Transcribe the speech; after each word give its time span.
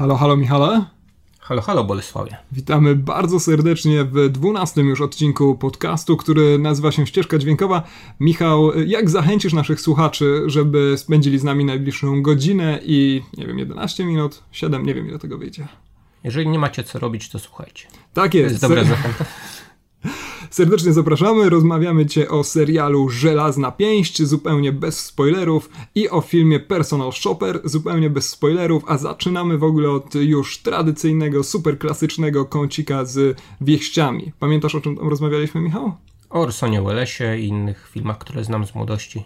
Halo, 0.00 0.16
halo 0.16 0.36
Michale. 0.36 0.84
Halo, 1.40 1.62
halo 1.62 1.84
Bolesławie. 1.84 2.36
Witamy 2.52 2.96
bardzo 2.96 3.40
serdecznie 3.40 4.04
w 4.04 4.28
dwunastym 4.28 4.88
już 4.88 5.00
odcinku 5.00 5.54
podcastu, 5.54 6.16
który 6.16 6.58
nazywa 6.58 6.92
się 6.92 7.06
Ścieżka 7.06 7.38
Dźwiękowa. 7.38 7.82
Michał, 8.20 8.78
jak 8.86 9.10
zachęcisz 9.10 9.52
naszych 9.52 9.80
słuchaczy, 9.80 10.42
żeby 10.46 10.94
spędzili 10.96 11.38
z 11.38 11.44
nami 11.44 11.64
najbliższą 11.64 12.22
godzinę 12.22 12.80
i, 12.82 13.22
nie 13.36 13.46
wiem, 13.46 13.58
11 13.58 14.04
minut, 14.04 14.42
7, 14.52 14.86
nie 14.86 14.94
wiem 14.94 15.08
ile 15.08 15.18
tego 15.18 15.38
wyjdzie. 15.38 15.68
Jeżeli 16.24 16.48
nie 16.48 16.58
macie 16.58 16.84
co 16.84 16.98
robić, 16.98 17.28
to 17.28 17.38
słuchajcie. 17.38 17.86
Tak 18.14 18.32
To 18.32 18.38
jest. 18.38 18.50
jest 18.50 18.62
dobra 18.62 18.84
zachęta. 18.84 19.24
Serdecznie 20.50 20.92
zapraszamy. 20.92 21.50
Rozmawiamy 21.50 22.06
Cię 22.06 22.28
o 22.28 22.44
serialu 22.44 23.08
Żelazna 23.08 23.72
Pięść, 23.72 24.22
zupełnie 24.22 24.72
bez 24.72 25.04
spoilerów, 25.04 25.70
i 25.94 26.08
o 26.08 26.20
filmie 26.20 26.60
Personal 26.60 27.12
Shopper, 27.12 27.60
zupełnie 27.64 28.10
bez 28.10 28.28
spoilerów. 28.28 28.82
A 28.86 28.98
zaczynamy 28.98 29.58
w 29.58 29.64
ogóle 29.64 29.90
od 29.90 30.14
już 30.14 30.58
tradycyjnego, 30.58 31.44
super 31.44 31.78
klasycznego 31.78 32.44
kącika 32.44 33.04
z 33.04 33.38
wieściami. 33.60 34.32
Pamiętasz 34.38 34.74
o 34.74 34.80
czym 34.80 34.96
tam 34.96 35.08
rozmawialiśmy, 35.08 35.60
Michał? 35.60 35.92
O 36.30 36.40
Orsonie 36.40 36.82
Wellesie 36.82 37.38
i 37.38 37.46
innych 37.46 37.88
filmach, 37.92 38.18
które 38.18 38.44
znam 38.44 38.66
z 38.66 38.74
młodości. 38.74 39.24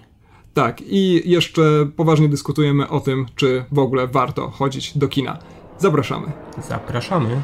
Tak, 0.54 0.80
i 0.86 1.30
jeszcze 1.30 1.62
poważnie 1.96 2.28
dyskutujemy 2.28 2.88
o 2.88 3.00
tym, 3.00 3.27
czy 3.36 3.64
w 3.72 3.78
ogóle 3.78 4.06
warto 4.06 4.50
chodzić 4.50 4.98
do 4.98 5.08
kina. 5.08 5.38
Zapraszamy. 5.78 6.32
Zapraszamy. 6.68 7.42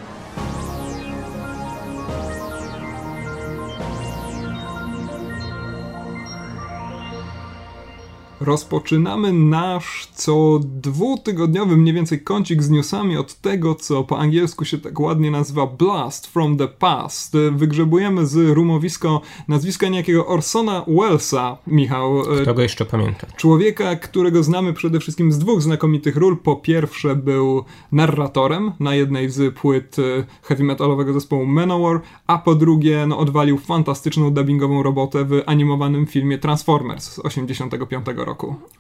Rozpoczynamy 8.41 9.33
nasz 9.33 10.09
co 10.15 10.61
dwutygodniowy 10.63 11.77
mniej 11.77 11.95
więcej 11.95 12.21
kącik 12.21 12.63
z 12.63 12.71
newsami 12.71 13.17
od 13.17 13.35
tego, 13.35 13.75
co 13.75 14.05
po 14.05 14.19
angielsku 14.19 14.65
się 14.65 14.79
tak 14.79 15.01
ładnie 15.01 15.31
nazywa 15.31 15.67
Blast 15.67 16.27
from 16.27 16.57
the 16.57 16.69
Past. 16.69 17.37
Wygrzebujemy 17.53 18.27
z 18.27 18.37
rumowisko 18.55 19.21
nazwiska 19.49 19.89
niejakiego 19.89 20.27
Orsona 20.27 20.85
Wellesa, 20.89 21.57
Michał. 21.67 22.21
e, 22.21 22.43
Kto 22.43 22.55
go 22.55 22.63
jeszcze 22.63 22.85
pamięta? 22.85 23.27
Człowieka, 23.37 23.97
którego 23.97 24.43
znamy 24.43 24.73
przede 24.73 25.01
wszystkim 25.01 25.33
z 25.33 25.39
dwóch 25.39 25.63
znakomitych 25.63 26.17
ról. 26.17 26.37
Po 26.37 26.57
pierwsze 26.57 27.17
był 27.17 27.65
narratorem 27.93 28.73
na 28.81 28.95
jednej 28.95 29.31
z 29.31 29.55
płyt 29.55 29.97
e, 29.99 30.25
heavy 30.43 30.65
metalowego 30.65 31.13
zespołu 31.13 31.47
Manowar, 31.47 32.01
a 32.27 32.39
po 32.39 32.55
drugie 32.55 33.07
no, 33.07 33.19
odwalił 33.19 33.59
fantastyczną 33.59 34.31
dubbingową 34.31 34.83
robotę 34.83 35.25
w 35.25 35.43
animowanym 35.47 36.07
filmie 36.07 36.39
Transformers 36.39 37.05
z 37.05 37.19
85 37.19 38.07
roku. 38.17 38.30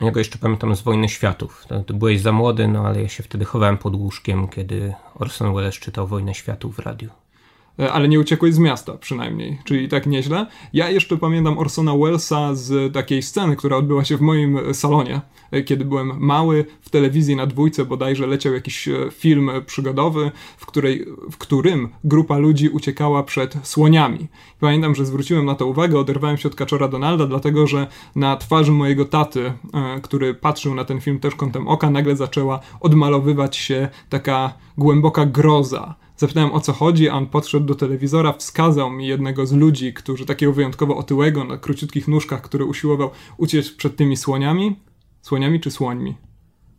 Ja 0.01 0.11
go 0.11 0.21
jeszcze 0.21 0.39
pamiętam 0.39 0.77
z 0.77 0.83
Wojny 0.83 1.09
Światów. 1.09 1.67
To 1.87 1.95
byłeś 1.95 2.21
za 2.21 2.33
młody, 2.33 2.69
no 2.69 2.87
ale 2.87 3.03
ja 3.03 3.09
się 3.09 3.23
wtedy 3.23 3.45
chowałem 3.45 3.79
pod 3.79 3.95
łóżkiem, 3.95 4.49
kiedy 4.49 4.95
Orson 5.15 5.55
Welles 5.55 5.75
czytał 5.75 6.07
Wojnę 6.07 6.35
Światów 6.35 6.77
w 6.77 6.79
radiu. 6.79 7.09
E, 7.79 7.93
ale 7.93 8.09
nie 8.09 8.21
uciekłeś 8.21 8.55
z 8.55 8.59
miasta 8.59 8.93
przynajmniej, 8.99 9.59
czyli 9.65 9.89
tak 9.89 10.07
nieźle. 10.07 10.47
Ja 10.73 10.91
jeszcze 10.91 11.17
pamiętam 11.17 11.59
Orsona 11.59 11.97
Wellesa 11.97 12.55
z 12.55 12.93
takiej 12.93 13.23
sceny, 13.23 13.57
która 13.57 13.77
odbyła 13.77 14.05
się 14.05 14.17
w 14.17 14.21
moim 14.21 14.57
e, 14.59 14.75
salonie, 14.75 15.21
e, 15.51 15.63
kiedy 15.63 15.85
byłem 15.85 16.13
mały, 16.19 16.65
w 16.81 16.91
telewizji 16.91 17.37
na 17.37 17.47
dwójce 17.47 17.85
bodajże 17.85 18.27
leciał 18.27 18.53
jakiś 18.53 18.89
film 19.13 19.51
przygodowy, 19.67 20.31
w, 20.57 20.67
której, 20.67 21.07
w 21.31 21.37
którym 21.37 21.89
grupa 22.05 22.39
ludzi 22.39 22.69
uciekała 22.69 23.23
przed 23.23 23.57
słoniami. 23.63 24.29
Pamiętam, 24.61 24.95
że 24.95 25.07
zwróciłem 25.07 25.47
na 25.47 25.55
to 25.55 25.67
uwagę, 25.67 25.99
oderwałem 25.99 26.37
się 26.37 26.49
od 26.49 26.55
kaczora 26.55 26.89
Donalda, 26.89 27.27
dlatego 27.27 27.67
że 27.67 27.87
na 28.17 28.37
twarzy 28.37 28.73
mojego 28.73 29.05
taty, 29.05 29.53
który 30.03 30.35
patrzył 30.35 30.75
na 30.75 30.85
ten 30.85 31.01
film 31.01 31.21
też 31.21 31.35
kątem 31.35 31.69
oka, 31.69 31.91
nagle 31.91 32.17
zaczęła 32.17 32.61
odmalowywać 32.81 33.57
się 33.57 33.89
taka 34.09 34.53
głęboka 34.79 35.27
groza. 35.27 35.95
Zapytałem 36.21 36.53
o 36.53 36.61
co 36.61 36.73
chodzi, 36.73 37.09
a 37.09 37.15
on 37.15 37.27
podszedł 37.27 37.67
do 37.67 37.75
telewizora, 37.75 38.33
wskazał 38.33 38.91
mi 38.91 39.07
jednego 39.07 39.47
z 39.47 39.53
ludzi, 39.53 39.93
którzy 39.95 40.27
takiego 40.27 40.53
wyjątkowo 40.53 40.97
otyłego, 40.97 41.45
na 41.45 41.59
króciutkich 41.59 42.09
nóżkach, 42.09 42.43
który 42.43 42.65
usiłował 42.65 43.11
uciec 43.37 43.71
przed 43.71 43.97
tymi 43.97 44.17
słoniami. 44.17 44.77
Słoniami 45.23 45.61
czy 45.61 45.71
słońmi? 45.71 46.15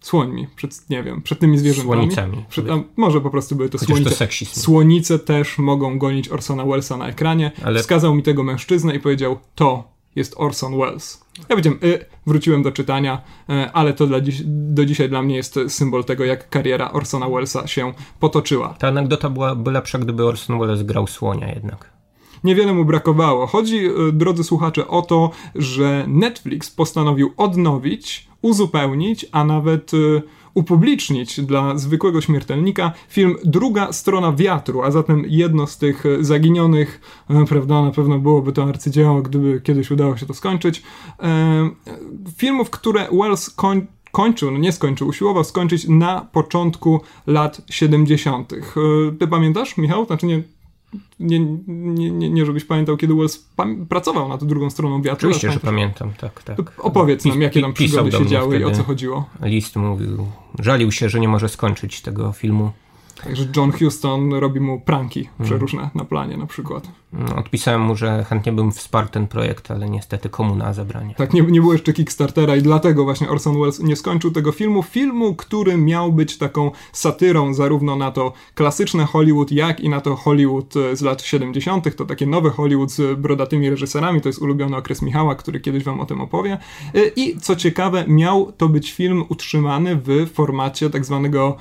Słońmi, 0.02 0.48
przed, 0.56 0.90
nie 0.90 1.04
wiem, 1.04 1.22
przed 1.22 1.40
tymi 1.40 1.58
zwierzętami. 1.58 1.96
Słonicami. 1.98 2.46
Przed, 2.50 2.70
a 2.70 2.84
może 2.98 3.22
po 3.22 3.30
prostu 3.30 3.56
były 3.56 3.70
to 3.70 3.78
Chociaż 3.78 3.88
to 3.90 3.96
słonice. 3.96 4.16
seksizm. 4.16 4.60
Słonice 4.62 5.20
też 5.20 5.58
mogą 5.58 5.98
gonić 6.00 6.30
Orsona 6.30 6.66
Wellesa 6.66 6.98
na 6.98 7.08
ekranie. 7.08 7.52
Ale- 7.64 7.80
Wskazał 7.80 8.16
mi 8.16 8.24
tego 8.24 8.44
mężczyznę 8.44 8.96
i 8.96 9.00
powiedział, 9.00 9.40
to 9.56 9.92
jest 10.16 10.34
Orson 10.38 10.78
Welles. 10.78 11.26
Ja 11.40 11.46
powiedziałem, 11.56 11.80
y, 11.84 12.06
wróciłem 12.28 12.64
do 12.64 12.72
czytania, 12.72 13.22
y, 13.50 13.72
ale 13.74 13.94
to 13.94 14.22
dziś, 14.22 14.42
do 14.46 14.86
dzisiaj 14.86 15.10
dla 15.10 15.22
mnie 15.22 15.36
jest 15.36 15.60
symbol 15.68 16.04
tego, 16.04 16.26
jak 16.26 16.50
kariera 16.50 16.92
Orsona 16.92 17.30
Wellesa 17.30 17.68
się 17.68 17.94
potoczyła. 18.20 18.76
Ta 18.80 18.88
anegdota 18.88 19.30
byłaby 19.30 19.72
lepsza, 19.72 20.00
gdyby 20.00 20.26
Orson 20.26 20.60
Welles 20.60 20.84
grał 20.84 21.08
słonia 21.08 21.48
jednak. 21.54 21.92
Niewiele 22.44 22.74
mu 22.74 22.86
brakowało. 22.86 23.48
Chodzi, 23.48 23.78
y, 23.78 24.12
drodzy 24.14 24.44
słuchacze, 24.44 24.88
o 24.88 25.02
to, 25.02 25.32
że 25.56 26.06
Netflix 26.08 26.72
postanowił 26.72 27.34
odnowić, 27.38 28.28
uzupełnić, 28.42 29.26
a 29.32 29.44
nawet 29.44 29.94
y, 29.94 30.22
upublicznić 30.54 31.42
dla 31.42 31.78
zwykłego 31.78 32.22
śmiertelnika 32.22 32.92
film 33.10 33.36
Druga 33.44 33.94
strona 33.94 34.34
wiatru, 34.34 34.82
a 34.82 34.92
zatem 34.92 35.24
jedno 35.28 35.68
z 35.68 35.78
tych 35.78 36.06
y, 36.06 36.26
zaginionych, 36.26 37.02
y, 37.44 37.46
prawda, 37.46 37.82
na 37.82 37.92
pewno 37.92 38.20
byłoby 38.20 38.54
to 38.54 38.64
arcydzieło, 38.64 39.22
gdyby 39.22 39.62
kiedyś 39.62 39.92
udało 39.92 40.18
się 40.18 40.26
to 40.26 40.34
skończyć, 40.34 40.78
y, 40.80 41.24
filmów, 42.38 42.70
które 42.70 43.08
Wells 43.12 43.50
koń, 43.50 43.88
kończył, 44.12 44.52
no 44.52 44.58
nie 44.58 44.72
skończył, 44.72 45.08
usiłował 45.08 45.44
skończyć 45.44 45.88
na 45.88 46.22
początku 46.32 47.02
lat 47.28 47.62
70. 47.70 48.54
Y, 48.54 48.60
Ty 49.20 49.28
pamiętasz, 49.28 49.78
Michał? 49.78 50.06
Znaczy 50.06 50.26
nie, 50.26 50.44
nie, 51.20 51.40
nie, 51.68 52.12
nie, 52.12 52.30
nie 52.30 52.46
żebyś 52.46 52.66
pamiętał, 52.66 52.98
kiedy 52.98 53.16
Wells 53.16 53.48
pracował 53.90 54.30
nad 54.30 54.44
drugą 54.44 54.70
stroną 54.70 55.02
wiatru. 55.02 55.30
Oczywiście, 55.30 55.52
że 55.52 55.60
pamiętam, 55.60 56.14
tak, 56.18 56.44
tak. 56.44 56.74
Opowiedz 56.78 57.26
nam, 57.26 57.42
jakie 57.42 57.62
tam 57.62 57.74
przygody 57.74 58.12
się 58.12 58.26
działy 58.26 58.60
i 58.60 58.64
o 58.64 58.72
co 58.72 58.84
chodziło. 58.84 59.30
List 59.42 59.76
mówił, 59.76 60.28
żalił 60.60 60.92
się, 60.92 61.10
że 61.10 61.20
nie 61.20 61.28
może 61.28 61.50
skończyć 61.50 62.02
tego 62.02 62.32
filmu. 62.32 62.72
Także 63.24 63.48
John 63.56 63.72
Huston 63.72 64.34
robi 64.34 64.60
mu 64.60 64.80
pranki 64.80 65.20
Mhm. 65.20 65.46
przeróżne 65.50 65.90
na 65.96 66.06
planie 66.06 66.38
na 66.38 66.46
przykład. 66.46 66.88
No, 67.14 67.36
Odpisałem 67.36 67.82
mu, 67.82 67.96
że 67.96 68.24
chętnie 68.30 68.52
bym 68.52 68.72
wsparł 68.72 69.08
ten 69.08 69.28
projekt, 69.28 69.72
ale 69.72 69.90
niestety 69.90 70.30
komu 70.30 70.56
na 70.56 70.74
zabranie. 70.74 71.16
Tak, 71.16 71.34
nie, 71.34 71.42
nie 71.42 71.60
było 71.62 71.74
jeszcze 71.74 71.94
Kickstartera 71.94 72.56
i 72.56 72.62
dlatego 72.62 73.04
właśnie 73.04 73.30
Orson 73.30 73.60
Welles 73.60 73.80
nie 73.80 73.96
skończył 73.96 74.32
tego 74.32 74.52
filmu. 74.52 74.84
Filmu, 74.84 75.36
który 75.36 75.78
miał 75.78 76.12
być 76.14 76.38
taką 76.38 76.72
satyrą 76.92 77.54
zarówno 77.54 77.96
na 77.96 78.12
to 78.12 78.34
klasyczne 78.56 79.06
Hollywood, 79.06 79.52
jak 79.52 79.80
i 79.80 79.90
na 79.90 80.02
to 80.02 80.16
Hollywood 80.16 80.76
e, 80.78 80.96
z 80.96 81.02
lat 81.02 81.22
70. 81.22 81.96
To 81.96 82.06
takie 82.06 82.26
nowe 82.28 82.50
Hollywood 82.50 82.92
z 82.92 83.20
brodatymi 83.20 83.70
reżyserami. 83.70 84.22
To 84.22 84.30
jest 84.30 84.42
ulubiony 84.42 84.78
okres 84.78 85.02
Michała, 85.02 85.36
który 85.36 85.60
kiedyś 85.60 85.84
wam 85.84 86.00
o 86.00 86.06
tym 86.06 86.22
opowie. 86.22 86.58
E, 86.96 87.08
I 87.16 87.38
co 87.38 87.56
ciekawe, 87.56 88.06
miał 88.08 88.52
to 88.52 88.70
być 88.70 88.92
film 88.92 89.24
utrzymany 89.30 89.96
w 90.06 90.30
formacie 90.34 90.90
tak 90.90 91.06
zwanego 91.06 91.58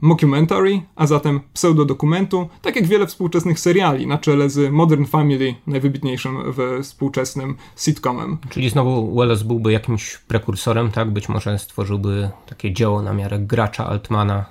mockumentary, 0.00 0.82
a 0.96 1.06
zatem 1.06 1.40
pseudodokumentu, 1.54 2.48
tak 2.62 2.76
jak 2.76 2.86
wiele 2.86 3.06
współczesnych 3.06 3.60
seriali, 3.60 4.06
na 4.06 4.18
czele 4.18 4.50
z 4.50 4.72
Modern 4.72 5.04
Family, 5.04 5.54
najwybitniejszym 5.66 6.36
w 6.46 6.78
współczesnym 6.82 7.56
sitcomem. 7.76 8.38
Czyli 8.50 8.70
znowu 8.70 9.14
Welles 9.14 9.42
byłby 9.42 9.72
jakimś 9.72 10.16
prekursorem, 10.16 10.90
tak? 10.90 11.10
Być 11.10 11.28
może 11.28 11.58
stworzyłby 11.58 12.30
takie 12.46 12.72
dzieło 12.72 13.02
na 13.02 13.12
miarę 13.12 13.38
gracza 13.38 13.86
Altmana, 13.86 14.44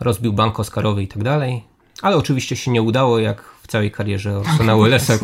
rozbił 0.00 0.32
bank 0.32 0.60
Oscarowy 0.60 1.02
i 1.02 1.08
tak 1.08 1.22
dalej. 1.22 1.64
Ale 2.02 2.16
oczywiście 2.16 2.56
się 2.56 2.70
nie 2.70 2.82
udało, 2.82 3.18
jak 3.18 3.42
w 3.62 3.66
całej 3.66 3.90
karierze 3.90 4.38
Orsona 4.38 4.76
Wellesa 4.82 5.18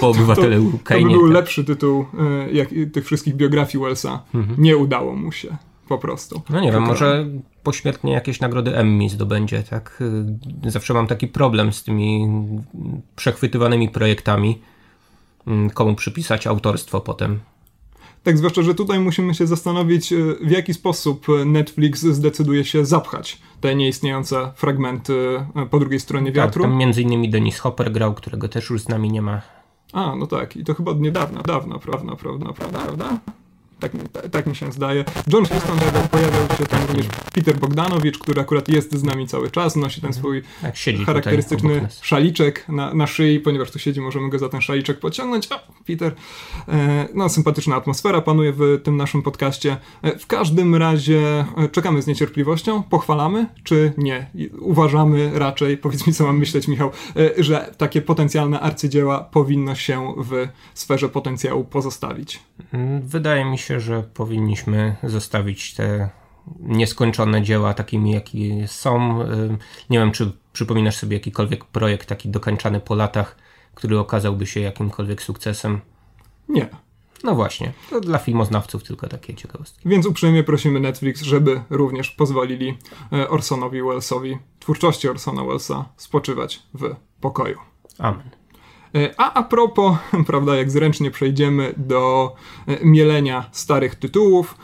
po 0.00 0.08
obywatelu 0.08 0.64
To 0.64 0.76
by 0.76 0.84
Kane. 0.84 1.00
był 1.10 1.22
tak. 1.22 1.34
lepszy 1.34 1.64
tytuł 1.64 2.06
e, 2.46 2.52
jak 2.52 2.68
tych 2.92 3.06
wszystkich 3.06 3.34
biografii 3.36 3.84
Wellsa. 3.84 4.22
Nie 4.58 4.76
udało 4.76 5.16
mu 5.16 5.32
się. 5.32 5.56
Po 5.88 5.98
prostu. 5.98 6.42
No 6.50 6.60
nie 6.60 6.72
wiem, 6.72 6.82
może 6.82 7.26
pośmiertnie 7.66 8.12
jakieś 8.12 8.40
nagrody 8.40 8.76
Emmy 8.76 9.08
zdobędzie, 9.08 9.62
tak? 9.62 10.02
Y, 10.66 10.70
Zawsze 10.70 10.94
mam 10.94 11.06
taki 11.06 11.28
problem 11.28 11.72
z 11.72 11.82
tymi 11.84 12.28
przechwytywanymi 13.16 13.88
projektami. 13.88 14.58
Mm, 15.46 15.70
Komu 15.70 15.94
przypisać 15.94 16.46
autorstwo 16.46 17.00
potem. 17.00 17.40
Tak, 18.22 18.38
zwłaszcza, 18.38 18.62
że 18.62 18.74
tutaj 18.74 19.00
musimy 19.00 19.34
się 19.34 19.46
zastanowić, 19.46 20.12
e, 20.12 20.16
w 20.46 20.50
jaki 20.50 20.74
sposób 20.74 21.26
Netflix 21.46 22.00
zdecyduje 22.00 22.64
się 22.64 22.84
zapchać 22.86 23.38
te 23.60 23.74
nieistniejące 23.74 24.52
fragmenty 24.56 25.40
e, 25.56 25.66
po 25.66 25.78
drugiej 25.78 26.00
stronie 26.00 26.26
Tak, 26.26 26.34
wiatru. 26.36 26.62
tam 26.62 26.76
między 26.76 27.02
innymi 27.02 27.30
Dennis 27.30 27.58
Hopper 27.58 27.92
grał, 27.92 28.14
którego 28.14 28.48
też 28.48 28.70
już 28.70 28.82
z 28.82 28.88
nami 28.88 29.10
nie 29.10 29.22
ma. 29.22 29.42
A, 29.92 30.16
no 30.16 30.26
tak, 30.26 30.56
i 30.56 30.64
to 30.64 30.74
chyba 30.74 30.90
od 30.90 31.00
niedawna, 31.00 31.42
dawno, 31.42 31.78
prawda, 31.78 32.16
prawda, 32.16 32.52
prawda, 32.52 32.78
prawda? 32.78 33.18
Tak, 33.80 33.92
tak, 34.30 34.46
mi 34.46 34.56
się 34.56 34.72
zdaje. 34.72 35.04
John 35.32 35.44
Huston 35.44 35.78
pojawiał 36.10 36.48
się 36.58 36.66
tam 36.66 36.80
również 36.88 37.06
Peter 37.34 37.56
Bogdanowicz, 37.56 38.18
który 38.18 38.40
akurat 38.40 38.68
jest 38.68 38.94
z 38.94 39.02
nami 39.02 39.26
cały 39.26 39.50
czas, 39.50 39.76
nosi 39.76 40.00
ten 40.00 40.12
swój 40.12 40.42
tak, 40.62 40.74
charakterystyczny 41.06 41.88
szaliczek 42.02 42.68
na, 42.68 42.94
na 42.94 43.06
szyi, 43.06 43.40
ponieważ 43.40 43.70
tu 43.70 43.78
siedzi, 43.78 44.00
możemy 44.00 44.30
go 44.30 44.38
za 44.38 44.48
ten 44.48 44.60
szaliczek 44.60 44.98
pociągnąć. 44.98 45.52
O, 45.52 45.60
Peter. 45.86 46.14
E, 46.68 47.08
no, 47.14 47.28
sympatyczna 47.28 47.76
atmosfera 47.76 48.20
panuje 48.20 48.52
w 48.52 48.80
tym 48.82 48.96
naszym 48.96 49.22
podcaście. 49.22 49.76
E, 50.02 50.18
w 50.18 50.26
każdym 50.26 50.74
razie 50.74 51.44
e, 51.56 51.68
czekamy 51.68 52.02
z 52.02 52.06
niecierpliwością, 52.06 52.82
pochwalamy, 52.82 53.46
czy 53.64 53.92
nie? 53.98 54.26
Uważamy 54.58 55.38
raczej, 55.38 55.76
powiedz 55.76 56.06
mi 56.06 56.12
co 56.12 56.26
mam 56.26 56.38
myśleć 56.38 56.68
Michał, 56.68 56.90
że 57.38 57.74
takie 57.78 58.02
potencjalne 58.02 58.60
arcydzieła 58.60 59.20
powinno 59.20 59.74
się 59.74 60.14
w 60.18 60.48
sferze 60.74 61.08
potencjału 61.08 61.64
pozostawić. 61.64 62.40
Wydaje 63.02 63.44
mi 63.44 63.58
się, 63.58 63.65
że 63.68 64.02
powinniśmy 64.02 64.96
zostawić 65.02 65.74
te 65.74 66.10
nieskończone 66.60 67.42
dzieła 67.42 67.74
takimi, 67.74 68.12
jakie 68.12 68.68
są. 68.68 69.18
Nie 69.90 69.98
wiem, 69.98 70.12
czy 70.12 70.32
przypominasz 70.52 70.96
sobie 70.96 71.16
jakikolwiek 71.16 71.64
projekt 71.64 72.08
taki 72.08 72.28
dokończany 72.28 72.80
po 72.80 72.94
latach, 72.94 73.36
który 73.74 73.98
okazałby 73.98 74.46
się 74.46 74.60
jakimkolwiek 74.60 75.22
sukcesem? 75.22 75.80
Nie. 76.48 76.68
No 77.24 77.34
właśnie, 77.34 77.72
to 77.90 78.00
dla 78.00 78.18
filmoznawców 78.18 78.84
tylko 78.84 79.08
takie 79.08 79.34
ciekawostki. 79.34 79.88
Więc 79.88 80.06
uprzejmie 80.06 80.44
prosimy 80.44 80.80
Netflix, 80.80 81.22
żeby 81.22 81.60
również 81.70 82.10
pozwolili 82.10 82.78
e, 83.12 83.28
Orsonowi 83.28 83.82
Wellesowi, 83.82 84.38
twórczości 84.60 85.08
Orsona 85.08 85.44
Wellesa, 85.44 85.88
spoczywać 85.96 86.62
w 86.74 86.94
pokoju. 87.20 87.58
Amen. 87.98 88.30
E, 88.96 89.14
a 89.16 89.32
a 89.34 89.42
propos, 89.42 89.96
prawda, 90.26 90.56
jak 90.56 90.70
zręcznie 90.70 91.10
przejdziemy 91.10 91.74
do 91.76 92.34
e, 92.66 92.84
mielenia 92.84 93.48
starych 93.52 93.94
tytułów, 93.94 94.54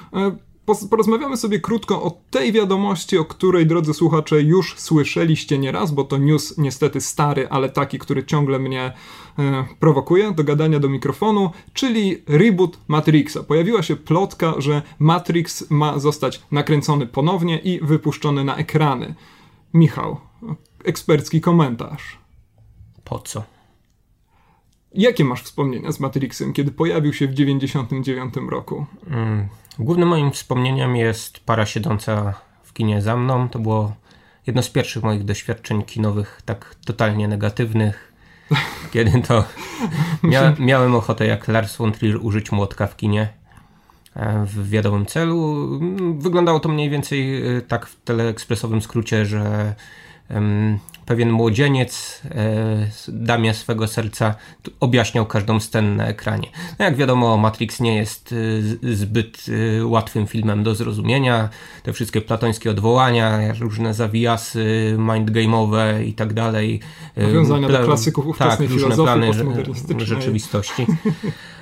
porozmawiamy 0.90 1.37
sobie 1.37 1.61
krótko 1.61 2.02
o 2.02 2.11
tej 2.31 2.52
wiadomości, 2.52 3.19
o 3.19 3.25
której, 3.25 3.67
drodzy 3.67 3.94
słuchacze, 3.94 4.43
już 4.43 4.79
słyszeliście 4.79 5.58
nieraz, 5.58 5.90
bo 5.90 6.05
to 6.05 6.19
news 6.19 6.58
niestety 6.58 7.00
stary, 7.00 7.49
ale 7.49 7.69
taki, 7.69 7.99
który 7.99 8.25
ciągle 8.25 8.58
mnie 8.58 8.93
e, 9.38 9.64
prowokuje 9.81 10.32
do 10.32 10.44
gadania 10.44 10.81
do 10.81 10.88
mikrofonu, 10.88 11.50
czyli 11.73 12.23
reboot 12.26 12.79
Matrixa. 12.88 13.43
Pojawiła 13.43 13.82
się 13.82 13.96
plotka, 13.96 14.55
że 14.58 14.82
Matrix 14.99 15.70
ma 15.70 15.99
zostać 15.99 16.43
nakręcony 16.50 17.06
ponownie 17.06 17.58
i 17.58 17.81
wypuszczony 17.81 18.44
na 18.44 18.56
ekrany. 18.56 19.14
Michał, 19.75 20.20
ekspercki 20.84 21.40
komentarz. 21.40 22.19
Po 23.05 23.19
co? 23.19 23.51
Jakie 24.94 25.24
masz 25.24 25.42
wspomnienia 25.42 25.92
z 25.92 26.00
Matrixem, 26.00 26.52
kiedy 26.52 26.70
pojawił 26.70 27.12
się 27.12 27.28
w 27.28 27.34
99 27.34 28.34
roku? 28.50 28.86
Mm. 29.10 29.48
Głównym 29.78 30.08
moim 30.08 30.32
wspomnieniem 30.32 30.96
jest 30.96 31.40
para 31.40 31.66
siedząca 31.66 32.34
w 32.62 32.72
kinie 32.72 33.02
za 33.02 33.16
mną. 33.16 33.48
To 33.48 33.58
było 33.58 33.92
jedno 34.46 34.62
z 34.62 34.68
pierwszych 34.68 35.02
moich 35.02 35.24
doświadczeń 35.24 35.82
kinowych, 35.82 36.42
tak 36.44 36.74
totalnie 36.86 37.28
negatywnych, 37.28 38.12
kiedy 38.92 39.22
to 39.22 39.44
mia 40.22 40.56
miałem 40.58 40.94
ochotę 40.94 41.26
jak 41.26 41.48
Lars 41.48 41.76
von 41.76 41.92
Trier 41.92 42.18
użyć 42.22 42.52
młotka 42.52 42.86
w 42.86 42.96
kinie 42.96 43.28
e, 44.16 44.44
w 44.46 44.70
wiadomym 44.70 45.06
celu. 45.06 45.68
Wyglądało 46.18 46.60
to 46.60 46.68
mniej 46.68 46.90
więcej 46.90 47.46
e, 47.56 47.60
tak 47.60 47.86
w 47.86 48.02
teleekspresowym 48.02 48.82
skrócie, 48.82 49.26
że 49.26 49.74
pewien 51.06 51.31
młodzieniec 51.31 52.22
e, 52.25 52.88
damie 53.08 53.54
swego 53.54 53.87
serca 53.87 54.34
objaśniał 54.81 55.26
każdą 55.26 55.60
scenę 55.60 55.96
na 55.96 56.06
ekranie. 56.06 56.49
No 56.78 56.84
jak 56.84 56.96
wiadomo, 56.96 57.37
Matrix 57.37 57.81
nie 57.81 57.96
jest 57.96 58.34
e, 58.82 58.94
zbyt 58.94 59.44
e, 59.81 59.87
łatwym 59.87 60.26
filmem 60.26 60.62
do 60.62 60.75
zrozumienia. 60.75 61.49
Te 61.82 61.93
wszystkie 61.93 62.20
platońskie 62.20 62.70
odwołania, 62.70 63.54
różne 63.60 63.94
zawijasy 63.94 64.94
mindgame'owe 64.99 66.04
i 66.04 66.12
tak 66.12 66.34
dalej. 66.34 66.81
Nawiązania 67.16 67.69
do 67.69 67.84
klasyków 67.84 68.26
ówczesnej 68.26 68.69
tak, 68.69 68.76
różne 68.76 68.96
plany 68.96 69.31
rzeczywistości. 69.98 70.87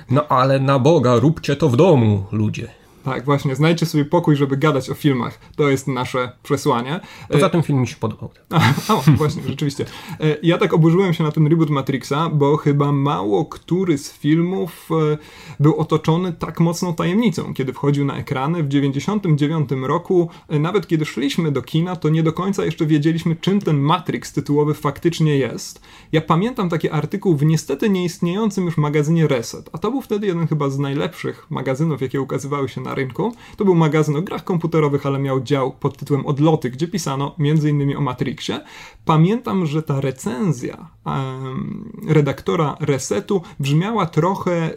No 0.09 0.27
ale 0.27 0.59
na 0.59 0.79
Boga, 0.79 1.15
róbcie 1.15 1.55
to 1.55 1.69
w 1.69 1.75
domu, 1.75 2.25
ludzie. 2.31 2.80
Tak, 3.03 3.25
właśnie, 3.25 3.55
znajdźcie 3.55 3.85
sobie 3.85 4.05
pokój, 4.05 4.35
żeby 4.35 4.57
gadać 4.57 4.89
o 4.89 4.93
filmach. 4.93 5.39
To 5.55 5.69
jest 5.69 5.87
nasze 5.87 6.31
przesłanie. 6.43 6.99
Poza 7.29 7.49
tym 7.49 7.63
film 7.63 7.81
mi 7.81 7.87
się 7.87 7.95
podobał. 7.95 8.29
A, 8.87 8.95
właśnie, 9.17 9.43
rzeczywiście. 9.47 9.85
E, 10.19 10.37
ja 10.43 10.57
tak 10.57 10.73
oburzyłem 10.73 11.13
się 11.13 11.23
na 11.23 11.31
ten 11.31 11.47
reboot 11.47 11.69
Matrixa, 11.69 12.29
bo 12.33 12.57
chyba 12.57 12.91
mało 12.91 13.45
który 13.45 13.97
z 13.97 14.13
filmów 14.13 14.89
e, 14.91 15.17
był 15.59 15.75
otoczony 15.75 16.33
tak 16.33 16.59
mocną 16.59 16.95
tajemnicą. 16.95 17.53
Kiedy 17.53 17.73
wchodził 17.73 18.05
na 18.05 18.17
ekrany 18.17 18.63
w 18.63 18.67
99 18.67 19.69
roku, 19.71 20.29
e, 20.47 20.59
nawet 20.59 20.87
kiedy 20.87 21.05
szliśmy 21.05 21.51
do 21.51 21.61
kina, 21.61 21.95
to 21.95 22.09
nie 22.09 22.23
do 22.23 22.33
końca 22.33 22.65
jeszcze 22.65 22.85
wiedzieliśmy, 22.85 23.35
czym 23.35 23.61
ten 23.61 23.79
Matrix 23.79 24.33
tytułowy 24.33 24.73
faktycznie 24.73 25.37
jest. 25.37 25.81
Ja 26.11 26.21
pamiętam 26.21 26.69
taki 26.69 26.89
artykuł 26.89 27.35
w 27.35 27.45
niestety 27.45 27.89
nieistniejącym 27.89 28.65
już 28.65 28.77
magazynie 28.77 29.27
Reset, 29.27 29.69
a 29.73 29.77
to 29.77 29.91
był 29.91 30.01
wtedy 30.01 30.27
jeden 30.27 30.47
chyba 30.47 30.69
z 30.69 30.79
najlepszych 30.79 31.47
magazynów, 31.49 32.01
jakie 32.01 32.21
ukazywały 32.21 32.69
się 32.69 32.81
na 32.81 32.90
na 32.91 32.95
rynku. 32.95 33.33
To 33.57 33.65
był 33.65 33.75
magazyn 33.75 34.15
o 34.15 34.21
grach 34.21 34.43
komputerowych, 34.43 35.05
ale 35.05 35.19
miał 35.19 35.41
dział 35.41 35.71
pod 35.71 35.97
tytułem 35.97 36.25
Odloty, 36.25 36.69
gdzie 36.69 36.87
pisano 36.87 37.35
m.in. 37.39 37.97
o 37.97 38.01
Matrixie. 38.01 38.61
Pamiętam, 39.05 39.65
że 39.65 39.83
ta 39.83 40.01
recenzja 40.01 40.89
um, 41.05 41.91
redaktora 42.07 42.77
Resetu 42.79 43.41
brzmiała 43.59 44.05
trochę 44.05 44.75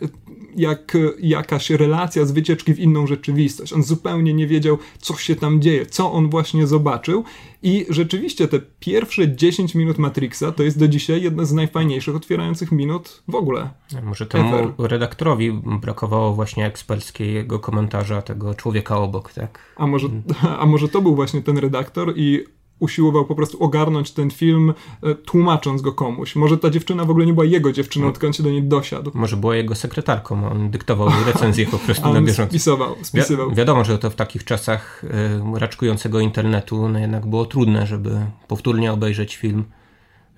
jak 0.56 0.96
jakaś 1.20 1.70
relacja 1.70 2.24
z 2.24 2.32
wycieczki 2.32 2.74
w 2.74 2.78
inną 2.78 3.06
rzeczywistość. 3.06 3.72
On 3.72 3.82
zupełnie 3.82 4.34
nie 4.34 4.46
wiedział, 4.46 4.78
co 4.98 5.16
się 5.16 5.36
tam 5.36 5.60
dzieje, 5.60 5.86
co 5.86 6.12
on 6.12 6.30
właśnie 6.30 6.66
zobaczył. 6.66 7.24
I 7.64 7.86
rzeczywiście 7.88 8.48
te 8.48 8.60
pierwsze 8.80 9.36
10 9.36 9.74
minut 9.74 9.98
Matrixa 9.98 10.52
to 10.52 10.62
jest 10.62 10.78
do 10.78 10.88
dzisiaj 10.88 11.22
jedna 11.22 11.44
z 11.44 11.52
najfajniejszych 11.52 12.16
otwierających 12.16 12.72
minut 12.72 13.22
w 13.28 13.34
ogóle. 13.34 13.70
Może 14.02 14.26
temu 14.26 14.56
ever. 14.56 14.72
redaktorowi 14.78 15.52
brakowało 15.80 16.34
właśnie 16.34 16.66
eksperckiego 16.66 17.58
komentarza 17.58 18.22
tego 18.22 18.54
człowieka 18.54 18.96
obok, 18.96 19.32
tak? 19.32 19.58
A 19.76 19.86
może, 19.86 20.08
a 20.60 20.66
może 20.66 20.88
to 20.88 21.02
był 21.02 21.14
właśnie 21.14 21.42
ten 21.42 21.58
redaktor 21.58 22.12
i 22.16 22.44
usiłował 22.78 23.24
po 23.24 23.34
prostu 23.34 23.62
ogarnąć 23.62 24.10
ten 24.10 24.30
film, 24.30 24.74
e, 25.02 25.14
tłumacząc 25.14 25.82
go 25.82 25.92
komuś. 25.92 26.36
Może 26.36 26.58
ta 26.58 26.70
dziewczyna 26.70 27.04
w 27.04 27.10
ogóle 27.10 27.26
nie 27.26 27.32
była 27.32 27.44
jego 27.44 27.72
dziewczyną, 27.72 28.12
tylko 28.12 28.26
on 28.26 28.32
się 28.32 28.42
do 28.42 28.50
niej 28.50 28.62
dosiadł. 28.62 29.10
Może 29.14 29.36
była 29.36 29.56
jego 29.56 29.74
sekretarką, 29.74 30.50
on 30.50 30.70
dyktował 30.70 31.08
recenzję 31.26 31.66
po 31.66 31.78
prostu 31.84 32.12
na 32.12 32.22
bieżąco. 32.22 32.50
Spisował, 32.50 32.96
spisywał. 33.02 33.50
Wi 33.50 33.56
wiadomo, 33.56 33.84
że 33.84 33.98
to 33.98 34.10
w 34.10 34.14
takich 34.14 34.44
czasach 34.44 35.04
y, 35.04 35.58
raczkującego 35.58 36.20
internetu 36.20 36.88
no 36.88 36.98
jednak 36.98 37.26
było 37.26 37.46
trudne, 37.46 37.86
żeby 37.86 38.26
powtórnie 38.48 38.92
obejrzeć 38.92 39.36
film, 39.36 39.64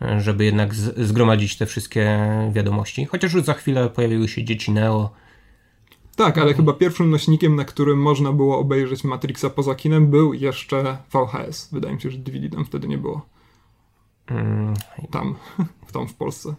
e, 0.02 0.20
żeby 0.20 0.44
jednak 0.44 0.74
zgromadzić 0.74 1.56
te 1.56 1.66
wszystkie 1.66 2.18
wiadomości. 2.52 3.04
Chociaż 3.04 3.32
już 3.32 3.44
za 3.44 3.54
chwilę 3.54 3.90
pojawiły 3.90 4.28
się 4.28 4.44
dzieci 4.44 4.72
Neo, 4.72 5.10
tak, 6.16 6.38
ale 6.38 6.54
chyba 6.54 6.72
pierwszym 6.72 7.10
nośnikiem, 7.10 7.56
na 7.56 7.64
którym 7.64 7.98
można 7.98 8.32
było 8.32 8.58
obejrzeć 8.58 9.04
Matrixa 9.04 9.50
poza 9.54 9.74
kinem, 9.74 10.06
był 10.06 10.34
jeszcze 10.34 10.98
VHS. 11.12 11.68
Wydaje 11.72 11.94
mi 11.94 12.00
się, 12.00 12.10
że 12.10 12.18
DVD 12.18 12.48
tam 12.48 12.64
wtedy 12.64 12.88
nie 12.88 12.98
było. 12.98 13.26
Mm. 14.26 14.74
Tam, 15.10 15.34
w 15.86 15.92
tam 15.92 16.08
w 16.08 16.14
Polsce. 16.14 16.54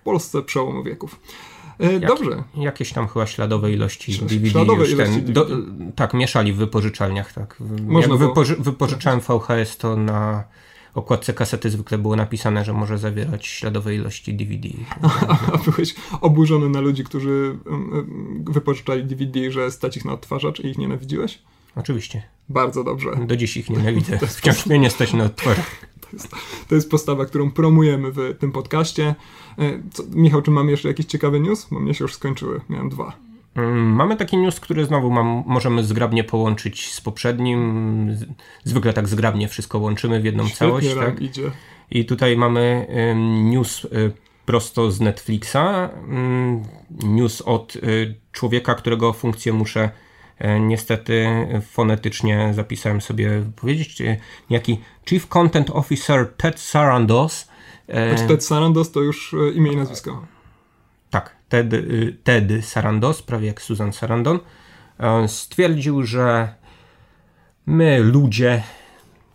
W 0.00 0.02
Polsce 0.02 0.42
przełomu 0.42 0.82
wieków. 0.82 1.20
E, 1.80 1.92
Jak, 1.92 2.06
dobrze. 2.06 2.42
Jakieś 2.56 2.92
tam 2.92 3.08
chyba 3.08 3.26
śladowe 3.26 3.72
ilości 3.72 4.18
DVD. 4.18 4.50
Śladowe 4.50 4.82
już 4.82 4.90
ilości 4.90 5.22
ten. 5.22 5.32
Do, 5.32 5.46
tak, 5.96 6.14
mieszali 6.14 6.52
w 6.52 6.56
wypożyczalniach. 6.56 7.32
Tak. 7.32 7.56
Można 7.86 8.14
Jak 8.14 8.22
wypoży, 8.22 8.56
wypożyczałem 8.56 9.20
VHS, 9.20 9.76
to 9.76 9.96
na 9.96 10.44
okładce 10.94 11.32
kasety 11.32 11.70
zwykle 11.70 11.98
było 11.98 12.16
napisane, 12.16 12.64
że 12.64 12.72
może 12.72 12.98
zawierać 12.98 13.46
śladowe 13.46 13.94
ilości 13.94 14.34
DVD. 14.34 14.68
A, 15.52 15.58
byłeś 15.70 15.94
oburzony 16.20 16.68
na 16.68 16.80
ludzi, 16.80 17.04
którzy 17.04 17.58
wypożyczali 18.44 19.04
DVD, 19.04 19.50
że 19.50 19.70
stać 19.70 19.96
ich 19.96 20.04
na 20.04 20.12
odtwarzacz 20.12 20.60
i 20.60 20.66
ich 20.66 20.78
nienawidziłeś? 20.78 21.38
Oczywiście. 21.76 22.22
Bardzo 22.48 22.84
dobrze. 22.84 23.10
Do 23.26 23.36
dziś 23.36 23.56
ich 23.56 23.70
nienawidzę. 23.70 24.18
Wciąż 24.38 24.66
mnie 24.66 24.78
nie 24.78 24.90
stać 24.90 25.12
na 25.12 25.24
odtwarzacz. 25.24 25.66
To 26.10 26.16
jest, 26.16 26.28
to 26.68 26.74
jest 26.74 26.90
postawa, 26.90 27.26
którą 27.26 27.50
promujemy 27.50 28.12
w 28.12 28.36
tym 28.38 28.52
podcaście. 28.52 29.14
E, 29.58 29.82
co, 29.92 30.02
Michał, 30.10 30.42
czy 30.42 30.50
mamy 30.50 30.70
jeszcze 30.70 30.88
jakiś 30.88 31.06
ciekawy 31.06 31.40
news? 31.40 31.66
Bo 31.70 31.80
mnie 31.80 31.94
się 31.94 32.04
już 32.04 32.14
skończyły. 32.14 32.60
Miałem 32.68 32.88
dwa. 32.88 33.16
Mm, 33.54 33.92
mamy 33.92 34.16
taki 34.16 34.36
news, 34.36 34.60
który 34.60 34.84
znowu 34.84 35.10
mam, 35.10 35.42
możemy 35.46 35.84
zgrabnie 35.84 36.24
połączyć 36.24 36.92
z 36.92 37.00
poprzednim. 37.00 38.16
Zwykle 38.64 38.92
tak 38.92 39.08
zgrabnie 39.08 39.48
wszystko 39.48 39.78
łączymy 39.78 40.20
w 40.20 40.24
jedną 40.24 40.44
Świetnie 40.44 40.66
całość. 40.68 40.94
Tak? 40.94 41.20
Idzie. 41.20 41.50
I 41.90 42.04
tutaj 42.04 42.36
mamy 42.36 42.86
news 43.44 43.84
y, 43.84 44.12
prosto 44.46 44.90
z 44.90 45.00
Netflixa. 45.00 45.56
News 46.90 47.40
od 47.40 47.76
y, 47.76 48.14
człowieka, 48.32 48.74
którego 48.74 49.12
funkcję 49.12 49.52
muszę 49.52 49.90
y, 50.40 50.60
niestety 50.60 51.26
fonetycznie 51.70 52.50
zapisałem 52.54 53.00
sobie 53.00 53.44
powiedzieć. 53.56 54.02
Jaki 54.50 54.78
Chief 55.08 55.28
Content 55.28 55.70
Officer 55.70 56.34
Ted 56.36 56.60
Sarandos. 56.60 57.48
Znaczy 57.88 58.28
Ted 58.28 58.44
Sarandos 58.44 58.92
to 58.92 59.00
już 59.00 59.34
imię 59.54 59.72
i 59.72 59.76
nazwisko. 59.76 60.26
Ted, 61.50 61.72
y, 61.72 62.16
Ted 62.24 62.64
Sarandos, 62.64 63.22
prawie 63.22 63.46
jak 63.46 63.62
Susan 63.62 63.92
Sarandon. 63.92 64.38
stwierdził, 65.26 66.02
że 66.02 66.54
my 67.66 67.98
ludzie 67.98 68.62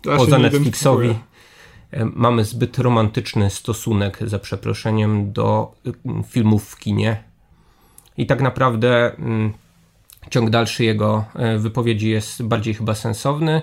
Ja 0.06 0.18
poza 0.18 0.38
Netflixowi 0.38 1.10
e, 1.92 2.06
mamy 2.06 2.46
zbyt 2.46 2.80
romantyczny 2.80 3.50
stosunek, 3.50 4.18
za 4.22 4.40
przeproszeniem, 4.40 5.34
do 5.34 5.76
y, 5.88 5.94
filmów 6.24 6.70
w 6.70 6.78
kinie. 6.78 7.24
I 8.18 8.26
tak 8.26 8.42
naprawdę 8.42 9.16
mm, 9.16 9.54
ciąg 10.30 10.50
dalszy 10.50 10.84
jego 10.84 11.26
e, 11.36 11.58
wypowiedzi 11.58 12.10
jest 12.10 12.44
bardziej 12.44 12.74
chyba 12.74 12.96
sensowny. 12.96 13.62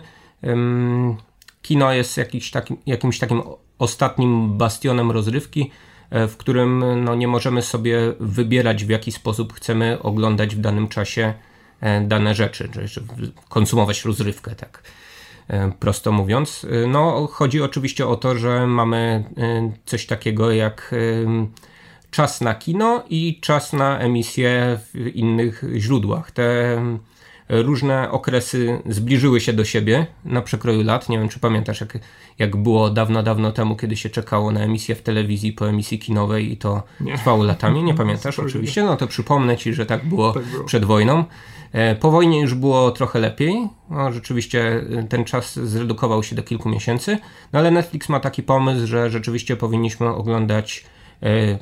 Kino 1.63 1.93
jest 1.93 2.17
jakiś 2.17 2.51
takim, 2.51 2.77
jakimś 2.87 3.19
takim 3.19 3.43
ostatnim 3.79 4.59
bastionem 4.59 5.11
rozrywki, 5.11 5.71
e, 5.71 5.92
w 6.13 6.37
którym 6.37 7.05
no, 7.05 7.15
nie 7.15 7.29
możemy 7.29 7.63
sobie 7.63 7.99
wybierać, 8.21 8.85
w 8.85 8.89
jaki 8.89 9.13
sposób 9.13 9.53
chcemy 9.53 10.03
oglądać 10.03 10.57
w 10.57 10.61
danym 10.61 10.89
czasie 10.89 11.35
e, 11.81 12.01
dane 12.01 12.35
rzeczy, 12.35 12.69
czy, 12.69 13.03
konsumować 13.49 14.05
rozrywkę, 14.05 14.55
tak 14.55 14.83
e, 15.49 15.73
prosto 15.81 16.13
mówiąc. 16.13 16.67
E, 16.85 16.87
No, 16.87 17.27
chodzi 17.27 17.63
oczywiście 17.63 18.07
o 18.07 18.17
to, 18.17 18.39
że 18.39 18.67
mamy 18.67 19.25
e, 19.37 19.73
coś 19.85 20.07
takiego 20.07 20.53
jak 20.53 20.95
czas 22.11 22.41
na 22.41 22.55
kino 22.55 23.05
i 23.11 23.41
czas 23.41 23.73
na 23.73 23.99
emisję 23.99 24.79
w 24.95 25.07
innych 25.07 25.65
źródłach. 25.77 26.31
Te 26.31 26.79
różne 27.49 28.11
okresy 28.11 28.83
zbliżyły 28.87 29.41
się 29.41 29.53
do 29.53 29.65
siebie 29.65 30.07
na 30.25 30.43
przekroju 30.43 30.83
lat. 30.83 31.09
Nie 31.09 31.19
wiem, 31.19 31.29
czy 31.29 31.41
pamiętasz, 31.41 31.81
jak, 31.81 31.99
jak 32.39 32.57
było 32.57 32.91
dawno, 32.91 33.23
dawno 33.23 33.53
temu, 33.53 33.77
kiedy 33.77 33.97
się 33.97 34.11
czekało 34.11 34.53
na 34.53 34.61
emisję 34.61 34.95
w 34.95 35.03
telewizji 35.03 35.53
po 35.53 35.69
emisji 35.69 35.99
kinowej 35.99 36.53
i 36.53 36.57
to 36.57 36.83
Nie. 37.01 37.15
trwało 37.15 37.45
latami. 37.45 37.83
Nie 37.83 37.95
pamiętasz 38.03 38.39
oczywiście? 38.39 38.83
No 38.85 38.97
to 38.97 39.07
przypomnę 39.07 39.57
ci, 39.57 39.75
że 39.75 39.87
tak 39.87 40.05
było, 40.09 40.33
Tak 40.33 40.45
było. 40.45 40.65
przed 40.65 40.85
wojną. 40.85 41.25
E, 41.73 41.95
Po 41.95 42.11
wojnie 42.11 42.41
już 42.41 42.55
było 42.55 42.91
trochę 42.91 43.19
lepiej. 43.21 43.69
No, 43.91 44.13
rzeczywiście 44.13 44.85
e, 44.99 45.03
ten 45.09 45.25
czas 45.25 45.59
zredukował 45.59 46.23
się 46.23 46.37
do 46.37 46.43
kilku 46.43 46.69
miesięcy, 46.69 47.19
no 47.53 47.59
ale 47.59 47.71
Netflix 47.71 48.09
ma 48.09 48.21
taki 48.21 48.43
pomysł, 48.43 48.87
że 48.87 49.11
rzeczywiście 49.11 49.57
powinniśmy 49.57 50.09
oglądać, 50.09 50.85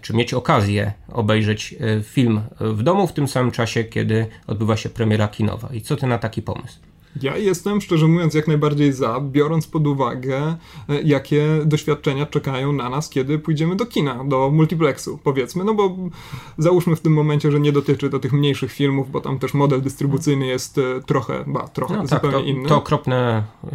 czy 0.03 0.15
mieć 0.17 0.35
okazję 0.35 0.93
obejrzeć 1.13 1.75
e, 1.81 2.03
film 2.03 2.41
w 2.61 2.83
domu 2.83 3.07
w 3.07 3.13
tym 3.13 3.29
samym 3.29 3.51
czasie, 3.51 3.85
kiedy 3.85 4.27
odbywa 4.47 4.77
się 4.77 4.89
premiera 4.89 5.29
kinowa. 5.29 5.69
I 5.73 5.81
co 5.81 5.97
ty 5.97 6.07
na 6.07 6.19
taki 6.19 6.43
pomysł? 6.43 6.79
Ja 7.23 7.37
jestem, 7.37 7.81
szczerze 7.81 8.07
mówiąc, 8.07 8.35
jak 8.35 8.49
najbardziej 8.49 8.93
za, 8.93 9.21
biorąc 9.21 9.67
pod 9.67 9.87
uwagę, 9.87 10.57
e, 10.89 11.03
jakie 11.05 11.47
doświadczenia 11.65 12.27
czekają 12.27 12.73
na 12.73 12.89
nas, 12.89 13.09
kiedy 13.09 13.39
pójdziemy 13.39 13.77
do 13.77 13.87
kina, 13.87 14.25
do 14.25 14.51
multiplexu, 14.51 15.19
powiedzmy. 15.25 15.65
No 15.65 15.75
bo 15.75 15.97
załóżmy 16.59 16.97
w 16.97 17.01
tym 17.01 17.13
momencie, 17.13 17.51
że 17.51 17.61
nie 17.61 17.73
dotyczy 17.73 18.11
to 18.11 18.19
tych 18.19 18.33
mniejszych 18.33 18.73
filmów, 18.73 19.11
bo 19.11 19.21
tam 19.21 19.39
też 19.39 19.55
model 19.55 19.83
dystrybucyjny 19.83 20.47
jest 20.47 20.79
e, 20.79 20.83
trochę, 21.07 21.45
ba, 21.47 21.69
trochę 21.69 21.95
No 21.95 22.01
tak, 22.01 22.09
zupełnie 22.09 22.39
to, 22.39 22.45
inny. 22.45 22.69
to 22.69 22.77
okropne 22.77 23.45
y, 23.65 23.69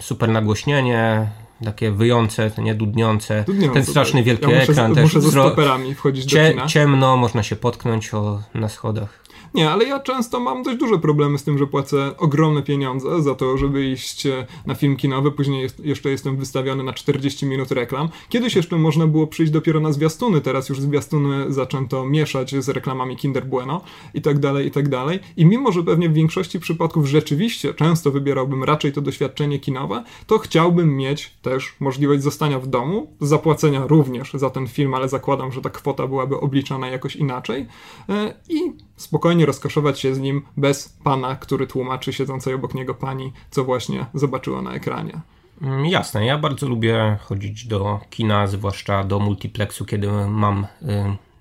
super 0.00 0.28
nagłośnienie, 0.28 1.30
takie 1.64 1.90
wyjące, 1.90 2.50
to 2.50 2.62
nie 2.62 2.74
dudniące, 2.74 3.44
Dudniące, 3.46 3.74
ten 3.74 3.84
straszny 3.84 4.20
tak. 4.20 4.24
wielki 4.26 4.50
ja 4.50 4.58
muszę, 4.60 4.72
ekran 4.72 4.92
z- 4.92 4.94
też. 4.94 5.04
Muszę 5.04 5.20
ze 5.20 5.30
stoperami 5.30 5.94
wchodzić 5.94 6.24
do 6.24 6.30
cie, 6.30 6.50
kina. 6.50 6.66
ciemno, 6.66 7.16
można 7.16 7.42
się 7.42 7.56
potknąć 7.56 8.14
o, 8.14 8.42
na 8.54 8.68
schodach. 8.68 9.25
Nie, 9.56 9.70
ale 9.70 9.84
ja 9.84 10.00
często 10.00 10.40
mam 10.40 10.62
dość 10.62 10.78
duże 10.78 10.98
problemy 10.98 11.38
z 11.38 11.44
tym, 11.44 11.58
że 11.58 11.66
płacę 11.66 12.16
ogromne 12.18 12.62
pieniądze 12.62 13.22
za 13.22 13.34
to, 13.34 13.58
żeby 13.58 13.86
iść 13.86 14.26
e, 14.26 14.46
na 14.66 14.74
film 14.74 14.96
kinowy, 14.96 15.32
później 15.32 15.62
jest, 15.62 15.80
jeszcze 15.80 16.10
jestem 16.10 16.36
wystawiony 16.36 16.82
na 16.82 16.92
40 16.92 17.46
minut 17.46 17.70
reklam. 17.70 18.08
Kiedyś 18.28 18.56
jeszcze 18.56 18.78
można 18.78 19.06
było 19.06 19.26
przyjść 19.26 19.52
dopiero 19.52 19.80
na 19.80 19.92
zwiastuny, 19.92 20.40
teraz 20.40 20.68
już 20.68 20.80
zwiastuny 20.80 21.52
zaczęto 21.52 22.06
mieszać 22.06 22.54
z 22.64 22.68
reklamami 22.68 23.16
Kinder 23.16 23.46
Bueno 23.46 23.80
i 24.14 24.22
tak 24.22 24.38
dalej, 24.38 24.66
i 24.66 24.70
tak 24.70 24.88
dalej. 24.88 25.18
I 25.36 25.46
mimo, 25.46 25.72
że 25.72 25.82
pewnie 25.82 26.08
w 26.08 26.12
większości 26.12 26.60
przypadków 26.60 27.06
rzeczywiście 27.06 27.74
często 27.74 28.10
wybierałbym 28.10 28.64
raczej 28.64 28.92
to 28.92 29.00
doświadczenie 29.00 29.58
kinowe, 29.58 30.04
to 30.26 30.38
chciałbym 30.38 30.96
mieć 30.96 31.34
też 31.42 31.76
możliwość 31.80 32.22
zostania 32.22 32.58
w 32.58 32.66
domu, 32.66 33.16
zapłacenia 33.20 33.86
również 33.86 34.32
za 34.34 34.50
ten 34.50 34.66
film, 34.66 34.94
ale 34.94 35.08
zakładam, 35.08 35.52
że 35.52 35.60
ta 35.60 35.70
kwota 35.70 36.06
byłaby 36.06 36.40
obliczana 36.40 36.88
jakoś 36.88 37.16
inaczej 37.16 37.66
e, 38.08 38.34
i 38.48 38.72
spokojnie 38.96 39.45
rozkoszować 39.46 40.00
się 40.00 40.14
z 40.14 40.18
nim 40.18 40.42
bez 40.56 40.88
pana, 41.04 41.36
który 41.36 41.66
tłumaczy 41.66 42.12
siedzącej 42.12 42.54
obok 42.54 42.74
niego 42.74 42.94
pani, 42.94 43.32
co 43.50 43.64
właśnie 43.64 44.06
zobaczyła 44.14 44.62
na 44.62 44.74
ekranie. 44.74 45.20
Mm, 45.62 45.86
Jasne, 45.86 46.26
ja 46.26 46.38
bardzo 46.38 46.68
lubię 46.68 47.18
chodzić 47.20 47.66
do 47.66 48.00
kina, 48.10 48.46
zwłaszcza 48.46 49.04
do 49.04 49.18
multiplexu, 49.18 49.84
kiedy 49.84 50.08
mam 50.28 50.64
y, 50.64 50.66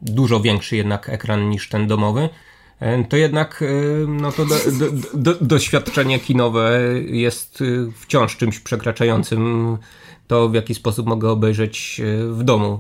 dużo 0.02 0.40
większy 0.40 0.76
jednak 0.76 1.10
ekran 1.10 1.50
niż 1.50 1.70
ten 1.70 1.88
domowy. 1.88 2.30
Y, 2.82 3.06
To 3.10 3.18
jednak 3.18 3.62
y, 3.62 4.06
no 4.08 4.32
to 4.32 4.46
do, 4.46 4.56
do, 4.72 4.86
do, 5.14 5.46
doświadczenie 5.46 6.20
kinowe 6.20 6.80
jest 7.06 7.64
wciąż 7.96 8.38
czymś 8.38 8.60
przekraczającym 8.60 9.78
to, 10.28 10.50
w 10.50 10.54
jaki 10.54 10.76
sposób 10.76 11.08
mogę 11.08 11.30
obejrzeć 11.30 12.02
w 12.30 12.44
domu 12.44 12.80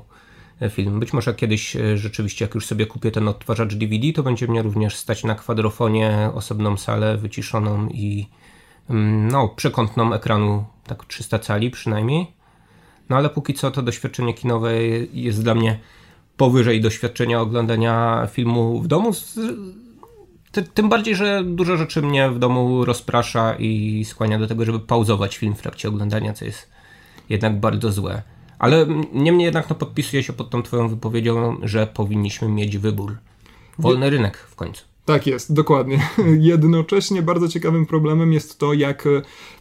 film. 0.69 1.00
Być 1.00 1.13
może 1.13 1.33
kiedyś 1.33 1.75
y, 1.75 1.97
rzeczywiście, 1.97 2.45
jak 2.45 2.55
już 2.55 2.65
sobie 2.65 2.85
kupię 2.85 3.12
ten 3.12 3.27
odtwarzacz 3.27 3.75
DVD, 3.75 4.13
to 4.13 4.24
będzie 4.24 4.47
mnie 4.47 4.62
również 4.62 4.95
stać 4.95 5.24
na 5.24 5.35
kwadrofonie, 5.35 6.29
osobną 6.33 6.77
salę 6.77 7.17
wyciszoną 7.17 7.88
i 7.89 8.27
mm, 8.89 9.27
no, 9.27 9.50
przekątną 9.50 10.13
ekranu, 10.13 10.65
tak 10.88 11.05
300 11.05 11.39
cali 11.39 11.71
przynajmniej. 11.71 12.27
No 13.09 13.15
ale 13.17 13.29
póki 13.29 13.53
co 13.53 13.71
to 13.71 13.81
doświadczenie 13.81 14.33
kinowe 14.33 14.83
jest 15.13 15.43
dla 15.43 15.55
mnie 15.55 15.79
powyżej 16.38 16.81
doświadczenia 16.81 17.41
oglądania 17.41 18.27
filmu 18.31 18.81
w 18.81 18.88
domu. 18.88 19.12
Tym 20.74 20.89
bardziej, 20.89 21.15
że 21.15 21.43
dużo 21.43 21.77
rzeczy 21.77 22.01
mnie 22.01 22.29
w 22.29 22.39
domu 22.39 22.85
rozprasza 22.85 23.55
i 23.59 24.05
skłania 24.05 24.39
do 24.39 24.47
tego, 24.47 24.65
żeby 24.65 24.79
pauzować 24.79 25.38
film 25.38 25.55
w 25.55 25.62
trakcie 25.62 25.89
oglądania, 25.89 26.33
co 26.33 26.45
jest 26.45 26.69
jednak 27.29 27.59
bardzo 27.59 27.91
złe. 27.91 28.21
Ale 28.59 28.88
niemniej 29.13 29.45
jednak 29.45 29.69
no, 29.69 29.75
podpisuję 29.75 30.24
się 30.24 30.33
pod 30.33 30.50
tą 30.50 30.63
twoją 30.63 30.89
wypowiedzią, 30.89 31.57
że 31.63 31.88
powinniśmy 31.88 32.50
mieć 32.50 32.77
wybór. 32.77 33.17
Wolny 33.79 34.09
rynek 34.09 34.38
w 34.38 34.55
końcu. 34.55 34.83
Tak 35.05 35.27
jest, 35.27 35.53
dokładnie. 35.53 36.00
Jednocześnie 36.39 37.21
bardzo 37.21 37.47
ciekawym 37.47 37.85
problemem 37.85 38.33
jest 38.33 38.59
to, 38.59 38.74
jak 38.74 39.07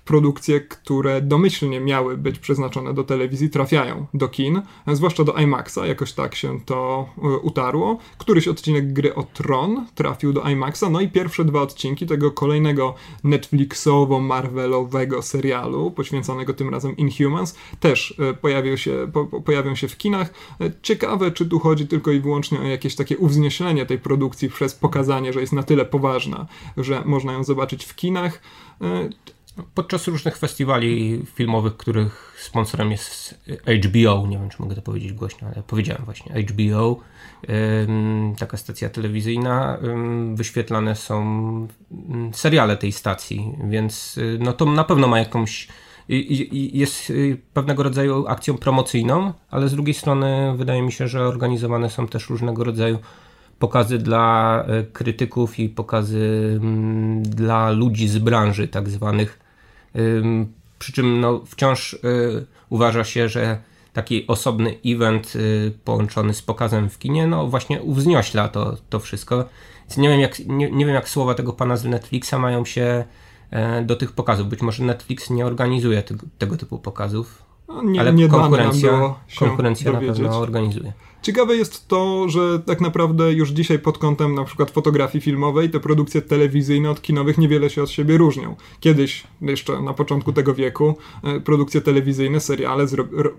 produkcje, 0.05 0.61
które 0.61 1.21
domyślnie 1.21 1.81
miały 1.81 2.17
być 2.17 2.39
przeznaczone 2.39 2.95
do 2.95 3.05
telewizji, 3.05 3.51
trafiają 3.51 4.07
do 4.15 4.29
kin, 4.29 4.63
zwłaszcza 4.93 5.25
do 5.25 5.33
IMAXa, 5.33 5.79
jakoś 5.87 6.13
tak 6.13 6.35
się 6.35 6.61
to 6.61 7.09
e, 7.19 7.21
utarło. 7.39 7.99
Któryś 8.19 8.49
odcinek 8.49 8.93
gry 8.93 9.15
o 9.15 9.23
Tron 9.23 9.87
trafił 9.95 10.33
do 10.33 10.43
IMAXa, 10.51 10.85
no 10.91 11.01
i 11.01 11.09
pierwsze 11.09 11.45
dwa 11.45 11.63
odcinki 11.63 12.07
tego 12.07 12.31
kolejnego 12.31 12.95
Netflixowo-Marvelowego 13.25 15.23
serialu, 15.23 15.91
poświęconego 15.91 16.55
tym 16.55 16.69
razem 16.71 16.97
Inhumans, 16.97 17.57
też 17.81 18.15
e, 18.19 18.35
pojawią 18.35 18.77
się, 18.77 19.11
po- 19.13 19.41
pojawią 19.41 19.75
się 19.75 19.89
w 19.89 19.97
kinach. 19.97 20.35
E, 20.61 20.71
Ciekawe, 20.83 21.31
czy 21.31 21.47
tu 21.47 21.59
chodzi 21.59 21.87
tylko 21.87 22.11
i 22.11 22.21
wyłącznie 22.21 22.61
o 22.61 22.63
jakieś 22.63 22.95
takie 22.95 23.19
uwznieślenie 23.19 23.87
tej 23.87 23.99
produkcji 23.99 24.49
przez 24.49 24.75
pokazanie, 24.75 25.33
że 25.33 25.41
jest 25.41 25.53
na 25.53 25.63
tyle 25.63 25.85
poważna, 25.85 26.47
że 26.77 27.03
można 27.05 27.33
ją 27.33 27.45
zobaczyć 27.45 27.85
w 27.85 27.95
kinach. 27.95 28.41
Podczas 29.75 30.07
różnych 30.07 30.37
festiwali 30.37 31.23
filmowych, 31.35 31.77
których 31.77 32.37
sponsorem 32.41 32.91
jest 32.91 33.41
HBO, 33.67 34.27
nie 34.27 34.39
wiem 34.39 34.49
czy 34.51 34.63
mogę 34.63 34.75
to 34.75 34.83
powiedzieć 34.83 35.13
głośno, 35.13 35.49
ale 35.55 35.63
powiedziałem 35.67 36.05
właśnie 36.05 36.43
HBO, 36.43 37.01
taka 38.39 38.57
stacja 38.57 38.89
telewizyjna, 38.89 39.79
wyświetlane 40.35 40.97
są 40.97 41.69
seriale 42.33 42.77
tej 42.77 42.93
stacji, 42.93 43.53
więc 43.65 44.19
y, 44.19 44.39
no 44.41 44.53
to 44.53 44.65
na 44.65 44.85
pewno 44.85 45.09
ma 45.09 45.19
jakąś 45.19 45.69
jest 46.53 47.11
y, 47.11 47.41
pewnego 47.53 47.83
rodzaju 47.83 48.27
akcją 48.27 48.59
promocyjną, 48.59 49.33
ale 49.51 49.69
z 49.69 49.73
drugiej 49.73 49.95
strony 49.95 50.55
wydaje 50.57 50.83
mi 50.83 50.93
się, 50.93 51.09
że 51.09 51.27
organizowane 51.27 51.91
są 51.91 52.09
też 52.09 52.31
różnego 52.31 52.65
rodzaju 52.65 52.99
pokazy 53.59 53.99
dla 53.99 54.65
e, 54.67 54.83
krytyków 54.83 55.59
i 55.59 55.69
pokazy 55.69 56.61
dla 57.23 57.71
ludzi 57.71 58.09
z 58.09 58.19
branży, 58.19 58.69
tak 58.69 58.89
zwanych. 58.89 59.44
Przy 60.79 60.93
czym 60.93 61.21
no, 61.21 61.41
wciąż 61.47 61.95
y, 61.95 61.99
uważa 62.71 63.05
się, 63.05 63.29
że 63.29 63.59
taki 63.93 64.27
osobny 64.27 64.75
event 64.87 65.37
y, 65.37 65.73
połączony 65.85 66.35
z 66.35 66.43
pokazem 66.43 66.91
w 66.91 66.99
kinie, 66.99 67.27
no 67.27 67.47
właśnie 67.47 67.83
uwzniośla 67.83 68.49
to, 68.49 68.77
to 68.91 69.01
wszystko. 69.01 69.45
Więc 69.81 69.97
nie 69.97 70.09
wiem, 70.09 70.21
jak, 70.21 70.39
nie, 70.39 70.71
nie 70.71 70.87
wiem, 70.87 70.95
jak 70.95 71.09
słowa 71.09 71.35
tego 71.35 71.53
pana 71.53 71.77
z 71.77 71.85
Netflixa 71.85 72.35
mają 72.39 72.65
się 72.65 73.05
e, 73.51 73.83
do 73.83 73.97
tych 73.97 74.13
pokazów. 74.13 74.49
Być 74.49 74.63
może 74.63 74.85
Netflix 74.85 75.31
nie 75.31 75.47
organizuje 75.47 76.03
tego, 76.03 76.27
tego 76.39 76.57
typu 76.57 76.79
pokazów, 76.79 77.43
no, 77.69 77.83
nie, 77.83 78.01
ale 78.01 78.13
nie 78.13 78.29
konkurencja, 78.29 79.15
konkurencja 79.39 79.93
na 79.93 80.01
pewno 80.01 80.39
organizuje. 80.39 80.93
Ciekawe 81.25 81.57
jest 81.57 81.89
to, 81.89 82.29
że 82.29 82.59
tak 82.59 82.81
naprawdę 82.81 83.33
już 83.33 83.51
dzisiaj 83.51 83.79
pod 83.79 83.99
kątem 83.99 84.35
na 84.35 84.45
przykład 84.45 84.71
fotografii 84.71 85.23
filmowej 85.23 85.71
te 85.71 85.81
produkcje 85.81 86.23
telewizyjne 86.23 86.91
od 86.91 87.03
kinowych 87.03 87.39
niewiele 87.39 87.71
się 87.71 87.83
od 87.83 87.91
siebie 87.91 88.17
różnią. 88.17 88.57
Kiedyś, 88.81 89.25
jeszcze 89.41 89.83
na 89.83 89.95
początku 89.95 90.33
tego 90.33 90.55
wieku, 90.55 90.97
e, 91.23 91.41
produkcje 91.41 91.81
telewizyjne, 91.81 92.41
seriale 92.41 92.87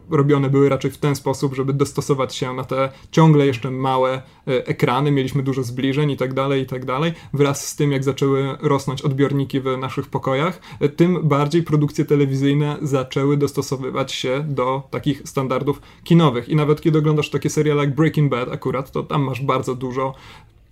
robione 0.09 0.49
były 0.49 0.69
raczej 0.69 0.91
w 0.91 0.97
ten 0.97 1.15
sposób, 1.15 1.55
żeby 1.55 1.73
dostosować 1.73 2.35
się 2.35 2.53
na 2.53 2.63
te 2.63 2.89
ciągle 3.11 3.45
jeszcze 3.45 3.71
małe 3.71 4.13
e, 4.13 4.21
ekrany, 4.67 5.11
mieliśmy 5.11 5.43
dużo 5.43 5.63
zbliżeń 5.63 6.11
i 6.11 6.17
tak 6.17 6.33
dalej, 6.33 6.61
i 6.61 6.65
tak 6.65 6.85
dalej. 6.85 7.13
Wraz 7.33 7.67
z 7.67 7.75
tym, 7.75 7.91
jak 7.91 8.03
zaczęły 8.03 8.57
rosnąć 8.61 9.01
odbiorniki 9.01 9.59
w 9.59 9.77
naszych 9.77 10.07
pokojach, 10.07 10.59
e, 10.79 10.89
tym 10.89 11.19
bardziej 11.23 11.63
produkcje 11.63 12.05
telewizyjne 12.05 12.77
zaczęły 12.81 13.37
dostosowywać 13.37 14.11
się 14.11 14.45
do 14.47 14.83
takich 14.91 15.21
standardów 15.25 15.81
kinowych. 16.03 16.49
I 16.49 16.55
nawet 16.55 16.81
kiedy 16.81 16.99
oglądasz 16.99 17.29
takie 17.29 17.49
seriale 17.49 17.74
jak 17.81 17.95
Breaking 17.95 18.31
Bad 18.31 18.51
akurat, 18.51 18.91
to 18.91 19.03
tam 19.03 19.21
masz 19.21 19.41
bardzo 19.41 19.75
dużo 19.75 20.13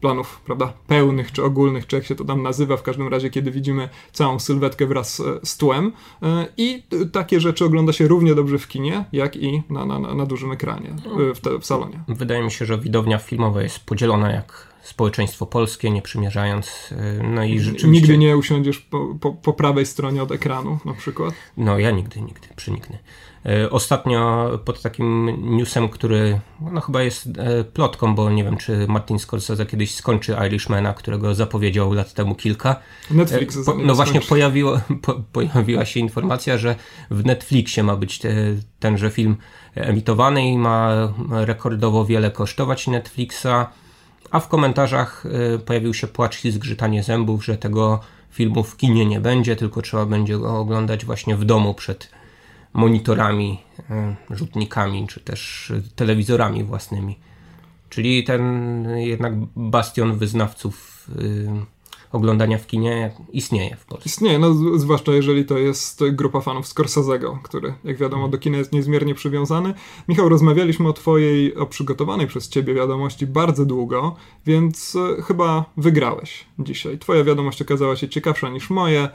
planów, 0.03 0.41
prawda, 0.45 0.73
pełnych 0.87 1.31
czy 1.31 1.43
ogólnych, 1.43 1.87
czy 1.87 1.95
jak 1.95 2.05
się 2.05 2.15
to 2.15 2.25
tam 2.25 2.43
nazywa, 2.43 2.77
w 2.77 2.83
każdym 2.83 3.07
razie, 3.07 3.29
kiedy 3.29 3.51
widzimy 3.51 3.89
całą 4.11 4.39
sylwetkę 4.39 4.85
wraz 4.85 5.19
e, 5.19 5.23
z 5.43 5.57
tłem. 5.57 5.91
E, 6.23 6.47
I 6.57 6.83
takie 7.11 7.39
rzeczy 7.39 7.65
ogląda 7.65 7.93
się 7.93 8.07
równie 8.07 8.35
dobrze 8.35 8.57
w 8.57 8.67
kinie, 8.67 9.05
jak 9.13 9.35
i 9.35 9.63
na, 9.69 9.85
na, 9.85 9.99
na 9.99 10.25
dużym 10.25 10.51
ekranie, 10.51 10.95
e, 11.29 11.33
w, 11.35 11.39
te, 11.39 11.59
w 11.59 11.65
salonie. 11.65 11.99
Wydaje 12.07 12.43
mi 12.43 12.51
się, 12.51 12.65
że 12.65 12.77
widownia 12.77 13.17
filmowa 13.17 13.61
jest 13.61 13.79
podzielona 13.79 14.31
jak 14.31 14.73
społeczeństwo 14.81 15.45
polskie, 15.45 15.91
nie 15.91 16.01
przymierzając. 16.01 16.93
No 17.23 17.43
i 17.43 17.59
rzeczywiście... 17.59 17.87
Nigdy 17.87 18.17
nie 18.17 18.37
usiądziesz 18.37 18.79
po, 18.79 19.15
po, 19.19 19.31
po 19.31 19.53
prawej 19.53 19.85
stronie 19.85 20.23
od 20.23 20.31
ekranu 20.31 20.79
na 20.85 20.93
przykład? 20.93 21.33
No 21.57 21.79
ja 21.79 21.91
nigdy, 21.91 22.21
nigdy, 22.21 22.47
przeniknę. 22.55 22.97
E, 23.45 23.69
ostatnio 23.69 24.49
pod 24.65 24.81
takim 24.81 25.37
newsem, 25.57 25.89
który 25.89 26.39
no 26.71 26.81
chyba 26.81 27.03
jest 27.03 27.27
e, 27.27 27.63
plotką, 27.63 28.15
bo 28.15 28.31
nie 28.31 28.43
wiem, 28.43 28.57
czy 28.57 28.87
Martin 28.87 29.19
Scorsese 29.19 29.65
kiedyś 29.65 29.95
skończy 29.95 30.35
Irishmana, 30.47 30.93
którego 30.93 31.35
zapowiedział 31.35 31.93
lat 31.93 32.13
temu 32.13 32.35
kilka. 32.35 32.75
Netflix 33.11 33.57
e, 33.57 33.63
po, 33.63 33.73
No 33.73 33.95
właśnie 33.95 34.21
pojawiło, 34.21 34.79
po, 35.01 35.13
pojawiła 35.31 35.85
się 35.85 35.99
informacja, 35.99 36.57
że 36.57 36.75
w 37.11 37.25
Netflixie 37.25 37.83
ma 37.83 37.95
być 37.95 38.19
te, 38.19 38.29
tenże 38.79 39.09
film 39.09 39.37
emitowany 39.75 40.47
i 40.47 40.57
ma 40.57 40.91
rekordowo 41.29 42.05
wiele 42.05 42.31
kosztować 42.31 42.87
Netflixa, 42.87 43.67
a 44.31 44.39
w 44.39 44.47
komentarzach 44.47 45.23
pojawił 45.65 45.93
się 45.93 46.07
płacz 46.07 46.45
i 46.45 46.51
zgrzytanie 46.51 47.03
zębów, 47.03 47.45
że 47.45 47.57
tego 47.57 47.99
filmu 48.31 48.63
w 48.63 48.77
kinie 48.77 49.05
nie 49.05 49.19
będzie, 49.19 49.55
tylko 49.55 49.81
trzeba 49.81 50.05
będzie 50.05 50.37
go 50.37 50.59
oglądać 50.59 51.05
właśnie 51.05 51.35
w 51.35 51.45
domu 51.45 51.73
przed 51.73 52.09
monitorami, 52.73 53.61
e, 53.89 54.15
rzutnikami, 54.29 55.07
czy 55.07 55.19
też 55.19 55.71
telewizorami 55.95 56.63
własnymi. 56.63 57.19
Czyli 57.89 58.23
ten 58.23 58.85
jednak 58.95 59.33
bastion 59.55 60.17
wyznawców 60.17 61.07
e, 61.09 61.65
oglądania 62.13 62.57
w 62.57 62.67
kinie 62.67 63.11
istnieje 63.31 63.75
w 63.75 63.85
Polsce. 63.85 64.09
Istnieje, 64.09 64.39
no 64.39 64.53
zwłaszcza 64.79 65.11
jeżeli 65.11 65.45
to 65.45 65.57
jest 65.57 66.03
grupa 66.11 66.41
fanów 66.41 66.65
Scorsese'ego, 66.65 67.41
który 67.43 67.73
jak 67.83 67.97
wiadomo 67.97 68.29
do 68.29 68.37
kina 68.37 68.57
jest 68.57 68.71
niezmiernie 68.71 69.15
przywiązany. 69.15 69.73
Michał, 70.07 70.29
rozmawialiśmy 70.29 70.87
o 70.87 70.93
twojej, 70.93 71.55
o 71.55 71.65
przygotowanej 71.65 72.27
przez 72.27 72.49
ciebie 72.49 72.73
wiadomości 72.73 73.27
bardzo 73.27 73.65
długo, 73.65 74.15
więc 74.45 74.95
e, 74.95 75.21
chyba 75.21 75.65
wygrałeś 75.77 76.45
dzisiaj. 76.59 76.99
Twoja 76.99 77.23
wiadomość 77.23 77.61
okazała 77.61 77.95
się 77.95 78.09
ciekawsza 78.09 78.49
niż 78.49 78.69
moje. 78.69 79.09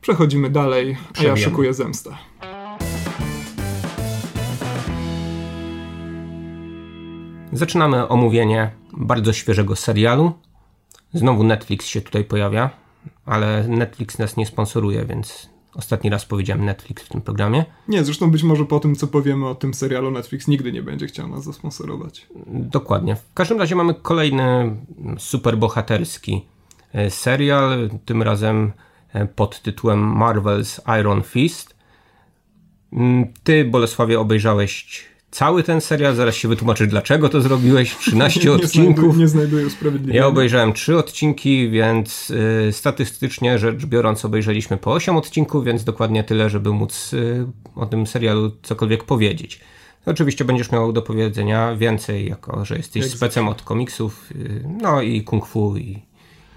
Przechodzimy 0.00 0.50
dalej, 0.50 0.96
a 1.20 1.22
ja 1.22 1.36
szykuję 1.36 1.74
zemstę. 1.74 2.16
Zaczynamy 7.52 8.08
omówienie 8.08 8.70
bardzo 8.92 9.32
świeżego 9.32 9.76
serialu. 9.76 10.32
Znowu 11.12 11.44
Netflix 11.44 11.86
się 11.86 12.00
tutaj 12.00 12.24
pojawia, 12.24 12.70
ale 13.26 13.68
Netflix 13.68 14.18
nas 14.18 14.36
nie 14.36 14.46
sponsoruje, 14.46 15.04
więc 15.04 15.50
ostatni 15.74 16.10
raz 16.10 16.24
powiedziałem 16.24 16.64
Netflix 16.64 17.02
w 17.02 17.08
tym 17.08 17.20
programie. 17.20 17.64
Nie, 17.88 18.04
zresztą 18.04 18.30
być 18.30 18.42
może 18.42 18.64
po 18.64 18.80
tym, 18.80 18.94
co 18.94 19.06
powiemy 19.06 19.48
o 19.48 19.54
tym 19.54 19.74
serialu, 19.74 20.10
Netflix 20.10 20.48
nigdy 20.48 20.72
nie 20.72 20.82
będzie 20.82 21.06
chciał 21.06 21.28
nas 21.28 21.44
zasponsorować. 21.44 22.26
Dokładnie. 22.46 23.16
W 23.16 23.34
każdym 23.34 23.58
razie 23.58 23.74
mamy 23.74 23.94
kolejny 23.94 24.76
superbohaterski 25.18 26.46
e, 26.92 27.10
serial, 27.10 27.90
tym 28.04 28.22
razem 28.22 28.72
e, 29.12 29.26
pod 29.26 29.62
tytułem 29.62 30.18
Marvel's 30.18 31.00
Iron 31.00 31.22
Fist. 31.22 31.76
Mm, 32.92 33.32
ty, 33.44 33.64
Bolesławie, 33.64 34.20
obejrzałeś 34.20 35.04
cały 35.32 35.62
ten 35.62 35.80
serial, 35.80 36.14
zaraz 36.14 36.34
się 36.34 36.48
wytłumaczysz 36.48 36.88
dlaczego 36.88 37.28
to 37.28 37.40
zrobiłeś, 37.40 37.96
13 37.98 38.40
nie 38.40 38.52
odcinków. 38.52 39.16
Nie 39.16 39.28
znajduję 39.28 39.66
usprawiedliwienia. 39.66 40.20
Ja 40.20 40.26
obejrzałem 40.26 40.72
3 40.72 40.98
odcinki, 40.98 41.70
więc 41.70 42.30
y, 42.30 42.72
statystycznie 42.72 43.58
rzecz 43.58 43.86
biorąc 43.86 44.24
obejrzeliśmy 44.24 44.76
po 44.76 44.92
8 44.92 45.16
odcinków, 45.16 45.64
więc 45.64 45.84
dokładnie 45.84 46.24
tyle, 46.24 46.50
żeby 46.50 46.72
móc 46.72 47.12
y, 47.12 47.46
o 47.74 47.86
tym 47.86 48.06
serialu 48.06 48.52
cokolwiek 48.62 49.04
powiedzieć. 49.04 49.60
Oczywiście 50.06 50.44
będziesz 50.44 50.72
miał 50.72 50.92
do 50.92 51.02
powiedzenia 51.02 51.76
więcej, 51.76 52.28
jako 52.28 52.64
że 52.64 52.76
jesteś 52.76 53.02
Jak 53.02 53.12
specem 53.12 53.48
od 53.48 53.62
komiksów, 53.62 54.30
y, 54.30 54.64
no 54.82 55.02
i 55.02 55.22
kung 55.22 55.46
fu 55.46 55.76
i, 55.76 56.02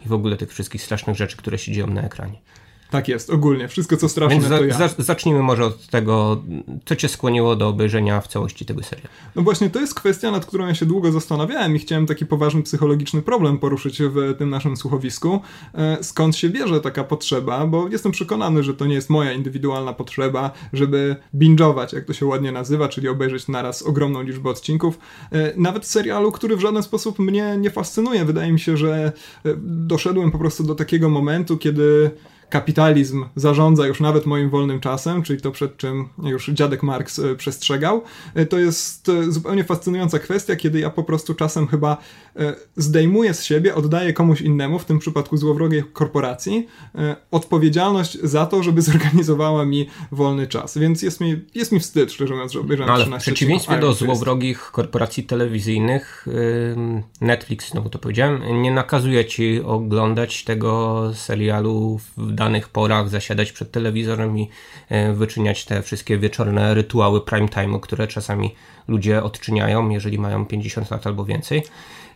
i 0.05 0.07
w 0.07 0.13
ogóle 0.13 0.37
tych 0.37 0.49
wszystkich 0.49 0.81
strasznych 0.81 1.15
rzeczy, 1.15 1.37
które 1.37 1.57
się 1.57 1.71
dzieją 1.71 1.87
na 1.87 2.01
ekranie. 2.01 2.37
Tak 2.91 3.07
jest, 3.07 3.29
ogólnie. 3.29 3.67
Wszystko, 3.67 3.97
co 3.97 4.09
straszne, 4.09 4.35
Więc 4.35 4.47
za, 4.47 4.57
to 4.57 4.65
ja. 4.65 4.77
za, 4.77 4.89
zacznijmy 4.97 5.43
może 5.43 5.65
od 5.65 5.87
tego, 5.87 6.43
co 6.85 6.95
cię 6.95 7.09
skłoniło 7.09 7.55
do 7.55 7.67
obejrzenia 7.67 8.21
w 8.21 8.27
całości 8.27 8.65
tego 8.65 8.83
serialu. 8.83 9.09
No 9.35 9.41
właśnie, 9.41 9.69
to 9.69 9.79
jest 9.79 9.95
kwestia, 9.95 10.31
nad 10.31 10.45
którą 10.45 10.67
ja 10.67 10.75
się 10.75 10.85
długo 10.85 11.11
zastanawiałem 11.11 11.75
i 11.75 11.79
chciałem 11.79 12.05
taki 12.05 12.25
poważny 12.25 12.63
psychologiczny 12.63 13.21
problem 13.21 13.57
poruszyć 13.57 14.01
w 14.01 14.35
tym 14.37 14.49
naszym 14.49 14.77
słuchowisku. 14.77 15.41
E, 15.73 16.03
skąd 16.03 16.35
się 16.35 16.49
bierze 16.49 16.81
taka 16.81 17.03
potrzeba? 17.03 17.67
Bo 17.67 17.87
jestem 17.89 18.11
przekonany, 18.11 18.63
że 18.63 18.73
to 18.73 18.85
nie 18.85 18.95
jest 18.95 19.09
moja 19.09 19.33
indywidualna 19.33 19.93
potrzeba, 19.93 20.51
żeby 20.73 21.15
binge'ować, 21.35 21.95
jak 21.95 22.05
to 22.05 22.13
się 22.13 22.25
ładnie 22.25 22.51
nazywa, 22.51 22.89
czyli 22.89 23.07
obejrzeć 23.07 23.47
naraz 23.47 23.81
ogromną 23.81 24.21
liczbę 24.21 24.49
odcinków. 24.49 24.99
E, 25.31 25.53
nawet 25.57 25.85
serialu, 25.85 26.31
który 26.31 26.57
w 26.57 26.61
żaden 26.61 26.83
sposób 26.83 27.19
mnie 27.19 27.57
nie 27.57 27.69
fascynuje. 27.69 28.25
Wydaje 28.25 28.51
mi 28.51 28.59
się, 28.59 28.77
że 28.77 29.11
e, 29.45 29.53
doszedłem 29.63 30.31
po 30.31 30.37
prostu 30.37 30.63
do 30.63 30.75
takiego 30.75 31.09
momentu, 31.09 31.57
kiedy 31.57 32.11
kapitalizm 32.49 33.25
zarządza 33.35 33.87
już 33.87 33.99
nawet 33.99 34.25
moim 34.25 34.49
wolnym 34.49 34.79
czasem, 34.79 35.23
czyli 35.23 35.41
to 35.41 35.51
przed 35.51 35.77
czym 35.77 36.09
już 36.23 36.49
dziadek 36.49 36.83
Marx 36.83 37.19
e, 37.19 37.35
przestrzegał. 37.35 38.01
E, 38.35 38.45
to 38.45 38.59
jest 38.59 39.09
e, 39.09 39.31
zupełnie 39.31 39.63
fascynująca 39.63 40.19
kwestia, 40.19 40.55
kiedy 40.55 40.79
ja 40.79 40.89
po 40.89 41.03
prostu 41.03 41.33
czasem 41.33 41.67
chyba 41.67 41.97
zdejmuję 42.77 43.33
z 43.33 43.43
siebie, 43.43 43.75
oddaję 43.75 44.13
komuś 44.13 44.41
innemu, 44.41 44.79
w 44.79 44.85
tym 44.85 44.99
przypadku 44.99 45.37
złowrogiej 45.37 45.83
korporacji, 45.93 46.67
odpowiedzialność 47.31 48.17
za 48.23 48.45
to, 48.45 48.63
żeby 48.63 48.81
zorganizowała 48.81 49.65
mi 49.65 49.89
wolny 50.11 50.47
czas. 50.47 50.77
Więc 50.77 51.01
jest 51.01 51.21
mi, 51.21 51.41
jest 51.55 51.71
mi 51.71 51.79
wstyd, 51.79 52.11
szczerze 52.11 52.33
mówiąc, 52.33 52.51
że 52.51 52.59
obejrzałem 52.59 52.93
no, 52.99 53.05
ale 53.05 53.19
w 53.19 53.21
przeciwieństwie 53.21 53.79
do 53.79 53.93
złowrogich 53.93 54.71
korporacji 54.71 55.23
telewizyjnych 55.23 56.25
Netflix, 57.21 57.71
znowu 57.71 57.89
to 57.89 57.99
powiedziałem, 57.99 58.61
nie 58.61 58.71
nakazuje 58.71 59.25
ci 59.25 59.61
oglądać 59.61 60.43
tego 60.43 61.11
serialu 61.13 61.99
w 62.17 62.31
danych 62.31 62.69
porach 62.69 63.09
zasiadać 63.09 63.51
przed 63.51 63.71
telewizorem 63.71 64.37
i 64.37 64.49
e, 64.89 65.13
wyczyniać 65.13 65.65
te 65.65 65.81
wszystkie 65.81 66.17
wieczorne 66.17 66.73
rytuały 66.73 67.21
prime 67.21 67.47
time'u, 67.47 67.79
które 67.79 68.07
czasami 68.07 68.55
ludzie 68.87 69.23
odczyniają, 69.23 69.89
jeżeli 69.89 70.19
mają 70.19 70.45
50 70.45 70.91
lat 70.91 71.07
albo 71.07 71.25
więcej. 71.25 71.63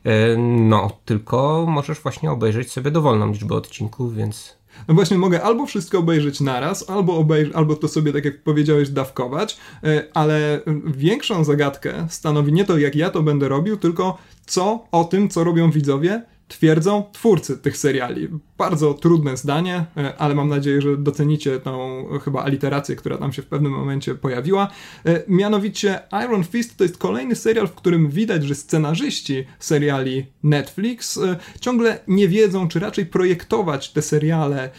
E, 0.04 0.38
no, 0.38 0.92
tylko 1.06 1.66
możesz 1.70 2.00
właśnie 2.00 2.32
obejrzeć 2.32 2.72
sobie 2.72 2.92
dowolną 2.92 3.32
liczbę 3.32 3.56
odcinków, 3.56 4.16
więc 4.16 4.60
no 4.88 4.94
właśnie 4.94 5.18
mogę 5.18 5.42
albo 5.44 5.66
wszystko 5.66 6.00
obejrzeć 6.00 6.42
naraz, 6.42 6.90
albo, 6.90 7.26
albo 7.54 7.76
to 7.76 7.88
sobie, 7.88 8.14
tak 8.14 8.26
jak 8.26 8.44
powiedziałeś, 8.44 8.90
dawkować, 8.90 9.58
e, 9.84 10.04
ale 10.14 10.62
większą 10.86 11.44
zagadkę 11.44 12.08
stanowi 12.10 12.54
nie 12.54 12.66
to, 12.66 12.78
jak 12.78 12.96
ja 12.96 13.10
to 13.10 13.24
będę 13.24 13.48
robił, 13.48 13.78
tylko 13.78 14.18
co 14.46 14.86
o 14.92 15.04
tym, 15.04 15.30
co 15.30 15.44
robią 15.44 15.72
widzowie, 15.72 16.24
twierdzą 16.50 17.04
twórcy 17.12 17.58
tych 17.58 17.78
seriali. 17.78 18.28
Bardzo 18.58 18.94
trudne 18.94 19.38
zdanie, 19.38 19.86
e, 19.98 20.18
ale 20.18 20.36
mam 20.36 20.50
nadzieję, 20.50 20.82
że 20.82 20.98
docenicie 20.98 21.60
tą 21.60 22.06
chyba 22.24 22.44
aliterację, 22.44 22.96
która 22.96 23.18
tam 23.18 23.34
się 23.34 23.42
w 23.42 23.46
pewnym 23.46 23.72
momencie 23.72 24.16
pojawiła. 24.16 24.68
E, 25.06 25.24
mianowicie 25.28 26.00
Iron 26.26 26.44
Fist 26.44 26.78
to 26.78 26.84
jest 26.84 26.98
kolejny 26.98 27.36
serial, 27.36 27.68
w 27.68 27.76
którym 27.76 28.10
widać, 28.10 28.44
że 28.44 28.56
scenarzyści 28.56 29.46
seriali 29.60 30.26
Netflix 30.44 31.18
e, 31.18 31.36
ciągle 31.62 32.00
nie 32.08 32.28
wiedzą, 32.28 32.68
czy 32.68 32.80
raczej 32.80 33.06
projektować 33.06 33.92
te 33.94 34.02
seriale 34.02 34.70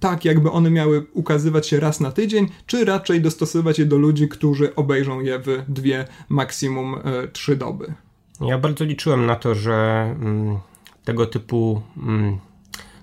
tak, 0.00 0.24
jakby 0.24 0.50
one 0.50 0.70
miały 0.70 1.06
ukazywać 1.12 1.68
się 1.68 1.80
raz 1.80 2.00
na 2.00 2.12
tydzień, 2.12 2.48
czy 2.66 2.84
raczej 2.84 3.20
dostosować 3.20 3.78
je 3.78 3.86
do 3.86 3.98
ludzi, 3.98 4.28
którzy 4.28 4.74
obejrzą 4.74 5.20
je 5.20 5.38
w 5.38 5.62
dwie, 5.68 6.04
maksimum 6.28 6.96
trzy 7.32 7.56
doby. 7.56 7.94
Ja 8.40 8.58
bardzo 8.58 8.84
liczyłem 8.84 9.26
na 9.26 9.36
to, 9.36 9.54
że 9.54 10.02
mm, 10.20 10.58
tego 11.04 11.26
typu 11.26 11.82
mm, 11.96 12.38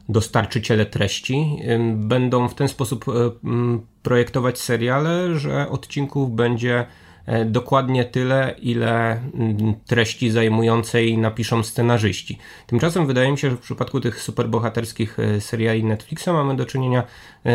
dostarczyciele 0.10 0.86
treści 0.86 1.58
będą 1.96 2.48
w 2.48 2.56
ten 2.56 2.68
sposób 2.68 3.06
e, 3.10 3.12
mm, 3.44 3.82
projektować 4.04 4.60
seriale, 4.60 5.40
że 5.40 5.70
odcinków 5.70 6.36
będzie 6.36 6.86
dokładnie 7.46 8.06
tyle, 8.06 8.56
ile 8.62 9.12
mm, 9.12 9.76
treści 9.86 10.32
zajmującej 10.32 11.18
napiszą 11.18 11.64
scenarzyści. 11.64 12.38
Tymczasem 12.68 13.08
wydaje 13.08 13.32
mi 13.32 13.38
się, 13.38 13.50
że 13.50 13.56
w 13.56 13.60
przypadku 13.60 14.00
tych 14.00 14.22
superbohaterskich 14.22 15.20
e, 15.20 15.42
seriali 15.42 15.84
Netflixa 15.84 16.28
mamy 16.28 16.56
do 16.56 16.66
czynienia 16.66 17.04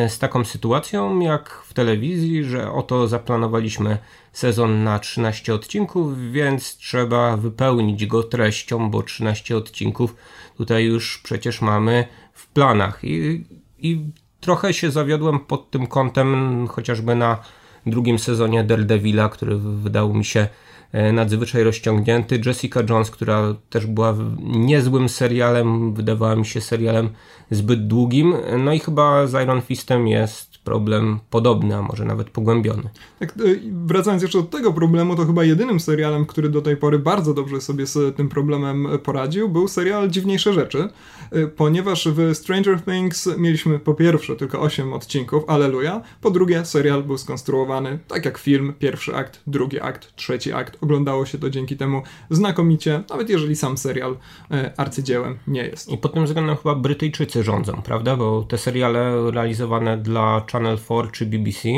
z 0.08 0.18
taką 0.18 0.44
sytuacją 0.44 1.20
jak 1.20 1.50
w 1.50 1.74
telewizji, 1.74 2.44
że 2.44 2.72
oto 2.72 3.08
zaplanowaliśmy 3.08 3.98
sezon 4.32 4.84
na 4.84 4.98
13 4.98 5.54
odcinków, 5.54 6.32
więc 6.32 6.76
trzeba 6.76 7.36
wypełnić 7.36 8.06
go 8.06 8.22
treścią, 8.22 8.90
bo 8.90 9.02
13 9.02 9.56
odcinków 9.56 10.16
tutaj 10.56 10.84
już 10.84 11.18
przecież 11.18 11.60
mamy 11.60 12.04
w 12.32 12.46
planach. 12.46 13.00
I, 13.02 13.44
i 13.78 14.04
trochę 14.40 14.74
się 14.74 14.90
zawiodłem 14.90 15.40
pod 15.40 15.70
tym 15.70 15.86
kątem, 15.86 16.68
chociażby 16.68 17.14
na 17.14 17.38
drugim 17.86 18.18
sezonie 18.18 18.64
Daredevila, 18.64 19.28
który 19.28 19.56
wydał 19.58 20.14
mi 20.14 20.24
się 20.24 20.48
e, 20.92 21.12
nadzwyczaj 21.12 21.62
rozciągnięty. 21.62 22.40
Jessica 22.46 22.80
Jones, 22.88 23.10
która 23.10 23.54
też 23.70 23.86
była 23.86 24.14
niezłym 24.42 25.08
serialem, 25.08 25.94
wydawała 25.94 26.36
mi 26.36 26.46
się 26.46 26.60
serialem 26.60 27.08
zbyt 27.50 27.86
długim. 27.86 28.34
No 28.58 28.72
i 28.72 28.78
chyba 28.78 29.26
z 29.26 29.42
Iron 29.42 29.60
Fistem 29.60 30.08
jest 30.08 30.51
problem 30.64 31.18
podobny, 31.30 31.76
a 31.76 31.82
może 31.82 32.04
nawet 32.04 32.30
pogłębiony. 32.30 32.82
Tak, 33.18 33.30
e, 33.30 33.32
wracając 33.72 34.22
jeszcze 34.22 34.38
do 34.38 34.44
tego 34.44 34.72
problemu, 34.72 35.16
to 35.16 35.26
chyba 35.26 35.44
jedynym 35.44 35.80
serialem, 35.80 36.26
który 36.26 36.48
do 36.48 36.62
tej 36.62 36.76
pory 36.76 36.98
bardzo 36.98 37.34
dobrze 37.34 37.60
sobie 37.60 37.86
z 37.86 38.16
tym 38.16 38.28
problemem 38.28 38.88
poradził, 39.02 39.48
był 39.48 39.68
serial 39.68 40.10
Dziwniejsze 40.10 40.52
Rzeczy, 40.52 40.88
e, 41.30 41.46
ponieważ 41.46 42.08
w 42.08 42.34
Stranger 42.34 42.80
Things 42.80 43.28
mieliśmy 43.38 43.78
po 43.78 43.94
pierwsze 43.94 44.36
tylko 44.36 44.60
8 44.60 44.92
odcinków, 44.92 45.44
aleluja, 45.46 46.02
po 46.20 46.30
drugie 46.30 46.64
serial 46.64 47.02
był 47.02 47.18
skonstruowany 47.18 47.98
tak 48.08 48.24
jak 48.24 48.38
film, 48.38 48.72
pierwszy 48.78 49.16
akt, 49.16 49.40
drugi 49.46 49.80
akt, 49.80 50.16
trzeci 50.16 50.52
akt, 50.52 50.78
oglądało 50.80 51.26
się 51.26 51.38
to 51.38 51.50
dzięki 51.50 51.76
temu 51.76 52.02
znakomicie, 52.30 53.02
nawet 53.10 53.30
jeżeli 53.30 53.56
sam 53.56 53.78
serial 53.78 54.16
e, 54.50 54.72
arcydziełem 54.76 55.38
nie 55.46 55.62
jest. 55.62 55.88
I 55.88 55.98
pod 55.98 56.14
tym 56.14 56.24
względem 56.24 56.56
chyba 56.56 56.74
Brytyjczycy 56.74 57.42
rządzą, 57.42 57.82
prawda, 57.84 58.16
bo 58.16 58.42
te 58.42 58.58
seriale 58.58 59.30
realizowane 59.30 59.98
dla 59.98 60.40
Channel 60.52 60.78
4 60.78 61.10
czy 61.12 61.26
BBC 61.26 61.68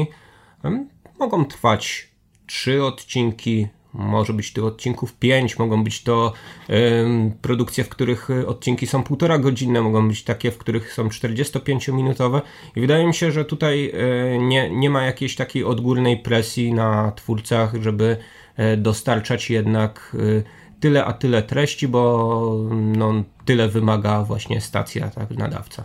mogą 1.19 1.45
trwać 1.45 2.09
trzy 2.47 2.85
odcinki, 2.85 3.69
może 3.93 4.33
być 4.33 4.53
tych 4.53 4.65
odcinków 4.65 5.15
5, 5.15 5.59
mogą 5.59 5.85
być 5.85 6.03
to 6.03 6.33
produkcje, 7.43 7.85
w 7.85 7.89
których 7.89 8.29
odcinki 8.47 8.87
są 8.87 9.03
półtora 9.03 9.39
godzinne, 9.39 9.83
mogą 9.83 10.09
być 10.09 10.25
takie, 10.25 10.51
w 10.51 10.59
których 10.59 10.93
są 10.93 11.09
45-minutowe 11.09 12.41
i 12.77 12.81
wydaje 12.81 13.07
mi 13.07 13.15
się, 13.15 13.33
że 13.33 13.45
tutaj 13.45 13.93
y, 14.35 14.39
nie, 14.39 14.71
nie 14.71 14.91
ma 14.91 15.03
jakiejś 15.03 15.37
takiej 15.37 15.65
odgórnej 15.65 16.19
presji 16.19 16.73
na 16.73 17.13
twórcach, 17.13 17.75
żeby 17.83 18.17
y, 18.59 18.77
dostarczać 18.77 19.51
jednak 19.51 20.17
tyle 20.81 21.05
a 21.05 21.13
tyle 21.13 21.43
treści, 21.43 21.89
bo 21.89 22.69
no, 22.71 23.13
tyle 23.45 23.69
wymaga 23.69 24.23
właśnie 24.23 24.61
stacja, 24.61 25.09
tak, 25.09 25.31
nadawca. 25.31 25.85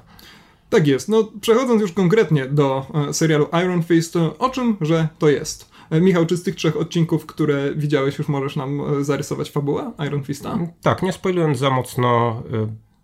Tak 0.69 0.87
jest. 0.87 1.09
No, 1.09 1.31
przechodząc 1.41 1.81
już 1.81 1.91
konkretnie 1.91 2.45
do 2.45 2.85
e, 3.09 3.13
serialu 3.13 3.47
Iron 3.63 3.83
Fist, 3.83 4.15
o 4.39 4.49
czym, 4.49 4.77
że 4.81 5.07
to 5.19 5.29
jest? 5.29 5.69
E, 5.89 6.01
Michał, 6.01 6.25
czy 6.25 6.37
z 6.37 6.43
tych 6.43 6.55
trzech 6.55 6.77
odcinków, 6.77 7.25
które 7.25 7.75
widziałeś, 7.75 8.17
już 8.17 8.27
możesz 8.27 8.55
nam 8.55 8.81
e, 8.81 9.03
zarysować 9.03 9.51
fabułę 9.51 9.91
Iron 10.07 10.23
Fista? 10.23 10.53
Mm, 10.53 10.67
tak, 10.81 11.03
nie 11.03 11.13
spoilując 11.13 11.57
za 11.57 11.69
mocno, 11.69 12.43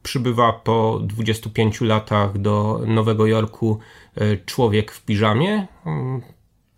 przybywa 0.04 0.54
po 0.54 0.99
25 1.04 1.82
latach 1.82 2.38
do 2.38 2.82
Nowego 2.88 3.25
Jorku 3.25 3.80
człowiek 4.45 4.91
w 4.91 5.01
piżamie. 5.06 5.67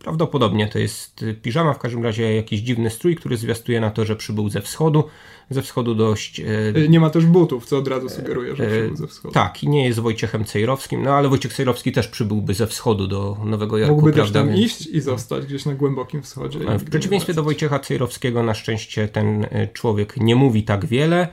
Prawdopodobnie 0.07 0.67
to 0.67 0.79
jest 0.79 1.25
piżama, 1.41 1.73
w 1.73 1.79
każdym 1.79 2.03
razie 2.03 2.35
jakiś 2.35 2.59
dziwny 2.59 2.89
strój, 2.89 3.15
który 3.15 3.37
zwiastuje 3.37 3.79
na 3.79 3.91
to, 3.91 4.05
że 4.05 4.15
przybył 4.15 4.49
ze 4.49 4.61
wschodu 4.61 5.03
ze 5.49 5.61
wschodu 5.61 5.95
dość... 5.95 6.39
E, 6.39 6.45
nie 6.89 6.99
ma 6.99 7.09
też 7.09 7.25
butów, 7.25 7.65
co 7.65 7.77
od 7.77 7.87
razu 7.87 8.09
sugeruje, 8.09 8.55
że 8.55 8.63
e, 8.63 8.69
przybył 8.69 8.95
ze 8.95 9.07
wschodu. 9.07 9.33
Tak, 9.33 9.63
i 9.63 9.69
nie 9.69 9.85
jest 9.85 9.99
Wojciechem 9.99 10.45
Cejrowskim, 10.45 11.03
no 11.03 11.11
ale 11.11 11.29
Wojciech 11.29 11.53
Cejrowski 11.53 11.91
też 11.91 12.07
przybyłby 12.07 12.53
ze 12.53 12.67
wschodu 12.67 13.07
do 13.07 13.37
Nowego 13.45 13.77
Jorku. 13.77 13.95
Mógłby 13.95 14.13
prawda? 14.13 14.43
też 14.43 14.49
tam 14.49 14.55
iść 14.55 14.87
i 14.87 15.01
zostać 15.01 15.45
gdzieś 15.45 15.65
na 15.65 15.73
głębokim 15.73 16.21
wschodzie. 16.21 16.59
W 16.59 16.89
przeciwieństwie 16.89 17.33
do 17.33 17.43
Wojciecha 17.43 17.79
Cejrowskiego 17.79 18.43
na 18.43 18.53
szczęście 18.53 19.07
ten 19.07 19.47
e, 19.51 19.67
człowiek 19.67 20.17
nie 20.17 20.35
mówi 20.35 20.63
tak 20.63 20.85
wiele, 20.85 21.27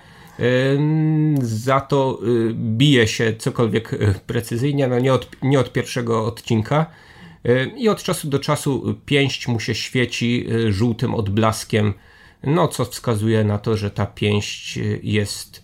za 1.43 1.81
to 1.81 2.21
bije 2.55 3.09
się 3.09 3.35
cokolwiek 3.39 3.91
precyzyjnie, 4.27 4.89
no 4.89 4.99
nie 4.99 5.15
od, 5.15 5.29
nie 5.43 5.61
od 5.61 5.73
pierwszego 5.73 6.27
odcinka. 6.27 6.87
I 7.77 7.89
od 7.89 8.03
czasu 8.03 8.29
do 8.29 8.39
czasu 8.39 8.95
pięść 9.07 9.49
mu 9.49 9.61
się 9.61 9.75
świeci 9.75 10.47
żółtym 10.69 11.15
odblaskiem 11.15 11.95
no 12.47 12.69
co 12.69 12.85
wskazuje 12.85 13.45
na 13.45 13.59
to, 13.59 13.77
że 13.77 13.91
ta 13.91 14.07
pięść 14.07 14.79
jest 15.03 15.63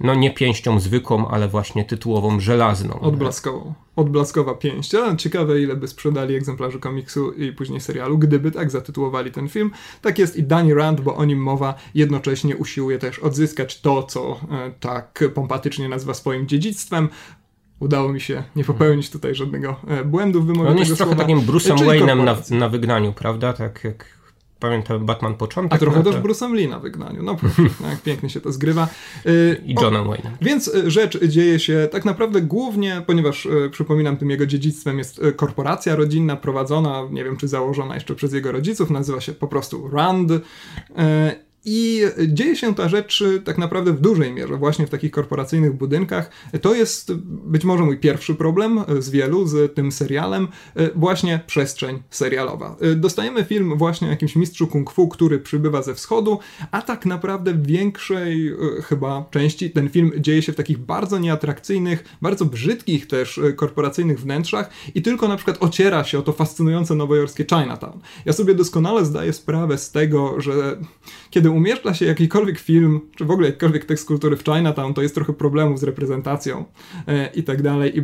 no 0.00 0.14
nie 0.14 0.30
pięścią 0.30 0.80
zwykłą, 0.80 1.28
ale 1.28 1.48
właśnie 1.48 1.84
tytułową 1.84 2.40
żelazną. 2.40 3.00
Odblaskową. 3.00 3.74
Odblaskowa 3.96 4.54
pięść. 4.54 4.92
Ciekawe, 5.18 5.60
ile 5.60 5.76
by 5.76 5.88
sprzedali 5.88 6.34
egzemplarzy 6.34 6.78
komiksu 6.78 7.32
i 7.32 7.52
później 7.52 7.80
serialu, 7.80 8.18
gdyby 8.18 8.50
tak 8.50 8.70
zatytułowali 8.70 9.30
ten 9.30 9.48
film. 9.48 9.70
Tak 10.02 10.18
jest 10.18 10.36
i 10.36 10.42
Danny 10.42 10.74
Rand, 10.74 11.00
bo 11.00 11.16
o 11.16 11.24
nim 11.24 11.38
mowa, 11.38 11.74
jednocześnie 11.94 12.56
usiłuje 12.56 12.98
też 12.98 13.18
odzyskać 13.18 13.80
to, 13.80 14.02
co 14.02 14.40
e, 14.50 14.72
tak 14.80 15.24
pompatycznie 15.34 15.88
nazywa 15.88 16.14
swoim 16.14 16.48
dziedzictwem. 16.48 17.08
Udało 17.82 18.12
mi 18.12 18.20
się 18.20 18.42
nie 18.56 18.64
popełnić 18.64 19.10
tutaj 19.10 19.34
żadnego 19.34 19.76
e, 19.88 20.04
błędu 20.04 20.42
w 20.42 20.46
wymowie 20.46 20.70
On 20.70 20.78
jest 20.78 20.96
trochę 20.96 21.16
takim 21.16 21.40
Bruce'em 21.40 21.76
Wayne'em 21.76 22.24
na, 22.24 22.58
na 22.58 22.68
wygnaniu, 22.68 23.12
prawda? 23.12 23.52
Tak 23.52 23.84
jak 23.84 24.04
pamiętam 24.60 25.06
Batman 25.06 25.34
początek. 25.34 25.76
A 25.76 25.78
trochę 25.78 25.98
no 25.98 26.04
to... 26.04 26.12
też 26.12 26.20
Bruce'em 26.20 26.54
Lee 26.54 26.68
na 26.68 26.78
wygnaniu. 26.78 27.22
No 27.22 27.34
proszę, 27.34 27.62
jak 27.90 28.02
pięknie 28.02 28.30
się 28.30 28.40
to 28.40 28.52
zgrywa. 28.52 28.88
Y, 29.26 29.62
I 29.66 29.74
Johnem 29.74 30.04
Wayne'em. 30.04 30.30
Więc 30.42 30.70
rzecz 30.86 31.24
dzieje 31.24 31.58
się 31.58 31.88
tak 31.92 32.04
naprawdę 32.04 32.42
głównie, 32.42 33.02
ponieważ 33.06 33.48
przypominam, 33.70 34.16
tym 34.16 34.30
jego 34.30 34.46
dziedzictwem 34.46 34.98
jest 34.98 35.20
korporacja 35.36 35.96
rodzinna 35.96 36.36
prowadzona, 36.36 37.02
nie 37.10 37.24
wiem 37.24 37.36
czy 37.36 37.48
założona 37.48 37.94
jeszcze 37.94 38.14
przez 38.14 38.32
jego 38.32 38.52
rodziców, 38.52 38.90
nazywa 38.90 39.20
się 39.20 39.32
po 39.32 39.48
prostu 39.48 39.88
Rand. 39.88 40.32
I 41.64 42.02
dzieje 42.28 42.56
się 42.56 42.74
ta 42.74 42.88
rzecz 42.88 43.24
tak 43.44 43.58
naprawdę 43.58 43.92
w 43.92 44.00
dużej 44.00 44.32
mierze 44.32 44.56
właśnie 44.56 44.86
w 44.86 44.90
takich 44.90 45.10
korporacyjnych 45.10 45.72
budynkach. 45.72 46.30
To 46.60 46.74
jest 46.74 47.14
być 47.26 47.64
może 47.64 47.84
mój 47.84 47.98
pierwszy 47.98 48.34
problem 48.34 48.80
z 48.98 49.10
wielu 49.10 49.46
z 49.46 49.74
tym 49.74 49.92
serialem, 49.92 50.48
właśnie 50.94 51.40
przestrzeń 51.46 52.02
serialowa. 52.10 52.76
Dostajemy 52.96 53.44
film 53.44 53.78
właśnie 53.78 54.08
o 54.08 54.10
jakimś 54.10 54.36
mistrzu 54.36 54.66
kung 54.66 54.92
fu, 54.92 55.08
który 55.08 55.38
przybywa 55.38 55.82
ze 55.82 55.94
wschodu, 55.94 56.38
a 56.70 56.82
tak 56.82 57.06
naprawdę 57.06 57.52
w 57.52 57.66
większej 57.66 58.52
chyba 58.84 59.24
części 59.30 59.70
ten 59.70 59.88
film 59.88 60.12
dzieje 60.16 60.42
się 60.42 60.52
w 60.52 60.56
takich 60.56 60.78
bardzo 60.78 61.18
nieatrakcyjnych, 61.18 62.04
bardzo 62.22 62.44
brzydkich 62.44 63.06
też 63.06 63.40
korporacyjnych 63.56 64.20
wnętrzach 64.20 64.70
i 64.94 65.02
tylko 65.02 65.28
na 65.28 65.36
przykład 65.36 65.56
ociera 65.60 66.04
się 66.04 66.18
o 66.18 66.22
to 66.22 66.32
fascynujące 66.32 66.94
nowojorskie 66.94 67.44
Chinatown. 67.44 68.00
Ja 68.24 68.32
sobie 68.32 68.54
doskonale 68.54 69.04
zdaję 69.04 69.32
sprawę 69.32 69.78
z 69.78 69.90
tego, 69.90 70.40
że 70.40 70.76
kiedy 71.32 71.50
umieszcza 71.50 71.94
się 71.94 72.04
jakikolwiek 72.04 72.58
film, 72.58 73.00
czy 73.16 73.24
w 73.24 73.30
ogóle 73.30 73.46
jakikolwiek 73.46 73.84
tekst 73.84 74.06
kultury 74.06 74.36
w 74.36 74.44
Chinatown, 74.44 74.94
to 74.94 75.02
jest 75.02 75.14
trochę 75.14 75.32
problemów 75.32 75.78
z 75.78 75.82
reprezentacją 75.82 76.64
e, 77.08 77.30
i 77.34 77.42
tak 77.42 77.62
dalej. 77.62 77.98
I 77.98 78.02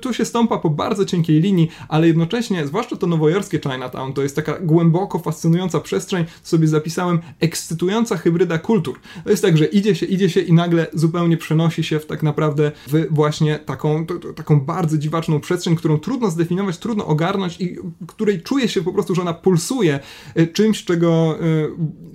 tu 0.00 0.14
się 0.14 0.24
stąpa 0.24 0.58
po 0.58 0.70
bardzo 0.70 1.04
cienkiej 1.04 1.40
linii, 1.40 1.70
ale 1.88 2.06
jednocześnie, 2.06 2.66
zwłaszcza 2.66 2.96
to 2.96 3.06
nowojorskie 3.06 3.60
Chinatown, 3.60 4.12
to 4.12 4.22
jest 4.22 4.36
taka 4.36 4.58
głęboko 4.60 5.18
fascynująca 5.18 5.80
przestrzeń, 5.80 6.24
sobie 6.42 6.68
zapisałem, 6.68 7.18
ekscytująca 7.40 8.16
hybryda 8.16 8.58
kultur. 8.58 9.00
To 9.24 9.30
jest 9.30 9.42
tak, 9.42 9.56
że 9.56 9.64
idzie 9.64 9.94
się, 9.94 10.06
idzie 10.06 10.30
się 10.30 10.40
i 10.40 10.52
nagle 10.52 10.86
zupełnie 10.92 11.36
przenosi 11.36 11.84
się 11.84 11.98
w 11.98 12.06
tak 12.06 12.22
naprawdę 12.22 12.72
w 12.86 13.06
właśnie 13.10 13.58
taką, 13.58 14.06
taką 14.36 14.60
bardzo 14.60 14.98
dziwaczną 14.98 15.40
przestrzeń, 15.40 15.76
którą 15.76 15.98
trudno 15.98 16.30
zdefiniować, 16.30 16.78
trudno 16.78 17.06
ogarnąć 17.06 17.60
i 17.60 17.76
której 18.06 18.42
czuje 18.42 18.68
się 18.68 18.82
po 18.82 18.92
prostu, 18.92 19.14
że 19.14 19.22
ona 19.22 19.34
pulsuje 19.34 20.00
e, 20.34 20.46
czymś, 20.46 20.84
czego 20.84 21.38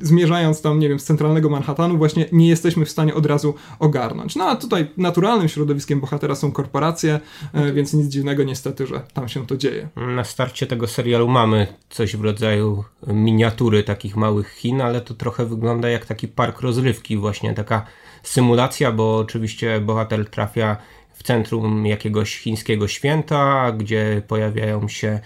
y, 0.01 0.05
zmierzają 0.05 0.48
tam, 0.61 0.79
nie 0.79 0.89
wiem, 0.89 0.99
z 0.99 1.03
centralnego 1.03 1.49
Manhattanu, 1.49 1.97
właśnie 1.97 2.25
nie 2.31 2.49
jesteśmy 2.49 2.85
w 2.85 2.89
stanie 2.89 3.13
od 3.13 3.25
razu 3.25 3.53
ogarnąć. 3.79 4.35
No 4.35 4.45
a 4.45 4.55
tutaj 4.55 4.87
naturalnym 4.97 5.49
środowiskiem 5.49 5.99
bohatera 5.99 6.35
są 6.35 6.51
korporacje, 6.51 7.19
e, 7.53 7.73
więc 7.73 7.93
nic 7.93 8.07
dziwnego 8.07 8.43
niestety, 8.43 8.87
że 8.87 9.01
tam 9.13 9.29
się 9.29 9.47
to 9.47 9.57
dzieje. 9.57 9.89
Na 9.95 10.23
starcie 10.23 10.67
tego 10.67 10.87
serialu 10.87 11.27
mamy 11.27 11.67
coś 11.89 12.15
w 12.15 12.23
rodzaju 12.23 12.83
miniatury 13.07 13.83
takich 13.83 14.15
małych 14.15 14.49
Chin, 14.49 14.81
ale 14.81 15.01
to 15.01 15.13
trochę 15.13 15.45
wygląda 15.45 15.89
jak 15.89 16.05
taki 16.05 16.27
park 16.27 16.61
rozrywki, 16.61 17.17
właśnie 17.17 17.53
taka 17.53 17.85
symulacja, 18.23 18.91
bo 18.91 19.17
oczywiście 19.17 19.81
bohater 19.81 20.29
trafia 20.29 20.77
w 21.13 21.23
centrum 21.23 21.85
jakiegoś 21.85 22.37
chińskiego 22.37 22.87
święta, 22.87 23.71
gdzie 23.71 24.21
pojawiają 24.27 24.87
się 24.87 25.19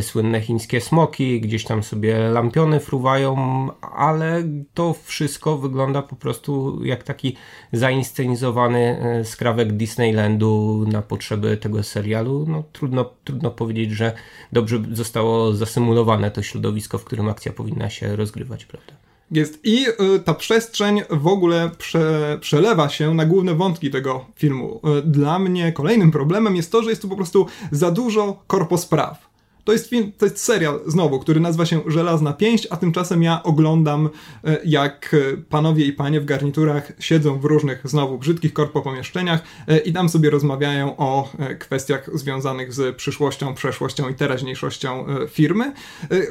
słynne 0.00 0.40
chińskie 0.40 0.80
smoki, 0.80 1.40
gdzieś 1.40 1.64
tam 1.64 1.82
sobie 1.82 2.18
lampiony 2.18 2.80
fruwają, 2.80 3.36
ale 3.80 4.42
to 4.74 4.94
wszystko 5.04 5.58
wygląda 5.58 6.02
po 6.02 6.16
prostu 6.16 6.84
jak 6.84 7.02
taki 7.02 7.36
zainscenizowany 7.72 9.00
skrawek 9.24 9.72
Disneylandu 9.72 10.84
na 10.88 11.02
potrzeby 11.02 11.56
tego 11.56 11.82
serialu. 11.82 12.44
No, 12.48 12.64
trudno, 12.72 13.10
trudno 13.24 13.50
powiedzieć, 13.50 13.90
że 13.90 14.12
dobrze 14.52 14.82
zostało 14.92 15.52
zasymulowane 15.52 16.30
to 16.30 16.42
środowisko, 16.42 16.98
w 16.98 17.04
którym 17.04 17.28
akcja 17.28 17.52
powinna 17.52 17.90
się 17.90 18.16
rozgrywać, 18.16 18.64
prawda? 18.64 18.92
Jest. 19.30 19.60
I 19.64 19.86
y, 20.16 20.20
ta 20.24 20.34
przestrzeń 20.34 21.02
w 21.10 21.26
ogóle 21.26 21.70
prze, 21.78 22.38
przelewa 22.40 22.88
się 22.88 23.14
na 23.14 23.26
główne 23.26 23.54
wątki 23.54 23.90
tego 23.90 24.26
filmu. 24.36 24.80
Y, 24.98 25.02
dla 25.02 25.38
mnie 25.38 25.72
kolejnym 25.72 26.10
problemem 26.10 26.56
jest 26.56 26.72
to, 26.72 26.82
że 26.82 26.90
jest 26.90 27.02
tu 27.02 27.08
po 27.08 27.16
prostu 27.16 27.46
za 27.70 27.90
dużo 27.90 28.42
korpospraw. 28.46 29.29
To 29.70 29.74
jest, 29.74 29.88
film, 29.88 30.12
to 30.18 30.26
jest 30.26 30.38
serial, 30.38 30.80
znowu, 30.86 31.18
który 31.18 31.40
nazywa 31.40 31.66
się 31.66 31.80
Żelazna 31.86 32.32
Pięść, 32.32 32.66
a 32.70 32.76
tymczasem 32.76 33.22
ja 33.22 33.42
oglądam, 33.42 34.10
e, 34.44 34.58
jak 34.64 35.14
e, 35.14 35.36
panowie 35.36 35.84
i 35.84 35.92
panie 35.92 36.20
w 36.20 36.24
garniturach 36.24 36.92
siedzą 36.98 37.38
w 37.38 37.44
różnych, 37.44 37.80
znowu, 37.84 38.18
brzydkich 38.18 38.52
korpo 38.52 38.82
pomieszczeniach 38.82 39.42
e, 39.68 39.78
i 39.78 39.92
tam 39.92 40.08
sobie 40.08 40.30
rozmawiają 40.30 40.96
o 40.96 41.32
kwestiach 41.58 42.18
związanych 42.18 42.72
z 42.72 42.96
przyszłością, 42.96 43.54
przeszłością 43.54 44.08
i 44.08 44.14
teraźniejszością 44.14 45.06
firmy. 45.28 45.72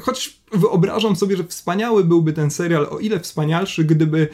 Choć 0.02 0.39
wyobrażam 0.52 1.16
sobie, 1.16 1.38
że 1.38 1.44
wspaniały 1.44 2.04
byłby 2.04 2.34
ten 2.34 2.52
serial, 2.52 2.88
o 2.92 3.00
ile 3.00 3.20
wspanialszy, 3.20 3.84
gdyby 3.84 4.28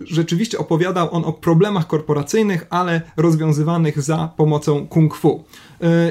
rzeczywiście 0.00 0.58
opowiadał 0.58 1.14
on 1.14 1.24
o 1.24 1.32
problemach 1.32 1.86
korporacyjnych, 1.86 2.66
ale 2.70 3.00
rozwiązywanych 3.16 4.02
za 4.02 4.32
pomocą 4.36 4.86
kung 4.86 5.14
fu. 5.14 5.44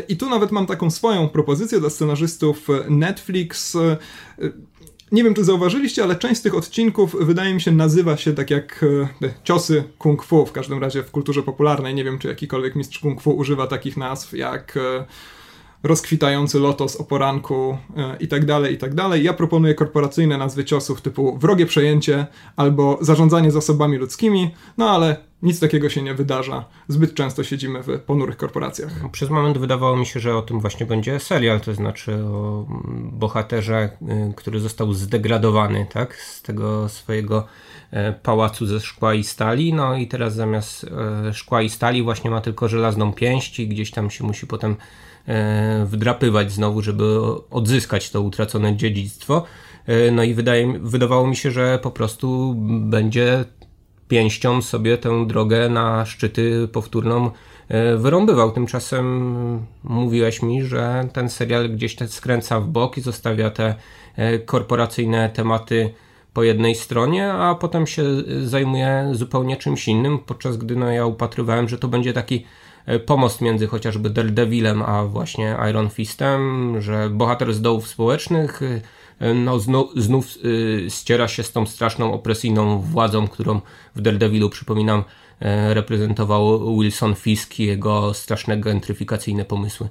I 0.07 0.17
tu 0.17 0.29
nawet 0.29 0.51
mam 0.51 0.65
taką 0.65 0.91
swoją 0.91 1.29
propozycję 1.29 1.79
dla 1.79 1.89
scenarzystów 1.89 2.67
Netflix. 2.89 3.77
Nie 5.11 5.23
wiem, 5.23 5.33
czy 5.33 5.43
zauważyliście, 5.43 6.03
ale 6.03 6.15
część 6.15 6.39
z 6.39 6.43
tych 6.43 6.55
odcinków 6.55 7.15
wydaje 7.19 7.53
mi 7.53 7.61
się 7.61 7.71
nazywa 7.71 8.17
się 8.17 8.33
tak 8.33 8.49
jak 8.49 8.85
e, 9.23 9.29
ciosy 9.43 9.83
kung 9.97 10.23
fu, 10.23 10.45
w 10.45 10.51
każdym 10.51 10.79
razie 10.79 11.03
w 11.03 11.11
kulturze 11.11 11.43
popularnej. 11.43 11.95
Nie 11.95 12.03
wiem, 12.03 12.19
czy 12.19 12.27
jakikolwiek 12.27 12.75
mistrz 12.75 12.99
kung 12.99 13.21
fu 13.21 13.31
używa 13.31 13.67
takich 13.67 13.97
nazw 13.97 14.33
jak 14.33 14.77
e, 14.77 15.05
rozkwitający 15.83 16.59
lotos 16.59 16.95
o 16.95 17.03
poranku 17.03 17.77
e, 17.97 18.17
i 18.19 18.27
tak 18.27 18.45
dalej, 18.45 18.73
i 18.73 18.77
tak 18.77 18.93
dalej. 18.93 19.23
Ja 19.23 19.33
proponuję 19.33 19.73
korporacyjne 19.73 20.37
nazwy 20.37 20.65
ciosów 20.65 21.01
typu 21.01 21.37
wrogie 21.37 21.65
przejęcie 21.65 22.27
albo 22.55 22.97
zarządzanie 23.01 23.51
zasobami 23.51 23.97
ludzkimi, 23.97 24.51
no 24.77 24.89
ale 24.89 25.17
nic 25.41 25.59
takiego 25.59 25.89
się 25.89 26.01
nie 26.01 26.13
wydarza. 26.13 26.65
Zbyt 26.87 27.13
często 27.13 27.43
siedzimy 27.43 27.83
w 27.83 27.99
ponurych 27.99 28.37
korporacjach. 28.37 29.11
Przez 29.11 29.29
moment 29.29 29.57
wydawało 29.57 29.97
mi 29.97 30.05
się, 30.05 30.19
że 30.19 30.37
o 30.37 30.41
tym 30.41 30.59
właśnie 30.59 30.85
będzie 30.85 31.19
serial, 31.19 31.61
to 31.61 31.73
znaczy 31.73 32.15
o 32.15 32.65
bohaterze, 33.11 33.89
y, 34.01 34.33
który 34.35 34.59
został 34.59 34.93
zdegradowany, 34.93 35.87
tak, 35.93 36.15
z 36.15 36.41
tego 36.41 36.89
swojego 36.89 37.47
e, 37.91 38.13
pałacu 38.13 38.65
ze 38.65 38.79
szkła 38.79 39.13
i 39.13 39.23
stali, 39.23 39.73
no 39.73 39.95
i 39.95 40.07
teraz 40.07 40.35
zamiast 40.35 40.85
e, 41.27 41.33
szkła 41.33 41.61
i 41.61 41.69
stali 41.69 42.03
właśnie 42.03 42.31
ma 42.31 42.41
tylko 42.41 42.67
żelazną 42.67 43.13
pięść 43.13 43.59
i 43.59 43.67
gdzieś 43.67 43.91
tam 43.91 44.09
się 44.09 44.23
musi 44.23 44.47
potem 44.47 44.75
wdrapywać 45.85 46.51
znowu, 46.51 46.81
żeby 46.81 47.03
odzyskać 47.51 48.09
to 48.09 48.21
utracone 48.21 48.75
dziedzictwo. 48.75 49.43
E, 49.85 50.11
no 50.11 50.23
i 50.23 50.33
wydaje, 50.33 50.79
wydawało 50.79 51.27
mi 51.27 51.35
się, 51.35 51.51
że 51.51 51.79
po 51.83 51.91
prostu 51.91 52.55
będzie 52.79 53.45
pięścią 54.07 54.61
sobie 54.61 54.97
tę 54.97 55.27
drogę 55.27 55.69
na 55.69 56.05
szczyty 56.05 56.67
powtórną 56.67 57.31
e, 57.67 57.97
wyrąbywał. 57.97 58.51
Tymczasem 58.51 59.65
mówiłeś 59.83 60.41
mi, 60.41 60.63
że 60.63 61.07
ten 61.13 61.29
serial 61.29 61.69
gdzieś 61.69 61.95
te 61.95 62.07
skręca 62.07 62.59
w 62.59 62.67
bok 62.67 62.97
i 62.97 63.01
zostawia 63.01 63.49
te 63.49 63.75
korporacyjne 64.45 65.29
tematy 65.29 65.93
po 66.33 66.43
jednej 66.43 66.75
stronie, 66.75 67.33
a 67.33 67.55
potem 67.55 67.87
się 67.87 68.03
zajmuje 68.43 69.09
zupełnie 69.11 69.57
czymś 69.57 69.87
innym, 69.87 70.19
podczas 70.19 70.57
gdy 70.57 70.75
no, 70.75 70.91
ja 70.91 71.05
upatrywałem, 71.05 71.69
że 71.69 71.77
to 71.77 71.87
będzie 71.87 72.13
taki 72.13 72.45
E, 72.45 72.64
pomost 73.05 73.41
między 73.41 73.67
chociażby 73.67 74.09
Daredevilem 74.09 74.81
a 74.81 75.05
właśnie 75.05 75.57
Iron 75.69 75.89
Fistem, 75.89 76.75
że 76.81 77.09
bohater 77.09 77.53
z 77.53 77.61
dołów 77.61 77.87
społecznych 77.87 78.61
e, 79.19 79.33
no, 79.33 79.59
znów, 79.59 79.91
znów 79.95 80.27
y, 80.45 80.87
ściera 80.89 81.27
się 81.27 81.43
z 81.43 81.51
tą 81.51 81.65
straszną 81.65 82.13
opresyjną 82.13 82.79
władzą, 82.79 83.27
którą 83.27 83.61
w 83.95 84.01
Daredevilu, 84.01 84.49
przypominam, 84.49 85.03
reprezentował 85.69 86.77
Wilson 86.79 87.15
Fisk 87.15 87.59
i 87.59 87.65
jego 87.65 88.13
straszne 88.13 88.57
gentryfikacyjne 88.57 89.45
pomysły. 89.45 89.89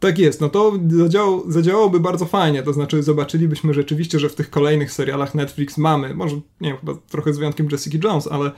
Tak 0.00 0.18
jest, 0.18 0.40
no 0.40 0.48
to 0.48 0.72
zadziałało, 0.88 1.44
zadziałałoby 1.48 2.00
bardzo 2.00 2.26
fajnie, 2.26 2.62
to 2.62 2.72
znaczy 2.72 3.02
zobaczylibyśmy 3.02 3.74
rzeczywiście, 3.74 4.18
że 4.18 4.28
w 4.28 4.34
tych 4.34 4.50
kolejnych 4.50 4.92
serialach 4.92 5.34
Netflix 5.34 5.78
mamy, 5.78 6.14
może 6.14 6.36
nie 6.60 6.68
wiem, 6.68 6.76
chyba 6.78 6.94
trochę 7.10 7.32
z 7.32 7.38
wyjątkiem 7.38 7.68
Jessica 7.72 8.08
Jones, 8.08 8.26
ale 8.26 8.50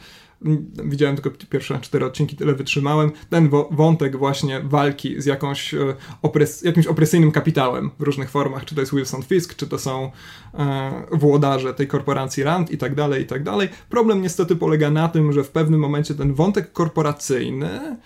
widziałem 0.84 1.16
tylko 1.16 1.30
pierwsze 1.48 1.78
cztery 1.80 2.06
odcinki, 2.06 2.36
tyle 2.36 2.54
wytrzymałem, 2.54 3.12
ten 3.30 3.50
wątek 3.70 4.16
właśnie 4.16 4.60
walki 4.60 5.22
z 5.22 5.26
jakąś 5.26 5.74
e, 5.74 5.94
opres 6.22 6.62
jakimś 6.62 6.86
opresyjnym 6.86 7.32
kapitałem 7.32 7.90
w 7.98 8.02
różnych 8.02 8.30
formach, 8.30 8.64
czy 8.64 8.74
to 8.74 8.80
jest 8.80 8.94
Wilson 8.94 9.22
Fisk, 9.22 9.54
czy 9.54 9.66
to 9.66 9.78
są 9.78 10.10
e, 10.54 11.06
włodarze 11.12 11.74
tej 11.74 11.86
korporacji 11.86 12.42
Rand 12.42 12.70
i 12.70 12.78
tak 12.78 12.94
dalej, 12.94 13.22
i 13.22 13.26
tak 13.26 13.42
dalej. 13.42 13.68
Problem 13.88 14.22
niestety 14.22 14.56
polega 14.56 14.90
na 14.90 15.08
tym, 15.08 15.32
że 15.32 15.44
w 15.44 15.50
pewnym 15.50 15.80
momencie 15.80 16.14
ten 16.14 16.34
wątek 16.34 16.72
korporacyjny 16.72 17.96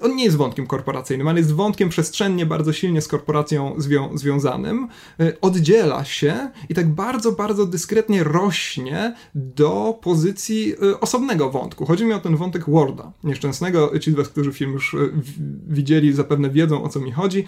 on 0.00 0.16
nie 0.16 0.24
jest 0.24 0.36
wątkiem 0.36 0.66
korporacyjnym, 0.66 1.28
ale 1.28 1.38
jest 1.38 1.52
wątkiem 1.52 1.88
przestrzennie 1.88 2.46
bardzo 2.46 2.72
silnie 2.72 3.00
z 3.02 3.08
korporacją 3.08 3.74
zwią 3.78 4.18
związanym, 4.18 4.88
e, 5.20 5.40
oddziela 5.40 6.04
się 6.04 6.50
i 6.68 6.74
tak 6.74 6.88
bardzo, 6.88 7.32
bardzo 7.32 7.66
dyskretnie 7.66 8.24
rośnie 8.24 9.14
do 9.34 9.98
pozycji 10.02 10.74
e, 10.92 11.00
osobnego 11.00 11.50
wątku. 11.50 11.86
Chodzi 11.86 12.04
mi 12.04 12.12
o 12.12 12.20
ten 12.20 12.36
wątek 12.36 12.70
Warda, 12.70 13.12
nieszczęsnego, 13.24 13.98
ci 13.98 14.12
z 14.12 14.14
was, 14.14 14.28
którzy 14.28 14.52
film 14.52 14.72
już 14.72 14.94
e, 14.94 14.98
widzieli, 15.68 16.12
zapewne 16.12 16.50
wiedzą 16.50 16.84
o 16.84 16.88
co 16.88 17.00
mi 17.00 17.12
chodzi, 17.12 17.44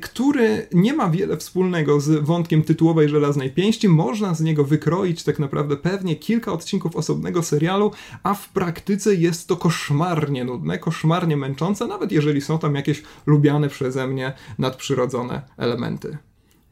który 0.00 0.66
nie 0.72 0.92
ma 0.92 1.10
wiele 1.10 1.36
wspólnego 1.36 2.00
z 2.00 2.24
wątkiem 2.24 2.62
tytułowej 2.62 3.08
Żelaznej 3.08 3.50
Pięści, 3.50 3.88
można 3.88 4.34
z 4.34 4.40
niego 4.40 4.64
wykroić 4.64 5.22
tak 5.22 5.38
naprawdę 5.38 5.76
pewnie 5.76 6.16
kilka 6.16 6.52
odcinków 6.52 6.96
osobnego 6.96 7.42
serialu, 7.42 7.92
a 8.22 8.34
w 8.34 8.48
praktyce 8.48 9.14
jest 9.14 9.48
to 9.48 9.56
koszmarnie 9.56 10.44
nudne, 10.44 10.78
koszmarnie 10.78 11.17
cholernie 11.18 11.36
męczące, 11.36 11.86
nawet 11.86 12.12
jeżeli 12.12 12.40
są 12.40 12.58
tam 12.58 12.74
jakieś 12.74 13.02
lubiane 13.26 13.68
przeze 13.68 14.06
mnie 14.06 14.32
nadprzyrodzone 14.58 15.42
elementy. 15.56 16.18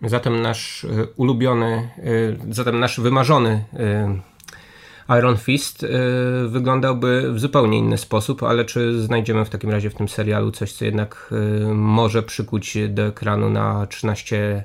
Zatem 0.02 0.42
nasz 0.42 0.84
y, 0.84 1.08
ulubiony, 1.16 1.90
y, 1.98 2.54
zatem 2.54 2.80
nasz 2.80 3.00
wymarzony 3.00 3.64
y, 5.08 5.16
Iron 5.18 5.36
Fist 5.36 5.86
wyglądałby 6.48 7.32
w 7.32 7.40
zupełnie 7.40 7.78
inny 7.78 7.98
sposób, 7.98 8.42
ale 8.42 8.64
czy 8.64 9.02
znajdziemy 9.02 9.44
w 9.44 9.50
takim 9.50 9.70
razie 9.70 9.90
w 9.90 9.94
tym 9.94 10.08
serialu 10.08 10.50
coś, 10.50 10.72
co 10.72 10.84
jednak 10.84 11.34
może 11.74 12.22
przykuć 12.22 12.78
do 12.88 13.02
ekranu 13.02 13.50
na 13.50 13.86
13 13.86 14.64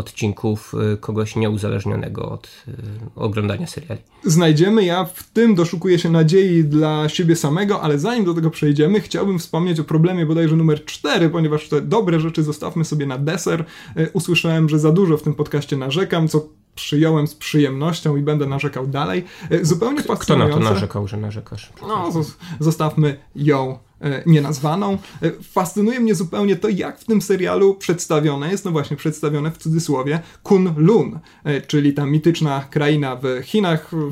odcinków 0.00 0.74
y, 0.94 0.96
kogoś 0.96 1.36
nieuzależnionego 1.36 2.30
od 2.30 2.46
y, 2.68 2.72
oglądania 3.16 3.66
seriali. 3.66 4.00
Znajdziemy, 4.24 4.84
ja 4.84 5.04
w 5.04 5.30
tym 5.30 5.54
doszukuję 5.54 5.98
się 5.98 6.10
nadziei 6.10 6.64
dla 6.64 7.08
siebie 7.08 7.36
samego, 7.36 7.82
ale 7.82 7.98
zanim 7.98 8.24
do 8.24 8.34
tego 8.34 8.50
przejdziemy, 8.50 9.00
chciałbym 9.00 9.38
wspomnieć 9.38 9.80
o 9.80 9.84
problemie 9.84 10.26
bodajże 10.26 10.56
numer 10.56 10.84
4, 10.84 11.28
ponieważ 11.28 11.68
te 11.68 11.80
dobre 11.80 12.20
rzeczy 12.20 12.42
zostawmy 12.42 12.84
sobie 12.84 13.06
na 13.06 13.18
deser. 13.18 13.64
Y, 13.96 14.10
usłyszałem, 14.12 14.68
że 14.68 14.78
za 14.78 14.92
dużo 14.92 15.16
w 15.16 15.22
tym 15.22 15.34
podcaście 15.34 15.76
narzekam, 15.76 16.28
co 16.28 16.48
przyjąłem 16.74 17.26
z 17.26 17.34
przyjemnością 17.34 18.16
i 18.16 18.22
będę 18.22 18.46
narzekał 18.46 18.86
dalej. 18.86 19.24
Zupełnie 19.62 20.02
Kto, 20.02 20.16
kto 20.16 20.36
na 20.36 20.48
to 20.48 20.60
narzekał, 20.60 21.08
że 21.08 21.16
narzekasz? 21.16 21.72
No, 21.82 22.12
zostawmy 22.60 23.16
ją 23.36 23.78
nienazwaną. 24.26 24.98
E, 25.22 25.30
fascynuje 25.42 26.00
mnie 26.00 26.14
zupełnie 26.14 26.56
to, 26.56 26.68
jak 26.68 26.98
w 26.98 27.04
tym 27.04 27.22
serialu 27.22 27.74
przedstawione 27.74 28.50
jest, 28.50 28.64
no 28.64 28.70
właśnie, 28.70 28.96
przedstawione 28.96 29.50
w 29.50 29.58
cudzysłowie 29.58 30.20
Kunlun, 30.42 31.18
e, 31.44 31.60
czyli 31.60 31.92
ta 31.92 32.06
mityczna 32.06 32.64
kraina 32.70 33.16
w 33.16 33.42
Chinach, 33.42 33.92
no, 33.92 34.10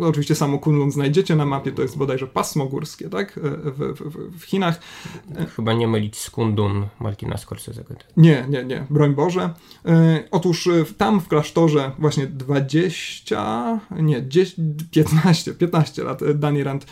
oczywiście 0.00 0.34
samo 0.34 0.58
Kunlun 0.58 0.90
znajdziecie 0.90 1.36
na 1.36 1.46
mapie, 1.46 1.72
to 1.72 1.82
jest 1.82 1.98
bodajże 1.98 2.26
pasmo 2.26 2.66
górskie, 2.66 3.08
tak? 3.08 3.40
W, 3.64 3.94
w, 4.00 4.38
w 4.40 4.44
Chinach. 4.44 4.80
Chyba 5.56 5.72
nie 5.72 5.88
mylić 5.88 6.18
z 6.18 6.30
Kundun 6.30 6.86
Martina 7.00 7.36
Scorsese. 7.36 7.84
Nie, 8.16 8.46
nie, 8.48 8.64
nie, 8.64 8.86
broń 8.90 9.14
Boże. 9.14 9.50
Otóż 10.30 10.68
tam 10.98 11.20
w 11.20 11.28
klasztorze 11.28 11.92
właśnie 11.98 12.26
20, 12.26 13.80
nie, 13.90 14.28
10, 14.28 14.58
15, 14.90 15.54
15 15.54 16.04
lat 16.04 16.20
Danny 16.34 16.64
Rand 16.64 16.86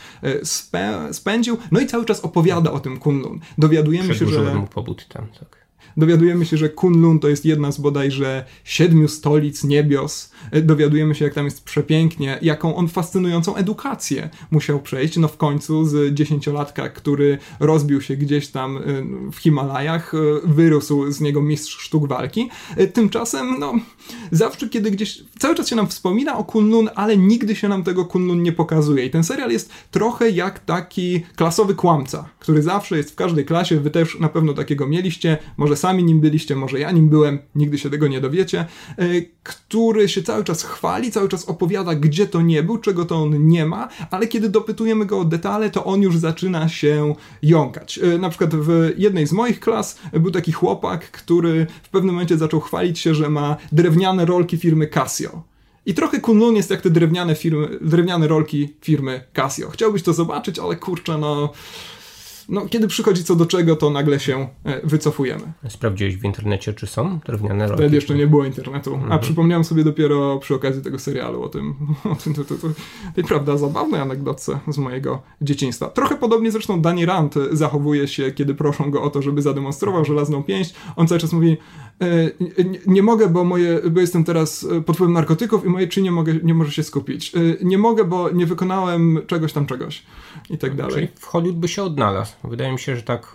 spędził, 1.12 1.58
no 1.70 1.80
i 1.80 1.86
cały 1.86 2.04
czas 2.04 2.20
opowiada 2.20 2.72
o 2.72 2.80
tym 2.80 2.98
Kunlun. 2.98 3.40
Dowiadujemy 3.58 4.14
się, 4.14 4.26
że... 4.26 4.54
mu 4.54 4.66
pobud 4.66 5.08
tam, 5.08 5.26
tak. 5.40 5.59
Dowiadujemy 5.96 6.46
się, 6.46 6.56
że 6.56 6.68
Kunlun 6.68 7.18
to 7.18 7.28
jest 7.28 7.44
jedna 7.44 7.72
z 7.72 7.80
bodajże 7.80 8.44
siedmiu 8.64 9.08
stolic 9.08 9.64
niebios. 9.64 10.30
Dowiadujemy 10.62 11.14
się, 11.14 11.24
jak 11.24 11.34
tam 11.34 11.44
jest 11.44 11.64
przepięknie, 11.64 12.38
jaką 12.42 12.76
on 12.76 12.88
fascynującą 12.88 13.56
edukację 13.56 14.30
musiał 14.50 14.80
przejść. 14.80 15.16
No 15.16 15.28
w 15.28 15.36
końcu 15.36 15.84
z 15.84 16.14
dziesięciolatka, 16.14 16.88
który 16.88 17.38
rozbił 17.60 18.00
się 18.00 18.16
gdzieś 18.16 18.48
tam 18.48 18.76
y, 18.76 18.82
w 19.32 19.36
Himalajach, 19.36 20.14
y, 20.14 20.18
wyrósł 20.44 21.12
z 21.12 21.20
niego 21.20 21.42
mistrz 21.42 21.78
sztuk 21.78 22.08
walki. 22.08 22.50
Tymczasem, 22.92 23.58
no, 23.58 23.74
zawsze 24.30 24.68
kiedy 24.68 24.90
gdzieś, 24.90 25.24
cały 25.38 25.54
czas 25.54 25.68
się 25.68 25.76
nam 25.76 25.86
wspomina 25.86 26.38
o 26.38 26.44
Kunlun, 26.44 26.90
ale 26.94 27.16
nigdy 27.16 27.56
się 27.56 27.68
nam 27.68 27.82
tego 27.82 28.04
Kunlun 28.04 28.42
nie 28.42 28.52
pokazuje. 28.52 29.06
I 29.06 29.10
ten 29.10 29.24
serial 29.24 29.50
jest 29.50 29.70
trochę 29.90 30.30
jak 30.30 30.58
taki 30.58 31.20
klasowy 31.36 31.74
kłamca, 31.74 32.28
który 32.38 32.62
zawsze 32.62 32.96
jest 32.96 33.10
w 33.10 33.14
każdej 33.14 33.44
klasie. 33.44 33.80
Wy 33.80 33.90
też 33.90 34.18
na 34.20 34.28
pewno 34.28 34.52
takiego 34.52 34.86
mieliście. 34.86 35.38
Może 35.56 35.76
sami 35.80 36.04
nim 36.04 36.20
byliście, 36.20 36.56
może 36.56 36.80
ja 36.80 36.90
nim 36.90 37.08
byłem, 37.08 37.38
nigdy 37.54 37.78
się 37.78 37.90
tego 37.90 38.08
nie 38.08 38.20
dowiecie, 38.20 38.66
e, 38.96 39.06
który 39.42 40.08
się 40.08 40.22
cały 40.22 40.44
czas 40.44 40.62
chwali, 40.62 41.10
cały 41.10 41.28
czas 41.28 41.44
opowiada, 41.44 41.94
gdzie 41.94 42.26
to 42.26 42.42
nie 42.42 42.62
był, 42.62 42.78
czego 42.78 43.04
to 43.04 43.16
on 43.22 43.48
nie 43.48 43.66
ma, 43.66 43.88
ale 44.10 44.26
kiedy 44.26 44.48
dopytujemy 44.48 45.06
go 45.06 45.18
o 45.18 45.24
detale, 45.24 45.70
to 45.70 45.84
on 45.84 46.02
już 46.02 46.18
zaczyna 46.18 46.68
się 46.68 47.14
jąkać. 47.42 47.98
E, 47.98 48.18
na 48.18 48.28
przykład 48.28 48.54
w 48.54 48.92
jednej 48.96 49.26
z 49.26 49.32
moich 49.32 49.60
klas 49.60 49.98
był 50.12 50.30
taki 50.30 50.52
chłopak, 50.52 51.10
który 51.10 51.66
w 51.82 51.88
pewnym 51.88 52.14
momencie 52.14 52.38
zaczął 52.38 52.60
chwalić 52.60 52.98
się, 52.98 53.14
że 53.14 53.30
ma 53.30 53.56
drewniane 53.72 54.24
rolki 54.24 54.56
firmy 54.58 54.86
Casio. 54.86 55.42
I 55.86 55.94
trochę 55.94 56.20
Kunlun 56.20 56.56
jest 56.56 56.70
jak 56.70 56.80
te 56.80 56.90
drewniane, 56.90 57.34
firmy, 57.34 57.78
drewniane 57.80 58.28
rolki 58.28 58.74
firmy 58.80 59.24
Casio. 59.32 59.70
Chciałbyś 59.70 60.02
to 60.02 60.12
zobaczyć, 60.12 60.58
ale 60.58 60.76
kurczę, 60.76 61.18
no 61.18 61.52
no, 62.50 62.66
kiedy 62.66 62.88
przychodzi 62.88 63.24
co 63.24 63.36
do 63.36 63.46
czego, 63.46 63.76
to 63.76 63.90
nagle 63.90 64.20
się 64.20 64.48
e, 64.64 64.86
wycofujemy. 64.86 65.52
Sprawdziłeś 65.68 66.16
w 66.16 66.24
internecie, 66.24 66.74
czy 66.74 66.86
są 66.86 67.18
drewniane 67.26 67.66
rolki? 67.66 67.82
Wtedy 67.82 67.96
jeszcze 67.96 68.14
nie 68.14 68.26
było 68.26 68.44
internetu, 68.44 68.94
mhm. 68.94 69.12
a 69.12 69.18
przypomniałem 69.18 69.64
sobie 69.64 69.84
dopiero 69.84 70.38
przy 70.38 70.54
okazji 70.54 70.82
tego 70.82 70.98
serialu 70.98 71.42
o 71.42 71.48
tym, 71.48 71.74
o 72.12 72.14
tym 72.14 72.34
to, 72.34 72.44
to, 72.44 72.54
to, 72.54 72.68
tej 73.14 73.24
prawda 73.24 73.56
zabawnej 73.56 74.00
anegdotce 74.00 74.58
z 74.68 74.78
mojego 74.78 75.22
dzieciństwa. 75.42 75.88
Trochę 75.88 76.16
podobnie 76.16 76.50
zresztą 76.50 76.82
Danny 76.82 77.06
Rand 77.06 77.34
zachowuje 77.52 78.08
się, 78.08 78.32
kiedy 78.32 78.54
proszą 78.54 78.90
go 78.90 79.02
o 79.02 79.10
to, 79.10 79.22
żeby 79.22 79.42
zademonstrował 79.42 80.04
żelazną 80.04 80.42
pięść. 80.42 80.74
On 80.96 81.06
cały 81.06 81.20
czas 81.20 81.32
mówi, 81.32 81.56
nie, 82.40 82.78
nie, 82.86 83.02
mogę, 83.02 83.28
bo, 83.28 83.44
moje, 83.44 83.80
bo 83.90 84.00
jestem 84.00 84.24
teraz 84.24 84.66
pod 84.86 84.96
wpływem 84.96 85.12
narkotyków 85.12 85.64
i 85.64 85.68
moje 85.68 85.88
czy 85.88 86.02
nie, 86.02 86.12
mogę, 86.12 86.34
nie 86.42 86.54
może 86.54 86.72
się 86.72 86.82
skupić. 86.82 87.34
E, 87.34 87.40
nie 87.64 87.78
mogę, 87.78 88.04
bo 88.04 88.30
nie 88.30 88.46
wykonałem 88.46 89.18
czegoś 89.26 89.52
tam 89.52 89.66
czegoś 89.66 90.02
i 90.50 90.58
tak 90.58 90.76
dalej. 90.76 90.94
Czyli 90.94 91.08
w 91.14 91.24
Hollywood 91.24 91.60
by 91.60 91.68
się 91.68 91.82
odnalazł. 91.82 92.32
Wydaje 92.44 92.72
mi 92.72 92.78
się, 92.78 92.96
że 92.96 93.02
tak 93.02 93.34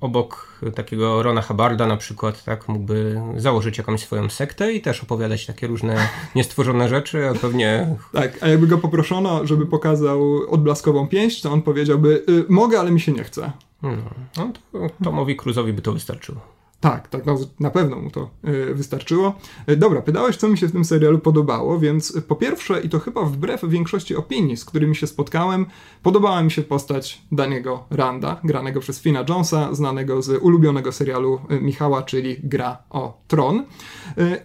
obok 0.00 0.60
takiego 0.74 1.22
Rona 1.22 1.42
Habarda 1.42 1.86
na 1.86 1.96
przykład, 1.96 2.44
tak 2.44 2.68
mógłby 2.68 3.20
założyć 3.36 3.78
jakąś 3.78 4.00
swoją 4.00 4.30
sektę 4.30 4.72
i 4.72 4.80
też 4.80 5.02
opowiadać 5.02 5.46
takie 5.46 5.66
różne 5.66 6.08
niestworzone 6.34 6.88
rzeczy, 6.88 7.28
a 7.28 7.34
pewnie... 7.34 7.96
Tak, 8.12 8.38
a 8.40 8.48
jakby 8.48 8.66
go 8.66 8.78
poproszono, 8.78 9.46
żeby 9.46 9.66
pokazał 9.66 10.50
odblaskową 10.50 11.08
pięść, 11.08 11.42
to 11.42 11.52
on 11.52 11.62
powiedziałby, 11.62 12.24
y, 12.28 12.44
mogę, 12.48 12.80
ale 12.80 12.90
mi 12.90 13.00
się 13.00 13.12
nie 13.12 13.24
chce. 13.24 13.52
No, 13.82 13.90
no 14.36 14.52
to 14.72 15.04
Tomowi 15.04 15.36
Cruzowi 15.36 15.72
by 15.72 15.82
to 15.82 15.92
wystarczyło. 15.92 16.61
Tak, 16.82 17.08
tak, 17.08 17.26
no, 17.26 17.38
na 17.60 17.70
pewno 17.70 17.96
mu 17.96 18.10
to 18.10 18.30
y, 18.48 18.74
wystarczyło. 18.74 19.34
Y, 19.68 19.76
dobra, 19.76 20.02
pytałeś, 20.02 20.36
co 20.36 20.48
mi 20.48 20.58
się 20.58 20.66
w 20.66 20.72
tym 20.72 20.84
serialu 20.84 21.18
podobało, 21.18 21.78
więc 21.78 22.18
po 22.28 22.36
pierwsze, 22.36 22.80
i 22.80 22.88
to 22.88 22.98
chyba 22.98 23.22
wbrew 23.22 23.64
większości 23.64 24.16
opinii, 24.16 24.56
z 24.56 24.64
którymi 24.64 24.96
się 24.96 25.06
spotkałem, 25.06 25.66
podobała 26.02 26.42
mi 26.42 26.50
się 26.50 26.62
postać 26.62 27.22
Daniego 27.32 27.84
Randa, 27.90 28.40
granego 28.44 28.80
przez 28.80 29.00
Fina 29.00 29.24
Jonesa, 29.28 29.74
znanego 29.74 30.22
z 30.22 30.42
ulubionego 30.42 30.92
serialu 30.92 31.40
y, 31.50 31.60
Michała, 31.60 32.02
czyli 32.02 32.36
Gra 32.42 32.78
o 32.90 33.22
Tron. 33.28 33.64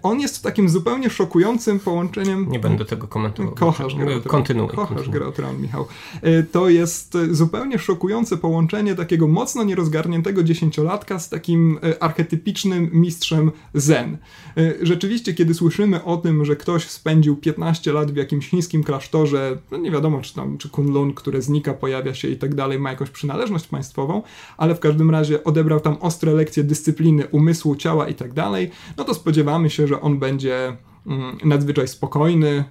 On 0.03 0.19
jest 0.19 0.43
takim 0.43 0.69
zupełnie 0.69 1.09
szokującym 1.09 1.79
połączeniem... 1.79 2.49
Nie 2.49 2.59
będę 2.59 2.85
tego 2.85 3.07
komentował. 3.07 3.53
Kochasz 3.53 3.95
Gra 3.95 4.05
o 4.05 4.19
Tron. 4.19 4.21
Kontynuuj. 4.21 4.69
Kochasz. 4.69 5.09
Gra 5.09 5.25
o 5.25 5.31
Tron, 5.31 5.61
Michał. 5.61 5.87
To 6.51 6.69
jest 6.69 7.17
zupełnie 7.31 7.79
szokujące 7.79 8.37
połączenie 8.37 8.95
takiego 8.95 9.27
mocno 9.27 9.63
nierozgarniętego 9.63 10.43
dziesięciolatka 10.43 11.19
z 11.19 11.29
takim 11.29 11.79
archetypem 11.99 12.26
archetypicznym 12.27 12.89
mistrzem 12.93 13.51
zen. 13.73 14.17
E, 14.57 14.73
rzeczywiście, 14.81 15.33
kiedy 15.33 15.53
słyszymy 15.53 16.03
o 16.03 16.17
tym, 16.17 16.45
że 16.45 16.55
ktoś 16.55 16.89
spędził 16.89 17.35
15 17.35 17.93
lat 17.93 18.11
w 18.11 18.15
jakimś 18.15 18.49
chińskim 18.49 18.83
klasztorze, 18.83 19.57
no 19.71 19.77
nie 19.77 19.91
wiadomo, 19.91 20.21
czy 20.21 20.35
tam, 20.35 20.57
czy 20.57 20.69
Kunlun, 20.69 21.13
które 21.13 21.41
znika, 21.41 21.73
pojawia 21.73 22.13
się 22.13 22.27
i 22.27 22.37
tak 22.37 22.55
dalej, 22.55 22.79
ma 22.79 22.89
jakąś 22.89 23.09
przynależność 23.09 23.67
państwową, 23.67 24.21
ale 24.57 24.75
w 24.75 24.79
każdym 24.79 25.11
razie 25.11 25.43
odebrał 25.43 25.79
tam 25.79 25.97
ostre 26.01 26.33
lekcje 26.33 26.63
dyscypliny 26.63 27.27
umysłu, 27.27 27.75
ciała 27.75 28.07
i 28.07 28.13
tak 28.13 28.33
dalej, 28.33 28.71
no 28.97 29.03
to 29.03 29.13
spodziewamy 29.13 29.69
się, 29.69 29.87
że 29.87 30.01
on 30.01 30.19
będzie 30.19 30.77
mm, 31.07 31.37
nadzwyczaj 31.43 31.87
spokojny, 31.87 32.63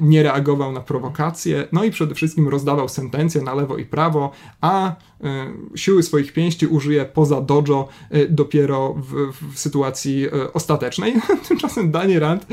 nie 0.00 0.22
reagował 0.22 0.72
na 0.72 0.80
prowokacje, 0.80 1.68
no 1.72 1.84
i 1.84 1.90
przede 1.90 2.14
wszystkim 2.14 2.48
rozdawał 2.48 2.88
sentencje 2.88 3.42
na 3.42 3.54
lewo 3.54 3.78
i 3.78 3.84
prawo, 3.84 4.30
a 4.60 4.96
E, 5.24 5.52
siły 5.74 6.02
swoich 6.02 6.32
pięści 6.32 6.66
użyje 6.66 7.04
poza 7.04 7.40
dojo 7.40 7.88
e, 8.10 8.28
dopiero 8.28 8.94
w, 8.94 9.32
w 9.54 9.58
sytuacji 9.58 10.26
e, 10.26 10.52
ostatecznej. 10.52 11.14
Tymczasem 11.48 11.90
Danny 11.90 12.18
Rand 12.18 12.46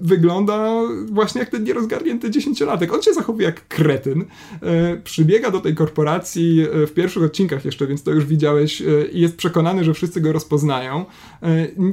wygląda 0.00 0.82
właśnie 1.06 1.40
jak 1.40 1.50
ten 1.50 1.64
nierozgarnięty 1.64 2.30
dziesięciolatek. 2.30 2.94
On 2.94 3.02
się 3.02 3.12
zachowuje 3.12 3.46
jak 3.46 3.68
kretyn. 3.68 4.24
Przybiega 5.04 5.50
do 5.50 5.60
tej 5.60 5.74
korporacji 5.74 6.66
w 6.86 6.92
pierwszych 6.92 7.22
odcinkach 7.22 7.64
jeszcze, 7.64 7.86
więc 7.86 8.02
to 8.02 8.10
już 8.10 8.24
widziałeś 8.24 8.82
i 9.12 9.20
jest 9.20 9.36
przekonany, 9.36 9.84
że 9.84 9.94
wszyscy 9.94 10.20
go 10.20 10.32
rozpoznają. 10.32 11.04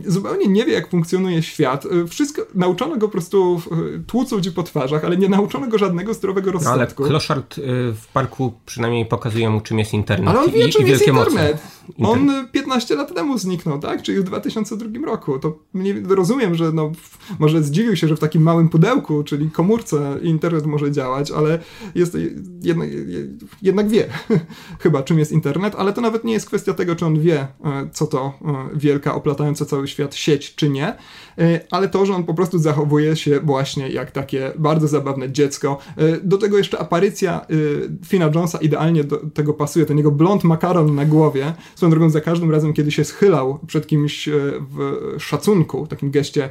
Zupełnie 0.05 0.47
nie 0.47 0.65
wie, 0.65 0.73
jak 0.73 0.89
funkcjonuje 0.89 1.43
świat. 1.43 1.87
Wszystko, 2.09 2.41
nauczono 2.55 2.97
go 2.97 3.07
po 3.07 3.11
prostu 3.11 3.61
tłuc 4.07 4.31
ludzi 4.31 4.51
po 4.51 4.63
twarzach, 4.63 5.05
ale 5.05 5.17
nie 5.17 5.29
nauczono 5.29 5.67
go 5.67 5.77
żadnego 5.77 6.13
zdrowego 6.13 6.51
rozsądku. 6.51 7.03
No, 7.03 7.05
ale 7.05 7.09
Kloszard 7.09 7.55
w 7.93 8.07
parku 8.13 8.53
przynajmniej 8.65 9.05
pokazuje 9.05 9.61
czym 9.63 9.79
jest 9.79 9.93
internet. 9.93 10.29
Ale 10.29 10.39
on 10.39 10.51
wie, 10.51 10.67
i, 10.67 10.69
czym 10.69 10.87
i 10.87 10.89
jest 10.89 11.07
internet. 11.07 11.61
On 11.99 12.47
15 12.51 12.95
lat 12.95 13.13
temu 13.15 13.37
zniknął, 13.37 13.79
tak? 13.79 14.01
Czyli 14.01 14.19
w 14.19 14.23
2002 14.23 15.05
roku. 15.05 15.39
To 15.39 15.57
nie, 15.73 15.93
rozumiem, 16.09 16.55
że 16.55 16.71
no, 16.71 16.91
może 17.39 17.63
zdziwił 17.63 17.95
się, 17.95 18.07
że 18.07 18.15
w 18.15 18.19
takim 18.19 18.41
małym 18.41 18.69
pudełku, 18.69 19.23
czyli 19.23 19.51
komórce, 19.51 20.17
internet 20.21 20.65
może 20.65 20.91
działać, 20.91 21.31
ale 21.31 21.59
jest, 21.95 22.17
jednak, 22.61 22.89
jednak 23.61 23.89
wie 23.89 24.07
chyba, 24.83 25.03
czym 25.03 25.19
jest 25.19 25.31
internet, 25.31 25.75
ale 25.77 25.93
to 25.93 26.01
nawet 26.01 26.23
nie 26.23 26.33
jest 26.33 26.47
kwestia 26.47 26.73
tego, 26.73 26.95
czy 26.95 27.05
on 27.05 27.19
wie, 27.19 27.39
e, 27.39 27.89
co 27.93 28.07
to 28.07 28.33
wielka, 28.73 29.15
oplatająca 29.15 29.65
cały 29.65 29.87
świat 29.87 30.15
sieć, 30.15 30.55
czy 30.55 30.69
nie, 30.69 30.95
ale 31.71 31.89
to, 31.89 32.05
że 32.05 32.13
on 32.13 32.23
po 32.23 32.33
prostu 32.33 32.59
zachowuje 32.59 33.15
się 33.15 33.41
właśnie 33.85 33.95
jak 33.95 34.11
takie 34.11 34.51
bardzo 34.57 34.87
zabawne 34.87 35.31
dziecko. 35.31 35.77
Do 36.23 36.37
tego 36.37 36.57
jeszcze 36.57 36.79
aparycja 36.79 37.45
Fina 38.05 38.31
Jonesa 38.35 38.57
idealnie 38.57 39.03
do 39.03 39.17
tego 39.33 39.53
pasuje, 39.53 39.85
ten 39.85 39.97
jego 39.97 40.11
blond 40.11 40.43
makaron 40.43 40.95
na 40.95 41.05
głowie. 41.05 41.53
Swoją 41.75 41.89
drogą 41.89 42.09
za 42.09 42.21
każdym 42.21 42.51
razem, 42.51 42.73
kiedy 42.73 42.91
się 42.91 43.03
schylał 43.03 43.59
przed 43.67 43.87
kimś 43.87 44.27
e, 44.27 44.31
w 44.59 45.15
szacunku, 45.19 45.87
takim 45.87 46.11
geście 46.11 46.49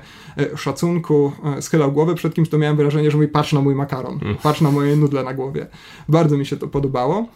szacunku, 0.56 1.32
schylał 1.60 1.92
głowę 1.92 2.14
przed 2.14 2.34
kimś, 2.34 2.48
to 2.48 2.58
miałem 2.58 2.76
wrażenie, 2.76 3.10
że 3.10 3.16
mówi 3.16 3.28
patrz 3.28 3.52
na 3.52 3.60
mój 3.60 3.74
makaron, 3.74 4.18
mm. 4.22 4.36
patrz 4.42 4.60
na 4.60 4.70
moje 4.70 4.96
nudle 4.96 5.24
na 5.24 5.34
głowie. 5.34 5.66
Bardzo 6.08 6.36
mi 6.36 6.46
się 6.46 6.56
to 6.56 6.68
podobało. 6.68 7.26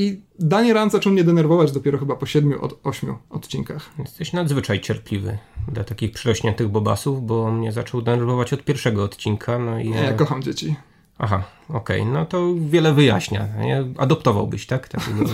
I 0.00 0.22
Daniel 0.38 0.74
Rand 0.74 0.92
zaczął 0.92 1.12
mnie 1.12 1.24
denerwować 1.24 1.72
dopiero 1.72 1.98
chyba 1.98 2.16
po 2.16 2.26
siedmiu 2.26 2.64
od 2.64 2.80
ośmiu 2.84 3.18
odcinkach. 3.30 3.90
Jesteś 3.98 4.32
nadzwyczaj 4.32 4.80
cierpliwy 4.80 5.38
dla 5.72 5.84
takich 5.84 6.12
przyrośniętych 6.12 6.68
bobasów, 6.68 7.26
bo 7.26 7.52
mnie 7.52 7.72
zaczął 7.72 8.02
denerwować 8.02 8.52
od 8.52 8.64
pierwszego 8.64 9.04
odcinka. 9.04 9.58
No 9.58 9.78
i 9.78 9.90
ja... 9.90 10.00
ja 10.00 10.12
kocham 10.12 10.42
dzieci. 10.42 10.76
Aha, 11.22 11.42
okej, 11.68 12.00
okay. 12.00 12.12
no 12.12 12.26
to 12.26 12.54
wiele 12.60 12.94
wyjaśnia. 12.94 13.48
Nie? 13.58 13.84
Adoptowałbyś, 13.98 14.66
tak? 14.66 14.88
Takiego, 14.88 15.24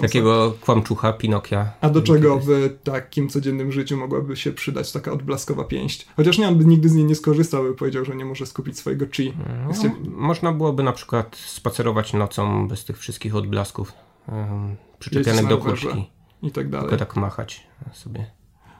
takiego 0.00 0.54
kłamczucha 0.60 1.12
Pinokia. 1.12 1.72
A 1.80 1.90
do 1.90 2.02
czego 2.02 2.38
w 2.38 2.48
takim 2.84 3.28
codziennym 3.28 3.72
życiu 3.72 3.96
mogłaby 3.96 4.36
się 4.36 4.52
przydać 4.52 4.92
taka 4.92 5.12
odblaskowa 5.12 5.64
pięść? 5.64 6.06
Chociaż 6.16 6.38
nie, 6.38 6.48
on 6.48 6.58
by 6.58 6.64
nigdy 6.64 6.88
z 6.88 6.94
niej 6.94 7.04
nie 7.04 7.14
skorzystał, 7.14 7.62
by 7.62 7.74
powiedział, 7.74 8.04
że 8.04 8.16
nie 8.16 8.24
może 8.24 8.46
skupić 8.46 8.78
swojego 8.78 9.06
chi. 9.06 9.32
No, 9.66 9.90
Można 10.10 10.52
byłoby 10.52 10.82
na 10.82 10.92
przykład 10.92 11.36
spacerować 11.36 12.12
nocą 12.12 12.68
bez 12.68 12.84
tych 12.84 12.98
wszystkich 12.98 13.36
odblasków 13.36 13.92
um, 14.28 14.76
przyczepionych 14.98 15.46
do 15.46 15.58
kurtki. 15.58 16.10
I 16.42 16.50
tak 16.50 16.70
dalej. 16.70 16.88
Tylko 16.88 17.04
tak 17.04 17.16
machać 17.16 17.66
sobie. 17.92 18.35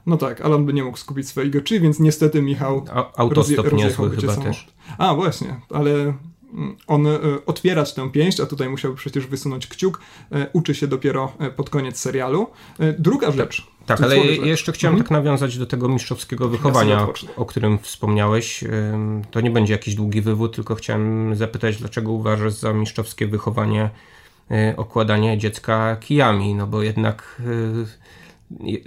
No 0.06 0.16
tak, 0.16 0.40
ale 0.40 0.54
on 0.54 0.66
by 0.66 0.72
nie 0.72 0.84
mógł 0.84 0.98
skupić 0.98 1.28
swojego 1.28 1.60
chi, 1.68 1.80
więc 1.80 2.00
niestety 2.00 2.42
Michał. 2.42 2.84
A, 2.92 3.12
autostop 3.16 3.72
niezły 3.72 4.10
chyba 4.10 4.20
samochód. 4.20 4.44
też. 4.44 4.66
A, 4.98 5.14
właśnie, 5.14 5.60
ale 5.70 5.90
mm, 5.92 6.76
on 6.86 7.06
e, 7.06 7.18
otwierać 7.46 7.94
tę 7.94 8.10
pięść, 8.10 8.40
a 8.40 8.46
tutaj 8.46 8.68
musiałby 8.68 8.96
przecież 8.96 9.26
wysunąć 9.26 9.66
kciuk, 9.66 10.00
e, 10.32 10.46
uczy 10.52 10.74
się 10.74 10.86
dopiero 10.86 11.32
e, 11.38 11.50
pod 11.50 11.70
koniec 11.70 11.98
serialu. 11.98 12.46
Druga 12.98 13.32
rzecz. 13.32 13.66
Tak, 13.86 14.00
ale 14.00 14.16
jeszcze 14.26 14.72
chciałem 14.72 14.94
mhm. 14.94 15.04
tak 15.04 15.10
nawiązać 15.10 15.58
do 15.58 15.66
tego 15.66 15.88
mistrzowskiego 15.88 16.48
wychowania, 16.48 17.08
o 17.36 17.46
którym 17.46 17.78
wspomniałeś. 17.78 18.64
To 19.30 19.40
nie 19.40 19.50
będzie 19.50 19.72
jakiś 19.72 19.94
długi 19.94 20.20
wywód, 20.20 20.54
tylko 20.54 20.74
chciałem 20.74 21.34
zapytać, 21.34 21.76
dlaczego 21.76 22.12
uważasz 22.12 22.52
za 22.52 22.72
mistrzowskie 22.72 23.26
wychowanie 23.26 23.90
okładanie 24.76 25.38
dziecka 25.38 25.96
kijami, 25.96 26.54
no 26.54 26.66
bo 26.66 26.82
jednak 26.82 27.42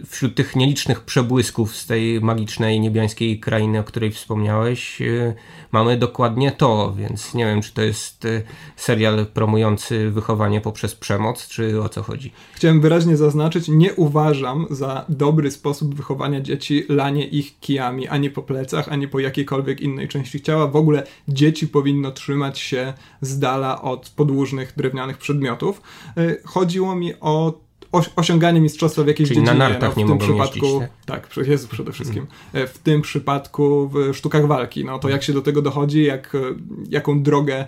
wśród 0.06 0.36
tych 0.36 0.56
nielicznych 0.56 1.02
przebłysków 1.02 1.76
z 1.76 1.86
tej 1.86 2.22
magicznej 2.22 2.80
niebiańskiej 2.80 3.40
krainy, 3.40 3.80
o 3.80 3.84
której 3.84 4.12
wspomniałeś, 4.12 5.02
y, 5.02 5.34
mamy 5.72 5.98
dokładnie 5.98 6.52
to, 6.52 6.94
więc 6.98 7.34
nie 7.34 7.46
wiem, 7.46 7.62
czy 7.62 7.74
to 7.74 7.82
jest 7.82 8.26
y, 8.26 8.44
serial 8.76 9.26
promujący 9.26 10.12
wychowanie 10.12 10.62
poprzez 10.62 10.96
przemoc, 10.96 11.48
czy 11.48 11.82
o 11.82 11.90
co 11.90 12.04
chodzi. 12.04 12.32
Chciałem 12.54 12.82
wyraźnie 12.82 13.18
zaznaczyć, 13.18 13.68
nie 13.68 13.94
uważam 13.94 14.68
za 14.70 15.06
dobry 15.10 15.52
sposób 15.52 15.96
wychowania 15.96 16.42
dzieci 16.42 16.86
lanie 16.90 17.28
ich 17.28 17.60
kijami, 17.60 18.08
ani 18.08 18.30
po 18.30 18.42
plecach, 18.42 18.90
ani 18.90 19.08
po 19.08 19.20
jakiejkolwiek 19.20 19.82
innej 19.82 20.08
części 20.08 20.42
ciała. 20.42 20.68
W 20.68 20.76
ogóle 20.76 21.04
dzieci 21.28 21.68
powinno 21.68 22.12
trzymać 22.12 22.60
się 22.60 22.94
z 23.22 23.40
dala 23.40 23.82
od 23.82 24.10
podłużnych 24.10 24.74
drewnianych 24.78 25.18
przedmiotów. 25.18 25.82
Y, 26.18 26.42
chodziło 26.46 26.96
mi 26.96 27.14
o 27.20 27.69
osiąganie 27.92 28.62
mistrzostwa 28.62 29.04
w 29.04 29.08
jakiejś 29.08 29.30
Czyli 29.30 29.40
dziedzinie. 29.40 29.60
na 29.60 29.70
nartach 29.70 29.90
no, 29.90 29.96
w 29.96 29.98
nie 29.98 30.06
tym 30.06 30.18
przypadku, 30.18 30.66
jeździć, 30.66 30.90
tak, 31.06 31.28
tak 31.28 31.48
Jezu 31.48 31.68
przede 31.68 31.92
wszystkim. 31.92 32.28
Mm. 32.54 32.68
W 32.68 32.78
tym 32.78 33.02
przypadku 33.02 33.90
w 33.94 34.16
sztukach 34.18 34.48
walki. 34.48 34.86
No 34.86 35.00
to 35.00 35.10
jak 35.10 35.24
się 35.24 35.34
do 35.34 35.42
tego 35.42 35.62
dochodzi, 35.62 36.04
jak, 36.04 36.36
e, 36.36 36.40
jaką 36.90 37.24
drogę, 37.24 37.66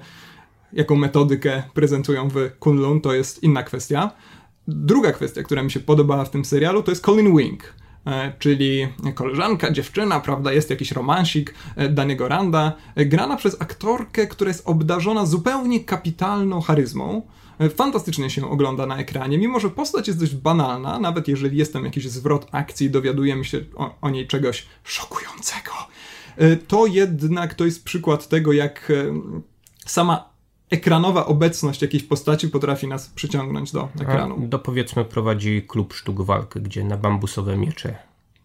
jaką 0.73 0.95
metodykę 0.95 1.63
prezentują 1.73 2.29
w 2.29 2.35
Kunlun, 2.59 3.01
to 3.01 3.13
jest 3.13 3.43
inna 3.43 3.63
kwestia. 3.63 4.11
Druga 4.67 5.11
kwestia, 5.11 5.43
która 5.43 5.63
mi 5.63 5.71
się 5.71 5.79
podobała 5.79 6.25
w 6.25 6.29
tym 6.29 6.45
serialu, 6.45 6.83
to 6.83 6.91
jest 6.91 7.05
Colin 7.05 7.37
Wing 7.37 7.73
e, 8.07 8.33
czyli 8.39 8.87
koleżanka, 9.15 9.71
dziewczyna, 9.71 10.19
prawda, 10.19 10.53
jest 10.53 10.69
jakiś 10.69 10.91
romansik 10.91 11.53
Daniego 11.89 12.27
Randa, 12.27 12.73
grana 12.95 13.35
przez 13.35 13.61
aktorkę, 13.61 14.27
która 14.27 14.49
jest 14.49 14.67
obdarzona 14.67 15.25
zupełnie 15.25 15.79
kapitalną 15.79 16.61
charyzmą, 16.61 17.21
fantastycznie 17.69 18.29
się 18.29 18.49
ogląda 18.49 18.85
na 18.85 18.97
ekranie, 18.97 19.37
mimo 19.37 19.59
że 19.59 19.69
postać 19.69 20.07
jest 20.07 20.19
dość 20.19 20.35
banalna, 20.35 20.99
nawet 20.99 21.27
jeżeli 21.27 21.57
jest 21.57 21.73
tam 21.73 21.85
jakiś 21.85 22.09
zwrot 22.09 22.47
akcji, 22.51 22.89
dowiadujemy 22.89 23.45
się 23.45 23.59
o, 23.75 23.95
o 24.01 24.09
niej 24.09 24.27
czegoś 24.27 24.67
szokującego. 24.83 25.71
E, 26.37 26.55
to 26.55 26.85
jednak 26.85 27.53
to 27.53 27.65
jest 27.65 27.83
przykład 27.83 28.27
tego, 28.27 28.53
jak 28.53 28.91
e, 28.91 29.21
sama 29.85 30.31
ekranowa 30.69 31.25
obecność 31.25 31.81
jakiejś 31.81 32.03
postaci 32.03 32.47
potrafi 32.47 32.87
nas 32.87 33.07
przyciągnąć 33.07 33.71
do 33.71 33.89
ekranu. 34.01 34.41
A 34.43 34.47
do 34.47 34.59
powiedzmy 34.59 35.05
prowadzi 35.05 35.65
klub 35.67 35.93
sztuk 35.93 36.21
walki, 36.21 36.61
gdzie 36.61 36.83
na 36.83 36.97
bambusowe 36.97 37.57
miecze 37.57 37.95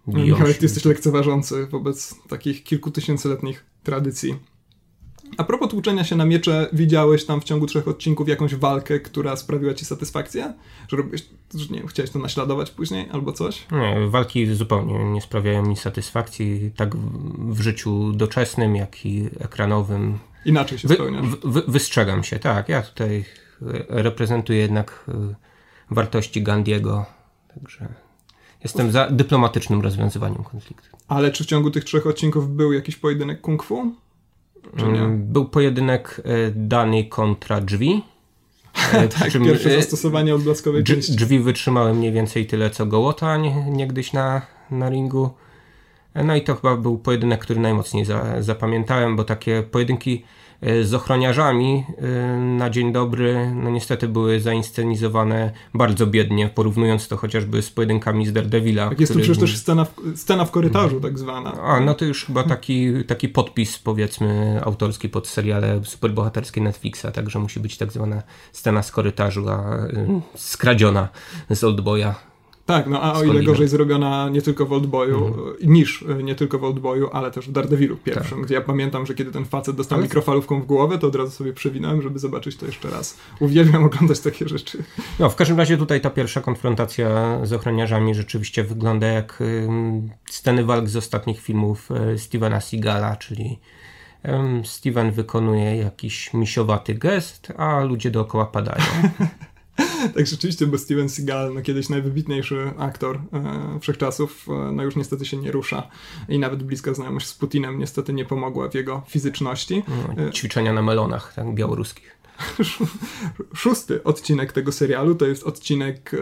biją 0.09 0.37
Michał, 0.37 0.47
ty 0.47 0.59
jesteś 0.63 0.85
lekceważący 0.85 1.67
wobec 1.67 2.15
takich 2.29 2.65
kilkutysięcyletnich 2.65 3.65
tradycji. 3.83 4.35
A 5.37 5.45
propos 5.45 5.71
tłuczenia 5.71 6.05
się 6.05 6.17
na 6.17 6.25
miecze, 6.25 6.69
widziałeś 6.73 7.25
tam 7.25 7.41
w 7.41 7.45
ciągu 7.45 7.67
trzech 7.67 7.89
odcinków 7.89 8.29
jakąś 8.29 8.55
walkę, 8.55 9.01
która 9.01 9.37
sprawiła 9.37 9.75
ci 9.75 9.85
satysfakcję? 9.85 10.55
Że 10.89 10.97
robiłeś, 10.97 11.27
że 11.55 11.75
nie 11.75 11.87
chciałeś 11.89 12.11
to 12.11 12.19
naśladować 12.19 12.71
później 12.71 13.09
albo 13.13 13.33
coś? 13.33 13.67
Nie, 13.73 14.09
walki 14.09 14.55
zupełnie 14.55 15.05
nie 15.05 15.21
sprawiają 15.21 15.67
mi 15.67 15.77
satysfakcji, 15.77 16.71
tak 16.77 16.97
w 17.39 17.61
życiu 17.61 18.13
doczesnym, 18.13 18.77
jak 18.77 19.07
i 19.07 19.29
ekranowym. 19.41 20.19
Inaczej 20.45 20.79
się 20.79 20.89
spełniasz. 20.89 21.27
Wy, 21.45 21.63
wystrzegam 21.69 22.25
się, 22.25 22.39
tak. 22.39 22.69
Ja 22.69 22.83
tutaj 22.83 23.25
reprezentuję 23.89 24.59
jednak 24.59 25.05
y, 25.09 25.95
wartości 25.95 26.43
Gandiego, 26.43 27.07
także 27.55 27.89
jestem 28.65 28.93
za 28.93 29.11
dyplomatycznym 29.11 29.81
rozwiązywaniem 29.81 30.45
konfliktu. 30.45 30.97
Ale 31.09 31.31
czy 31.31 31.45
w 31.45 31.47
ciągu 31.47 31.71
tych 31.71 31.85
trzech 31.85 32.07
odcinków 32.07 32.57
był 32.57 32.73
jakiś 32.73 32.97
pojedynek 32.97 33.41
kung 33.41 33.63
fu? 33.63 33.95
Mm, 34.79 35.33
był 35.33 35.45
pojedynek 35.45 36.23
e, 36.25 36.51
Dany 36.51 37.05
kontra 37.05 37.61
drzwi. 37.61 38.03
E, 38.93 39.09
tak, 39.09 39.33
czym, 39.33 39.45
pierwsze 39.45 39.71
e, 39.71 39.77
zastosowanie 39.77 40.35
odblaskowej 40.35 40.85
części. 40.85 41.13
Drzwi 41.13 41.41
wytrzymały 41.41 41.95
mniej 41.95 42.13
więcej 42.13 42.47
tyle 42.47 42.71
co 42.71 42.87
Gołota 42.87 43.37
niegdyś 43.67 44.13
na, 44.13 44.43
na 44.71 44.91
ringu. 44.91 45.31
No 46.25 46.37
i 46.37 46.43
to 46.43 46.55
chyba 46.55 46.77
był 46.77 46.99
pojedynek, 46.99 47.41
który 47.41 47.61
najmocniej 47.61 48.05
za, 48.05 48.43
zapamiętałem, 48.43 49.17
bo 49.17 49.25
takie 49.25 49.63
pojedynki 49.63 50.25
z 50.83 50.95
ochroniarzami 50.95 51.85
e, 51.99 52.37
na 52.39 52.71
dzień 52.71 52.93
dobry, 52.93 53.51
no 53.55 53.71
niestety 53.71 54.09
były 54.09 54.41
zainscenizowane 54.41 55.53
bardzo 55.75 56.07
biednie, 56.07 56.49
porównując 56.49 57.09
to 57.09 57.17
chociażby 57.17 57.63
z 57.63 57.71
pojedynkami 57.71 58.27
z 58.27 58.33
Daredevila. 58.33 58.89
Tak 58.89 59.01
jest 59.01 59.13
to 59.13 59.19
przecież 59.19 59.39
też 59.39 59.57
scena 59.57 59.85
w, 59.85 59.95
scena 60.15 60.45
w 60.45 60.51
korytarzu 60.51 61.01
tak 61.01 61.19
zwana. 61.19 61.53
A, 61.53 61.81
no 61.81 61.95
to 61.95 62.05
już 62.05 62.25
chyba 62.25 62.43
taki, 62.43 63.05
taki 63.05 63.29
podpis 63.29 63.79
powiedzmy 63.79 64.61
autorski 64.65 65.09
pod 65.09 65.29
seriale 65.29 65.81
superbohaterskie 65.85 66.61
Netflixa, 66.61 67.07
także 67.15 67.39
musi 67.39 67.61
być 67.61 67.77
tak 67.77 67.93
zwana 67.93 68.23
scena 68.53 68.83
z 68.83 68.91
korytarzu, 68.91 69.49
a 69.49 69.87
y, 69.87 70.21
skradziona 70.35 71.09
z 71.51 71.65
Oldboya 71.65 72.15
tak, 72.67 72.87
no 72.87 73.03
a 73.03 73.13
o 73.13 73.25
ile 73.25 73.43
gorzej 73.43 73.69
zrobiona 73.69 74.29
nie 74.29 74.43
tylko 74.43 74.67
w 74.67 74.73
Oldboyu, 74.73 75.27
mhm. 75.27 75.57
niż 75.63 76.05
e, 76.09 76.23
nie 76.23 76.35
tylko 76.35 76.59
w 76.59 76.65
Oldboyu, 76.65 77.09
ale 77.13 77.31
też 77.31 77.49
w 77.49 77.53
Daredevilu 77.53 77.97
pierwszym, 77.97 78.39
tak. 78.39 78.47
gdzie 78.47 78.55
ja 78.55 78.61
pamiętam, 78.61 79.07
że 79.07 79.15
kiedy 79.15 79.33
ten 79.33 79.45
facet 79.45 79.77
dostał 79.77 79.97
ale... 79.99 80.05
mikrofalówką 80.05 80.61
w 80.61 80.67
głowę, 80.67 80.99
to 80.99 81.07
od 81.07 81.15
razu 81.15 81.31
sobie 81.31 81.53
przewinąłem, 81.53 82.03
żeby 82.03 82.19
zobaczyć 82.19 82.57
to 82.57 82.67
jeszcze 82.67 82.91
raz. 82.91 83.19
Uwielbiam 83.41 83.85
oglądać 83.85 84.21
takie 84.21 84.49
rzeczy. 84.49 84.85
No, 85.19 85.31
w 85.31 85.37
każdym 85.37 85.59
razie 85.59 85.77
tutaj 85.77 86.01
ta 86.01 86.11
pierwsza 86.11 86.41
konfrontacja 86.41 87.41
z 87.47 87.53
ochroniarzami 87.53 88.15
rzeczywiście 88.15 88.65
wygląda 88.65 89.07
jak 89.07 89.43
sceny 90.31 90.65
walk 90.65 90.89
z 90.89 90.97
ostatnich 90.97 91.41
filmów 91.41 91.89
e, 91.91 92.19
Stevena 92.19 92.61
Seagala, 92.61 93.17
czyli 93.17 93.59
Steven 94.65 95.13
wykonuje 95.13 95.77
jakiś 95.77 96.35
misiowaty 96.35 96.95
gest, 96.95 97.53
a 97.57 97.85
ludzie 97.85 98.11
dookoła 98.11 98.47
padają. 98.47 98.85
tak 100.15 100.27
rzeczywiście, 100.27 100.67
bo 100.67 100.79
Steven 100.79 101.09
Seagal, 101.09 101.55
no 101.55 101.63
kiedyś 101.63 101.89
najwybitniejszy 101.89 102.71
aktor 102.79 103.21
e, 103.33 103.79
wszechczasów, 103.81 104.47
e, 104.49 104.73
no 104.73 104.83
już 104.83 104.97
niestety 104.97 105.25
się 105.25 105.37
nie 105.37 105.53
rusza 105.53 105.89
i 106.29 106.39
nawet 106.39 106.63
bliska 106.63 106.95
znajomość 106.95 107.27
z 107.27 107.35
Putinem 107.35 107.79
niestety 107.79 108.13
nie 108.13 108.25
pomogła 108.25 108.69
w 108.69 108.75
jego 108.75 109.03
fizyczności. 109.09 109.83
No, 110.17 110.31
ćwiczenia 110.31 110.73
na 110.73 110.83
melonach, 110.83 111.35
tak, 111.35 111.55
białoruskich. 111.55 112.17
Szósty 113.55 114.05
odcinek 114.05 114.53
tego 114.53 114.73
serialu 114.73 115.15
to 115.15 115.27
jest 115.27 115.45
odcinek 115.45 116.15
e, 116.15 116.19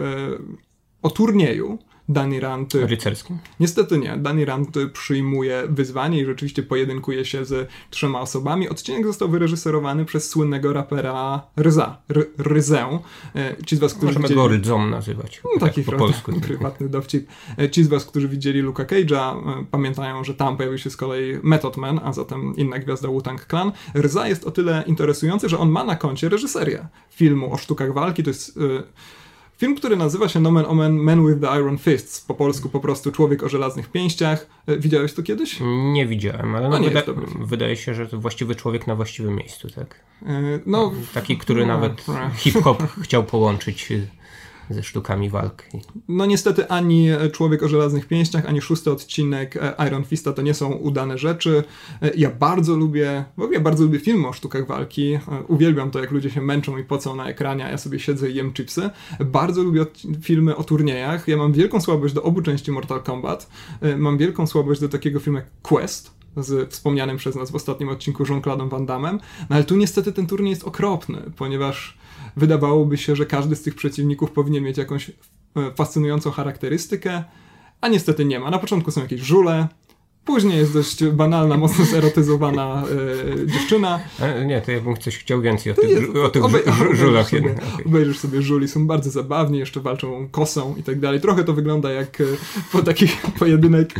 o 1.01 1.09
turnieju, 1.09 1.79
Danny 2.09 2.39
Rand... 2.39 2.73
Rycerskim? 2.73 3.37
Niestety 3.59 3.97
nie. 3.97 4.17
Danny 4.17 4.45
Rand 4.45 4.69
przyjmuje 4.93 5.63
wyzwanie 5.69 6.21
i 6.21 6.25
rzeczywiście 6.25 6.63
pojedynkuje 6.63 7.25
się 7.25 7.45
z 7.45 7.69
trzema 7.89 8.21
osobami. 8.21 8.69
Odcinek 8.69 9.05
został 9.05 9.29
wyreżyserowany 9.29 10.05
przez 10.05 10.29
słynnego 10.29 10.73
rapera 10.73 11.41
Rza, 11.57 11.97
Ryzę. 12.37 12.99
E, 13.35 13.55
ci 13.65 13.75
z 13.75 13.79
was, 13.79 13.93
którzy 13.93 14.05
Możemy 14.05 14.23
widzieli... 14.23 14.41
go 14.41 14.47
Rydzą 14.47 14.87
nazywać. 14.87 15.41
No, 15.43 15.59
taki 15.59 15.83
po 15.83 15.91
polsku. 15.91 16.41
prywatny 16.41 16.89
dowcip. 16.89 17.27
E, 17.57 17.69
ci 17.69 17.83
z 17.83 17.87
was, 17.87 18.05
którzy 18.05 18.27
widzieli 18.27 18.61
Luka 18.61 18.83
Cage'a, 18.83 19.37
e, 19.61 19.65
pamiętają, 19.71 20.23
że 20.23 20.33
tam 20.33 20.57
pojawił 20.57 20.77
się 20.77 20.89
z 20.89 20.97
kolei 20.97 21.39
Method 21.43 21.77
Man, 21.77 21.99
a 22.03 22.13
zatem 22.13 22.55
inna 22.55 22.79
gwiazda 22.79 23.07
Wu-Tang 23.07 23.45
Clan. 23.49 23.71
Rza 23.95 24.27
jest 24.27 24.43
o 24.43 24.51
tyle 24.51 24.83
interesujący, 24.87 25.49
że 25.49 25.57
on 25.57 25.69
ma 25.69 25.83
na 25.83 25.95
koncie 25.95 26.29
reżyserię 26.29 26.87
filmu 27.09 27.53
o 27.53 27.57
sztukach 27.57 27.93
walki. 27.93 28.23
To 28.23 28.29
jest... 28.29 28.59
Film, 29.57 29.75
który 29.75 29.95
nazywa 29.95 30.29
się 30.29 30.39
Nomen 30.39 30.65
Omen 30.65 30.93
Men 30.93 31.27
with 31.27 31.41
the 31.41 31.59
Iron 31.59 31.77
Fists, 31.77 32.21
po 32.21 32.33
polsku 32.33 32.69
po 32.69 32.79
prostu 32.79 33.11
Człowiek 33.11 33.43
o 33.43 33.49
żelaznych 33.49 33.91
pięściach. 33.91 34.47
E, 34.67 34.77
widziałeś 34.77 35.13
to 35.13 35.23
kiedyś? 35.23 35.59
Nie 35.93 36.05
widziałem, 36.07 36.55
ale 36.55 36.69
no, 36.69 36.79
wyda 36.79 37.01
wydaje 37.39 37.75
się, 37.75 37.93
że 37.93 38.07
to 38.07 38.19
właściwy 38.19 38.55
człowiek 38.55 38.87
na 38.87 38.95
właściwym 38.95 39.35
miejscu, 39.35 39.69
tak? 39.69 39.99
Yy, 40.21 40.59
no, 40.65 40.91
Taki, 41.13 41.37
który 41.37 41.65
no, 41.65 41.73
nawet 41.73 42.07
no. 42.07 42.13
hip-hop 42.35 42.83
chciał 43.01 43.23
połączyć 43.23 43.91
ze 44.69 44.83
sztukami 44.83 45.29
walki. 45.29 45.81
No 46.07 46.25
niestety 46.25 46.67
ani 46.67 47.09
Człowiek 47.31 47.63
o 47.63 47.67
żelaznych 47.67 48.07
pięściach, 48.07 48.45
ani 48.45 48.61
szósty 48.61 48.91
odcinek 48.91 49.57
e, 49.57 49.87
Iron 49.87 50.03
Fista 50.03 50.33
to 50.33 50.41
nie 50.41 50.53
są 50.53 50.71
udane 50.71 51.17
rzeczy. 51.17 51.63
E, 52.01 52.11
ja 52.17 52.29
bardzo 52.29 52.75
lubię, 52.75 53.25
w 53.37 53.41
ogóle 53.41 53.59
bardzo 53.59 53.83
lubię 53.83 53.99
filmy 53.99 54.27
o 54.27 54.33
sztukach 54.33 54.67
walki. 54.67 55.13
E, 55.13 55.19
uwielbiam 55.47 55.91
to, 55.91 55.99
jak 55.99 56.11
ludzie 56.11 56.29
się 56.29 56.41
męczą 56.41 56.77
i 56.77 56.83
pocą 56.83 57.15
na 57.15 57.29
ekranie, 57.29 57.65
a 57.65 57.69
ja 57.69 57.77
sobie 57.77 57.99
siedzę 57.99 58.29
i 58.29 58.35
jem 58.35 58.53
chipsy. 58.53 58.89
Bardzo 59.19 59.63
lubię 59.63 59.85
filmy 60.21 60.55
o 60.55 60.63
turniejach. 60.63 61.27
Ja 61.27 61.37
mam 61.37 61.53
wielką 61.53 61.81
słabość 61.81 62.13
do 62.13 62.23
obu 62.23 62.41
części 62.41 62.71
Mortal 62.71 63.03
Kombat. 63.03 63.49
Mam 63.97 64.17
wielką 64.17 64.47
słabość 64.47 64.81
do 64.81 64.89
takiego 64.89 65.19
filmu 65.19 65.37
jak 65.37 65.47
Quest, 65.61 66.11
z 66.37 66.71
wspomnianym 66.71 67.17
przez 67.17 67.35
nas 67.35 67.51
w 67.51 67.55
ostatnim 67.55 67.89
odcinku 67.89 68.23
Jean-Claude'em 68.23 68.69
Van 68.69 68.85
Damme, 68.85 69.11
no 69.49 69.55
ale 69.55 69.63
tu 69.63 69.75
niestety 69.75 70.11
ten 70.11 70.27
turniej 70.27 70.49
jest 70.49 70.63
okropny, 70.63 71.17
ponieważ 71.37 71.97
wydawałoby 72.37 72.97
się, 72.97 73.15
że 73.15 73.25
każdy 73.25 73.55
z 73.55 73.61
tych 73.61 73.75
przeciwników 73.75 74.31
powinien 74.31 74.63
mieć 74.63 74.77
jakąś 74.77 75.09
e, 75.09 75.13
fascynującą 75.75 76.31
charakterystykę, 76.31 77.23
a 77.81 77.87
niestety 77.87 78.25
nie 78.25 78.39
ma. 78.39 78.51
Na 78.51 78.59
początku 78.59 78.91
są 78.91 79.01
jakieś 79.01 79.21
żule, 79.21 79.67
Później 80.25 80.57
jest 80.57 80.73
dość 80.73 81.05
banalna, 81.05 81.57
mocno 81.57 81.85
zerotyzowana 81.85 82.83
e, 83.43 83.47
dziewczyna. 83.47 83.99
E, 84.19 84.45
nie, 84.45 84.61
to 84.61 84.71
ja 84.71 84.81
bym 84.81 84.97
coś 84.97 85.17
chciał 85.17 85.41
więcej 85.41 85.71
o, 85.71 85.75
tych, 85.75 86.15
o 86.23 86.29
tych 86.29 86.43
żulach. 86.93 87.29
Sobie, 87.29 87.51
okay. 87.51 87.85
Obejrzysz 87.85 88.19
sobie 88.19 88.41
żuli, 88.41 88.67
są 88.67 88.87
bardzo 88.87 89.09
zabawni, 89.11 89.59
jeszcze 89.59 89.79
walczą 89.79 90.27
kosą 90.31 90.75
i 90.77 90.83
tak 90.83 90.99
dalej. 90.99 91.21
Trochę 91.21 91.43
to 91.43 91.53
wygląda 91.53 91.91
jak 91.91 92.21
e, 92.21 92.23
po 92.71 92.81
taki 92.81 93.07
pojedynek 93.39 93.93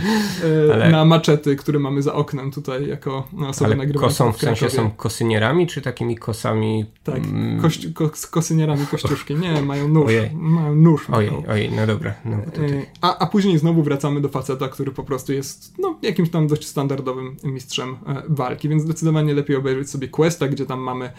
Ale... 0.74 0.92
na 0.92 1.06
maczety, 1.06 1.56
który 1.56 1.80
mamy 1.80 2.02
za 2.02 2.14
oknem 2.14 2.52
tutaj 2.52 2.88
jako 2.88 3.28
osoby 3.48 3.74
Ale 3.74 3.88
kosą 3.88 4.34
w, 4.34 4.38
w 4.38 4.40
sensie 4.40 4.70
są 4.70 4.92
kosynierami, 4.92 5.68
czy 5.68 5.82
takimi 5.82 6.18
kosami? 6.18 6.86
Tak, 7.04 7.18
mm... 7.18 7.62
kości, 7.62 7.94
ko, 7.94 8.12
z 8.14 8.28
kosynierami 8.28 8.86
kościuszki. 8.86 9.36
Nie, 9.36 9.62
mają 9.62 9.88
nóż. 9.88 10.08
Ojej. 10.08 10.30
Mają 10.34 10.76
nóż. 10.76 11.10
Ojej, 11.10 11.32
ojej, 11.48 11.72
no 11.72 11.88
dobra. 11.88 12.14
No, 12.26 12.38
tutaj... 12.54 12.86
a, 13.02 13.18
a 13.18 13.26
później 13.26 13.58
znowu 13.58 13.84
wracamy 13.84 14.22
do 14.22 14.30
faceta, 14.30 14.68
który 14.68 14.92
po 14.92 15.04
prostu 15.04 15.34
jest 15.34 15.74
no, 15.80 15.98
jak 16.02 16.14
jakimś 16.16 16.30
tam 16.30 16.47
dość 16.47 16.68
standardowym 16.68 17.38
mistrzem 17.43 17.97
e, 18.07 18.24
walki, 18.30 18.70
więc 18.70 18.84
zdecydowanie 18.84 19.34
lepiej 19.34 19.55
obejrzeć 19.55 19.89
sobie 19.89 20.07
Questa, 20.07 20.47
gdzie 20.47 20.66
tam 20.66 20.80
mamy 20.80 21.05
e, 21.05 21.11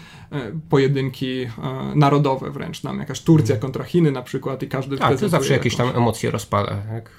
pojedynki 0.70 1.42
e, 1.42 1.48
narodowe 1.94 2.50
wręcz, 2.50 2.80
tam 2.80 2.98
jakaś 2.98 3.20
Turcja 3.20 3.54
mhm. 3.54 3.60
kontra 3.60 3.84
Chiny 3.84 4.12
na 4.12 4.22
przykład 4.22 4.62
i 4.62 4.68
każdy... 4.68 4.98
Tak, 4.98 5.20
to 5.20 5.28
zawsze 5.28 5.52
jakieś 5.52 5.76
tam 5.76 5.88
emocje 5.88 6.30
rozpala, 6.30 6.66
tak, 6.66 7.10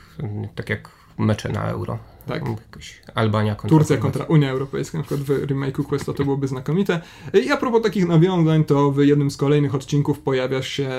tak 0.55 0.69
jak 0.69 0.89
mecze 1.17 1.49
na 1.49 1.63
euro. 1.63 1.99
Tak. 2.25 2.43
Jakoś 2.49 3.01
Albania 3.15 3.55
kontra 3.55 3.77
Turcja 3.77 3.97
kontra 3.97 4.25
Unia 4.25 4.49
Europejska, 4.49 4.97
na 4.97 5.03
przykład 5.03 5.21
w 5.27 5.47
remake'u 5.47 5.83
Questa 5.83 6.13
to 6.13 6.23
byłoby 6.23 6.47
znakomite. 6.47 7.01
I 7.33 7.51
a 7.51 7.57
propos 7.57 7.83
takich 7.83 8.07
nawiązań, 8.07 8.63
to 8.63 8.91
w 8.91 8.99
jednym 8.99 9.31
z 9.31 9.37
kolejnych 9.37 9.75
odcinków 9.75 10.19
pojawia 10.19 10.61
się 10.61 10.89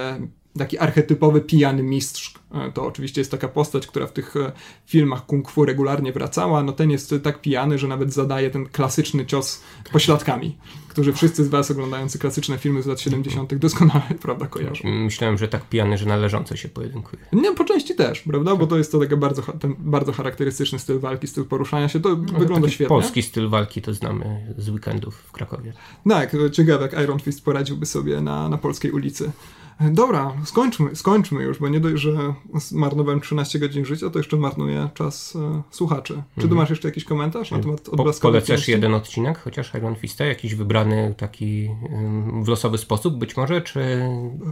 taki 0.59 0.79
archetypowy 0.79 1.41
pijany 1.41 1.83
mistrz. 1.83 2.35
E, 2.55 2.73
to 2.73 2.87
oczywiście 2.87 3.21
jest 3.21 3.31
taka 3.31 3.49
postać, 3.49 3.87
która 3.87 4.07
w 4.07 4.13
tych 4.13 4.37
e, 4.37 4.53
filmach 4.87 5.27
kung 5.27 5.51
fu 5.51 5.65
regularnie 5.65 6.13
wracała. 6.13 6.63
No 6.63 6.73
ten 6.73 6.91
jest 6.91 7.15
tak 7.23 7.41
pijany, 7.41 7.79
że 7.79 7.89
nawet 7.89 8.13
zadaje 8.13 8.51
ten 8.51 8.67
klasyczny 8.67 9.27
cios 9.27 9.63
pośladkami, 9.93 10.57
którzy 10.89 11.13
wszyscy 11.13 11.45
z 11.45 11.49
was 11.49 11.71
oglądający 11.71 12.19
klasyczne 12.19 12.59
filmy 12.59 12.83
z 12.83 12.87
lat 12.87 13.01
70. 13.01 13.55
doskonale, 13.55 14.03
prawda, 14.23 14.47
kojarzą. 14.47 14.89
Myślałem, 14.89 15.39
że 15.39 15.49
tak 15.49 15.69
pijany, 15.69 15.99
że 15.99 16.07
należąco 16.07 16.57
się 16.57 16.69
pojedynkuje. 16.69 17.23
Nie, 17.33 17.55
po 17.55 17.65
części 17.65 17.95
też, 17.95 18.21
prawda, 18.21 18.57
bo 18.57 18.67
to 18.67 18.79
jest 18.79 18.93
to 18.93 18.99
taki 18.99 19.17
bardzo, 19.17 19.43
ten 19.43 19.75
bardzo 19.79 20.13
charakterystyczny 20.13 20.79
styl 20.79 20.99
walki, 20.99 21.27
styl 21.27 21.45
poruszania 21.45 21.89
się. 21.89 22.01
To 22.01 22.09
no, 22.09 22.39
wygląda 22.39 22.69
świetnie. 22.69 22.89
Polski 22.89 23.23
styl 23.23 23.49
walki 23.49 23.83
to 23.83 23.95
znamy 23.95 24.55
z 24.59 24.69
weekendów 24.69 25.15
w 25.15 25.33
Krakowie. 25.33 25.73
Tak, 26.09 26.37
ciekawe 26.53 26.83
jak 26.83 27.03
Iron 27.05 27.19
Fist 27.21 27.45
poradziłby 27.45 27.87
sobie 27.87 28.21
na, 28.21 28.49
na 28.49 28.59
polskiej 28.59 28.91
ulicy. 28.91 29.33
Dobra, 29.81 30.33
skończmy, 30.45 30.97
skończmy 30.97 31.43
już, 31.43 31.59
bo 31.59 31.69
nie 31.69 31.81
dość, 31.81 32.03
że 32.03 32.35
marnowałem 32.73 33.21
13 33.21 33.59
godzin 33.59 33.85
życia, 33.85 34.11
to 34.11 34.19
jeszcze 34.19 34.37
marnuję 34.37 34.89
czas 34.95 35.37
e, 35.37 35.63
słuchaczy. 35.71 36.13
Czy 36.13 36.21
mhm. 36.21 36.49
tu 36.49 36.57
masz 36.57 36.71
jeszcze 36.71 36.89
jakiś 36.89 37.05
komentarz 37.05 37.51
na 37.51 37.59
temat 37.59 37.89
odblaskowej 37.89 38.41
po, 38.41 38.47
Polecasz 38.47 38.69
jeden 38.69 38.95
odcinek, 38.95 39.39
chociaż 39.39 39.75
Iron 39.75 39.95
Fista, 39.95 40.25
jakiś 40.25 40.55
wybrany 40.55 41.15
taki 41.17 41.71
w 42.43 42.49
losowy 42.49 42.79
sposób 42.79 43.19
być 43.19 43.37
może, 43.37 43.63
czy, 43.63 43.81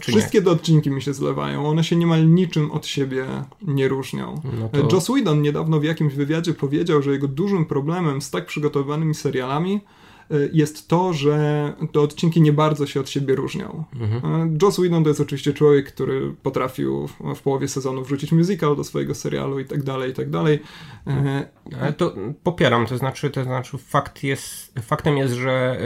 czy 0.00 0.12
Wszystkie 0.12 0.42
te 0.42 0.50
odcinki 0.50 0.90
mi 0.90 1.02
się 1.02 1.14
zlewają, 1.14 1.68
one 1.68 1.84
się 1.84 1.96
niemal 1.96 2.28
niczym 2.30 2.70
od 2.70 2.86
siebie 2.86 3.26
nie 3.62 3.88
różnią. 3.88 4.42
No 4.60 4.68
to... 4.68 4.94
Joss 4.96 5.06
Whedon 5.06 5.42
niedawno 5.42 5.80
w 5.80 5.84
jakimś 5.84 6.14
wywiadzie 6.14 6.54
powiedział, 6.54 7.02
że 7.02 7.12
jego 7.12 7.28
dużym 7.28 7.66
problemem 7.66 8.22
z 8.22 8.30
tak 8.30 8.46
przygotowanymi 8.46 9.14
serialami 9.14 9.80
jest 10.52 10.88
to, 10.88 11.12
że 11.12 11.72
te 11.92 12.00
odcinki 12.00 12.40
nie 12.40 12.52
bardzo 12.52 12.86
się 12.86 13.00
od 13.00 13.10
siebie 13.10 13.34
różnią. 13.34 13.84
Mhm. 14.00 14.54
Y, 14.54 14.58
Joss 14.62 14.76
Whedon 14.76 15.04
to 15.04 15.10
jest 15.10 15.20
oczywiście 15.20 15.52
człowiek, 15.52 15.92
który 15.92 16.34
potrafił 16.42 17.08
w 17.36 17.42
połowie 17.42 17.68
sezonu 17.68 18.04
wrzucić 18.04 18.32
musical 18.32 18.76
do 18.76 18.84
swojego 18.84 19.14
serialu 19.14 19.60
i 19.60 19.64
tak 19.64 19.82
dalej, 19.82 20.10
i 20.10 20.14
tak 20.14 20.30
dalej. 20.30 20.60
Y, 21.06 21.76
Ale 21.80 21.92
to 21.92 22.14
popieram, 22.42 22.86
to 22.86 22.98
znaczy, 22.98 23.30
to 23.30 23.44
znaczy 23.44 23.78
fakt 23.78 24.22
jest, 24.22 24.72
faktem 24.82 25.16
jest, 25.16 25.34
że 25.34 25.80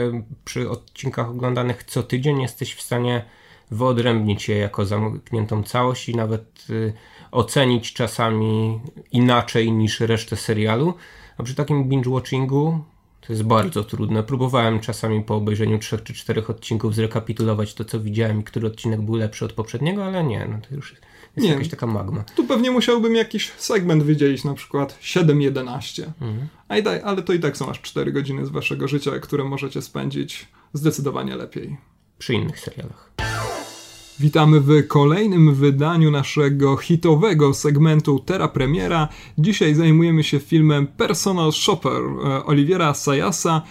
przy 0.45 0.69
odcinkach 0.69 1.29
oglądanych 1.29 1.83
co 1.83 2.03
tydzień 2.03 2.41
jesteś 2.41 2.73
w 2.73 2.81
stanie 2.81 3.25
wyodrębnić 3.71 4.49
je 4.49 4.57
jako 4.57 4.85
zamkniętą 4.85 5.63
całość 5.63 6.09
i 6.09 6.15
nawet 6.15 6.67
ocenić 7.31 7.93
czasami 7.93 8.79
inaczej 9.11 9.71
niż 9.71 9.99
resztę 9.99 10.35
serialu. 10.35 10.93
A 11.37 11.43
przy 11.43 11.55
takim 11.55 11.89
binge-watchingu 11.89 12.79
to 13.21 13.33
jest 13.33 13.43
bardzo 13.43 13.83
trudne. 13.83 14.23
Próbowałem 14.23 14.79
czasami 14.79 15.23
po 15.23 15.35
obejrzeniu 15.35 15.79
trzech 15.79 16.03
czy 16.03 16.13
czterech 16.13 16.49
odcinków 16.49 16.95
zrekapitulować 16.95 17.73
to, 17.73 17.85
co 17.85 17.99
widziałem 17.99 18.41
i 18.41 18.43
który 18.43 18.67
odcinek 18.67 19.01
był 19.01 19.15
lepszy 19.15 19.45
od 19.45 19.53
poprzedniego, 19.53 20.05
ale 20.05 20.23
nie, 20.23 20.47
no 20.51 20.57
to 20.69 20.75
już 20.75 20.91
jest 20.91 21.03
nie. 21.37 21.49
jakaś 21.49 21.69
taka 21.69 21.87
magma. 21.87 22.23
Tu 22.35 22.43
pewnie 22.43 22.71
musiałbym 22.71 23.15
jakiś 23.15 23.51
segment 23.57 24.03
wydzielić, 24.03 24.43
na 24.43 24.53
przykład 24.53 24.99
7-11. 25.01 26.03
Mhm. 26.21 26.47
Ale 27.03 27.21
to 27.21 27.33
i 27.33 27.39
tak 27.39 27.57
są 27.57 27.69
aż 27.69 27.81
4 27.81 28.11
godziny 28.11 28.45
z 28.45 28.49
waszego 28.49 28.87
życia, 28.87 29.19
które 29.19 29.43
możecie 29.43 29.81
spędzić 29.81 30.47
zdecydowanie 30.73 31.35
lepiej. 31.35 31.77
Przy 32.17 32.33
innych 32.33 32.59
serialach. 32.59 33.11
Witamy 34.21 34.59
w 34.59 34.87
kolejnym 34.87 35.55
wydaniu 35.55 36.11
naszego 36.11 36.77
hitowego 36.77 37.53
segmentu 37.53 38.19
Terra 38.19 38.47
Premiera. 38.47 39.07
Dzisiaj 39.37 39.75
zajmujemy 39.75 40.23
się 40.23 40.39
filmem 40.39 40.87
Personal 40.87 41.51
Shopper 41.51 42.01
e, 42.01 42.45
Oliviera 42.45 42.93
Sayasa, 42.93 43.61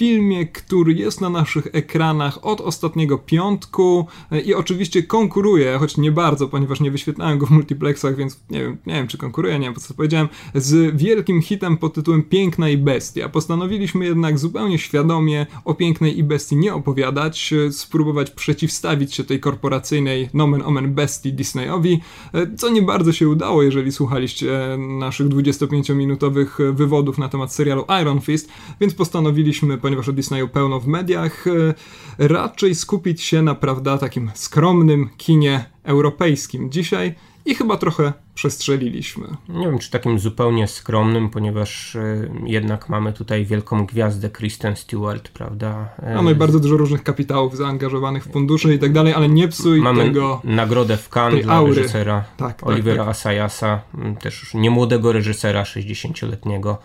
filmie, 0.00 0.46
który 0.46 0.92
jest 0.92 1.20
na 1.20 1.30
naszych 1.30 1.66
ekranach 1.72 2.44
od 2.44 2.60
ostatniego 2.60 3.18
piątku 3.18 4.06
e, 4.32 4.40
i 4.40 4.54
oczywiście 4.54 5.02
konkuruje, 5.02 5.78
choć 5.78 5.96
nie 5.96 6.12
bardzo, 6.12 6.48
ponieważ 6.48 6.80
nie 6.80 6.90
wyświetlałem 6.90 7.38
go 7.38 7.46
w 7.46 7.50
multiplexach, 7.50 8.16
więc 8.16 8.40
nie 8.50 8.60
wiem, 8.60 8.76
nie 8.86 8.94
wiem 8.94 9.08
czy 9.08 9.18
konkuruje, 9.18 9.58
nie 9.58 9.64
wiem 9.66 9.74
po 9.74 9.80
co 9.80 9.94
powiedziałem, 9.94 10.28
z 10.54 10.96
wielkim 10.96 11.42
hitem 11.42 11.76
pod 11.76 11.94
tytułem 11.94 12.22
Piękna 12.22 12.68
i 12.68 12.76
Bestia. 12.76 13.28
Postanowiliśmy 13.28 14.04
jednak 14.04 14.38
zupełnie 14.38 14.78
świadomie 14.78 15.46
o 15.64 15.74
Pięknej 15.74 16.18
i 16.18 16.22
Bestii 16.24 16.56
nie 16.56 16.74
opowiadać, 16.74 17.52
e, 17.52 17.72
spróbować 17.72 18.30
przeciwstawić 18.30 19.14
się 19.14 19.24
tej 19.24 19.40
korporacyjnej 19.40 20.28
nomen 20.34 20.62
omen 20.62 20.94
bestii 20.94 21.32
Disneyowi, 21.32 22.00
e, 22.34 22.56
co 22.56 22.70
nie 22.70 22.82
bardzo 22.82 23.12
się 23.12 23.28
udało, 23.28 23.62
jeżeli 23.62 23.92
słuchaliście 23.92 24.78
naszych 24.78 25.28
25-minutowych 25.28 26.58
wywodów 26.72 27.18
na 27.18 27.28
temat 27.28 27.54
serialu 27.54 27.84
Iron 28.02 28.20
Fist, 28.20 28.48
więc 28.80 28.94
postanowiliśmy, 28.94 29.78
o 29.98 30.12
Disneyu 30.12 30.48
pełno 30.48 30.80
w 30.80 30.86
mediach, 30.86 31.46
e, 31.46 31.74
raczej 32.18 32.74
skupić 32.74 33.22
się 33.22 33.42
na, 33.42 33.54
prawda, 33.54 33.98
takim 33.98 34.30
skromnym 34.34 35.08
kinie 35.16 35.64
europejskim 35.84 36.70
dzisiaj 36.70 37.14
i 37.44 37.54
chyba 37.54 37.76
trochę 37.76 38.12
przestrzeliliśmy. 38.34 39.26
Nie 39.48 39.66
wiem, 39.66 39.78
czy 39.78 39.90
takim 39.90 40.18
zupełnie 40.18 40.68
skromnym, 40.68 41.30
ponieważ 41.30 41.94
y, 41.94 42.30
jednak 42.44 42.88
mamy 42.88 43.12
tutaj 43.12 43.44
wielką 43.44 43.86
gwiazdę 43.86 44.30
Kristen 44.30 44.76
Stewart, 44.76 45.28
prawda? 45.28 45.88
Mamy 46.14 46.34
bardzo 46.34 46.60
dużo 46.60 46.76
różnych 46.76 47.02
kapitałów 47.02 47.56
zaangażowanych 47.56 48.24
w 48.24 48.32
fundusze 48.32 48.74
i 48.74 48.78
tak 48.78 48.92
dalej, 48.92 49.14
ale 49.14 49.28
nie 49.28 49.48
psuj 49.48 49.80
mamy 49.80 50.04
tego. 50.04 50.40
nagrodę 50.44 50.96
w 50.96 51.08
Cannes 51.08 51.44
dla 51.44 51.54
aury. 51.54 51.74
reżysera 51.74 52.24
tak, 52.36 52.56
tak 52.56 52.68
Olivera 52.68 53.04
tak, 53.04 53.08
Asayasa, 53.08 53.80
też 54.20 54.40
już 54.40 54.54
niemłodego 54.54 55.12
reżysera, 55.12 55.62
60-letniego, 55.62 56.78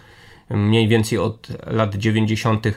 mniej 0.49 0.87
więcej 0.87 1.17
od 1.17 1.47
lat 1.67 1.95
90 1.95 2.67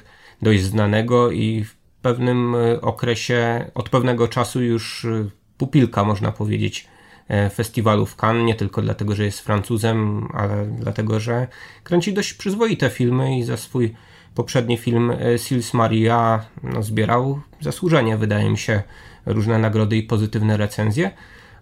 dość 0.43 0.63
znanego 0.63 1.31
i 1.31 1.65
w 1.65 1.77
pewnym 2.03 2.55
e, 2.55 2.81
okresie, 2.81 3.71
od 3.75 3.89
pewnego 3.89 4.29
czasu 4.29 4.63
już 4.63 5.05
e, 5.05 5.31
pupilka, 5.59 6.05
można 6.05 6.33
powiedzieć, 6.33 6.89
e, 7.29 7.51
festiwalu 7.51 8.07
w 8.07 8.17
Cannes, 8.17 8.47
nie 8.47 8.55
tylko 8.55 8.83
dlatego, 8.83 9.15
że 9.15 9.25
jest 9.25 9.41
Francuzem, 9.41 10.29
ale 10.35 10.67
dlatego, 10.67 11.21
że 11.21 11.47
kręci 11.85 12.13
dość 12.13 12.35
przyzwoite 12.35 12.91
filmy 12.91 13.39
i 13.39 13.45
za 13.45 13.57
swój 13.57 13.95
poprzedni 14.35 14.77
film 14.77 15.13
Sils 15.37 15.75
Maria 15.75 16.45
no, 16.63 16.83
zbierał 16.83 17.41
zasłużenie, 17.61 18.17
wydaje 18.17 18.51
mi 18.51 18.59
się, 18.59 18.83
różne 19.27 19.59
nagrody 19.59 19.97
i 19.97 20.03
pozytywne 20.03 20.57
recenzje. 20.57 21.11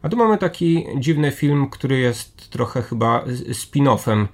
A 0.03 0.09
tu 0.09 0.17
mamy 0.17 0.39
taki 0.39 0.87
dziwny 0.99 1.33
film, 1.33 1.71
który 1.71 1.99
jest 1.99 2.51
trochę 2.51 2.83
chyba 2.83 3.25
spin-offem 3.51 4.27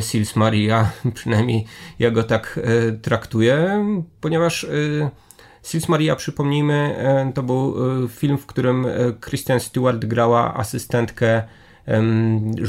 Sils 0.00 0.36
Maria, 0.36 0.90
przynajmniej 1.14 1.64
ja 1.98 2.10
go 2.10 2.22
tak 2.22 2.60
e, 2.62 2.92
traktuję, 2.92 3.84
ponieważ 4.20 4.64
e, 4.64 4.68
Sils 5.62 5.88
Maria, 5.88 6.16
przypomnijmy, 6.16 7.04
to 7.34 7.42
był 7.42 7.74
film, 8.08 8.38
w 8.38 8.46
którym 8.46 8.86
Kristen 9.20 9.60
Stewart 9.60 10.04
grała 10.04 10.54
asystentkę 10.54 11.42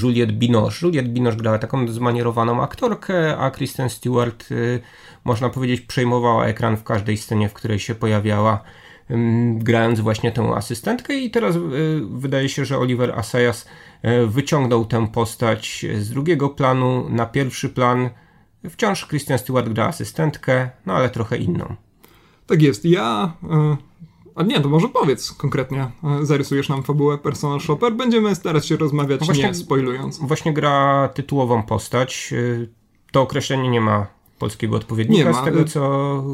Juliette 0.01 0.33
Binoche. 0.33 0.85
Juliette 0.85 1.09
Binoche 1.09 1.37
grała 1.37 1.57
taką 1.57 1.87
zmanierowaną 1.87 2.63
aktorkę, 2.63 3.37
a 3.37 3.51
Kristen 3.51 3.89
Stewart, 3.89 4.49
można 5.23 5.49
powiedzieć, 5.49 5.81
przejmowała 5.81 6.45
ekran 6.45 6.77
w 6.77 6.83
każdej 6.83 7.17
scenie, 7.17 7.49
w 7.49 7.53
której 7.53 7.79
się 7.79 7.95
pojawiała, 7.95 8.63
grając 9.55 9.99
właśnie 9.99 10.31
tę 10.31 10.43
asystentkę 10.55 11.15
i 11.15 11.31
teraz 11.31 11.55
wydaje 12.09 12.49
się, 12.49 12.65
że 12.65 12.77
Oliver 12.77 13.11
Assayas 13.11 13.65
E, 14.01 14.27
wyciągnął 14.27 14.85
tę 14.85 15.07
postać 15.07 15.85
z 15.99 16.09
drugiego 16.09 16.49
planu 16.49 17.09
na 17.09 17.25
pierwszy 17.25 17.69
plan. 17.69 18.09
Wciąż 18.69 19.07
Christian 19.07 19.39
Stewart 19.39 19.69
gra 19.69 19.85
asystentkę, 19.85 20.69
no 20.85 20.93
ale 20.93 21.09
trochę 21.09 21.37
inną. 21.37 21.75
Tak 22.47 22.61
jest. 22.61 22.85
Ja. 22.85 23.33
E, 23.49 23.77
a 24.35 24.43
nie, 24.43 24.61
to 24.61 24.69
może 24.69 24.87
powiedz 24.87 25.31
konkretnie. 25.31 25.91
E, 26.03 26.25
zarysujesz 26.25 26.69
nam 26.69 26.83
fabułę 26.83 27.17
Personal 27.17 27.59
Shopper. 27.59 27.93
Będziemy 27.93 28.35
starać 28.35 28.67
się 28.67 28.77
rozmawiać, 28.77 29.25
właśnie, 29.25 29.43
nie 29.43 29.53
spoilując. 29.53 30.19
Właśnie 30.19 30.53
gra 30.53 31.09
tytułową 31.13 31.63
postać. 31.63 32.33
to 33.11 33.21
określenie 33.21 33.69
nie 33.69 33.81
ma 33.81 34.07
polskiego 34.41 34.75
odpowiednika 34.75 35.23
nie 35.23 35.31
ma. 35.31 35.41
z 35.41 35.45
tego, 35.45 35.65
co 35.65 35.81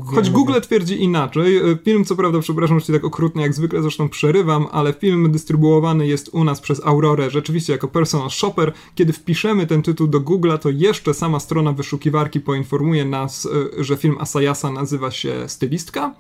Choć 0.06 0.30
Google 0.30 0.54
twierdzi 0.62 1.04
inaczej. 1.04 1.62
Film, 1.84 2.06
co 2.06 2.16
prawda, 2.16 2.40
przepraszam, 2.40 2.80
że 2.80 2.86
ci 2.86 2.94
tak 2.94 3.04
okrutnie 3.04 3.42
jak 3.42 3.54
zwykle, 3.54 3.82
zresztą 3.82 4.10
przerywam, 4.10 4.68
ale 4.72 4.94
film 4.94 5.32
dystrybuowany 5.32 6.08
jest 6.08 6.30
u 6.34 6.44
nas 6.44 6.62
przez 6.62 6.86
Aurorę 6.86 7.30
rzeczywiście 7.30 7.74
jako 7.74 7.88
personal 7.88 8.30
shopper. 8.30 8.74
Kiedy 8.96 9.14
wpiszemy 9.14 9.68
ten 9.68 9.82
tytuł 9.82 10.08
do 10.08 10.20
Google'a, 10.20 10.58
to 10.58 10.70
jeszcze 10.70 11.14
sama 11.14 11.40
strona 11.40 11.72
wyszukiwarki 11.72 12.42
poinformuje 12.42 13.06
nas, 13.06 13.48
e, 13.80 13.84
że 13.84 13.98
film 13.98 14.16
Asayasa 14.20 14.72
nazywa 14.72 15.12
się 15.12 15.34
Stylistka, 15.48 16.14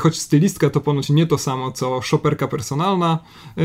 choć 0.00 0.18
Stylistka 0.18 0.70
to 0.70 0.80
ponoć 0.80 1.10
nie 1.10 1.26
to 1.26 1.38
samo, 1.38 1.72
co 1.72 2.02
shopperka 2.02 2.48
personalna. 2.48 3.18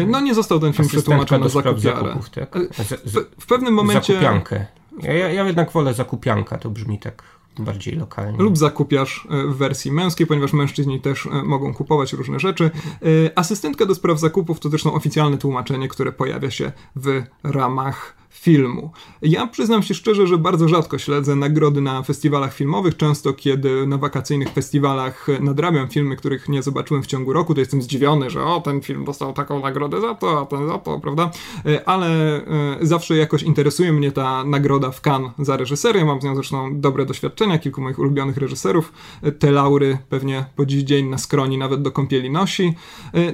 No 0.07 0.19
nie 0.19 0.33
został 0.35 0.59
ten 0.59 0.73
film 0.73 0.87
przetłumaczony 0.87 1.43
na 1.43 1.49
zakupiarę. 1.49 2.17
tak? 2.35 2.57
w, 3.05 3.41
w, 3.43 3.45
pewnym 3.45 3.73
momencie... 3.73 4.13
Zakupiankę. 4.13 4.65
Ja, 5.01 5.13
ja 5.13 5.45
jednak 5.45 5.71
wolę 5.71 5.93
zakupianka, 5.93 6.57
to 6.57 6.69
brzmi 6.69 6.99
tak 6.99 7.34
bardziej 7.59 7.95
lokalnie. 7.95 8.37
Lub 8.37 8.57
zakupiasz 8.57 9.27
e, 9.29 9.47
w 9.47 9.57
wersji 9.57 9.91
męskiej, 9.91 10.27
ponieważ 10.27 10.53
mężczyźni 10.53 11.01
też 11.01 11.25
e, 11.25 11.43
mogą 11.43 11.73
kupować 11.73 12.13
różne 12.13 12.39
rzeczy. 12.39 12.65
E, 12.65 13.37
asystentka 13.37 13.85
do 13.85 13.95
spraw 13.95 14.19
zakupów 14.19 14.59
to 14.59 14.69
zresztą 14.69 14.93
oficjalne 14.93 15.37
tłumaczenie, 15.37 15.87
które 15.87 16.11
pojawia 16.11 16.51
się 16.51 16.71
w 16.95 17.23
ramach 17.43 18.24
filmu. 18.35 18.91
Ja 19.21 19.47
przyznam 19.47 19.83
się 19.83 19.93
szczerze, 19.93 20.27
że 20.27 20.37
bardzo 20.37 20.67
rzadko 20.67 20.97
śledzę 20.97 21.35
nagrody 21.35 21.81
na 21.81 22.03
festiwalach 22.03 22.53
filmowych. 22.53 22.97
Często, 22.97 23.33
kiedy 23.33 23.87
na 23.87 23.97
wakacyjnych 23.97 24.49
festiwalach 24.49 25.27
nadrabiam 25.39 25.87
filmy, 25.87 26.15
których 26.15 26.49
nie 26.49 26.63
zobaczyłem 26.63 27.03
w 27.03 27.07
ciągu 27.07 27.33
roku, 27.33 27.53
to 27.53 27.59
jestem 27.59 27.81
zdziwiony, 27.81 28.29
że 28.29 28.43
o, 28.43 28.61
ten 28.61 28.81
film 28.81 29.05
dostał 29.05 29.33
taką 29.33 29.59
nagrodę 29.59 30.01
za 30.01 30.15
to, 30.15 30.41
a 30.41 30.45
ten 30.45 30.67
za 30.67 30.77
to, 30.77 30.99
prawda? 30.99 31.31
E, 31.65 31.89
ale 31.89 32.07
e, 32.07 32.77
zawsze 32.81 33.17
jakoś 33.17 33.43
interesuje 33.43 33.93
mnie 33.93 34.11
ta 34.11 34.43
nagroda 34.43 34.91
w 34.91 35.01
Cannes 35.07 35.31
za 35.39 35.57
reżyserię. 35.57 36.05
Mam 36.05 36.21
z 36.21 36.23
nią 36.23 36.35
zresztą 36.35 36.81
dobre 36.81 37.05
doświadczenia, 37.05 37.59
kilku 37.59 37.81
moich 37.81 37.99
ulubionych 37.99 38.37
reżyserów. 38.37 38.93
E, 39.21 39.31
te 39.31 39.51
laury 39.51 39.97
pewnie 40.09 40.45
po 40.55 40.65
dziś 40.65 40.83
dzień 40.83 41.09
na 41.09 41.17
skroni 41.17 41.57
nawet 41.57 41.81
do 41.81 41.91
kąpieli 41.91 42.29
nosi. 42.29 42.73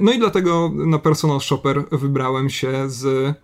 No 0.02 0.12
i 0.14 0.20
dlatego 0.20 0.72
na 0.74 1.00
Personal 1.00 1.40
Shopper 1.40 1.84
wybrałem 1.92 2.50
się 2.50 2.90
z 2.90 3.36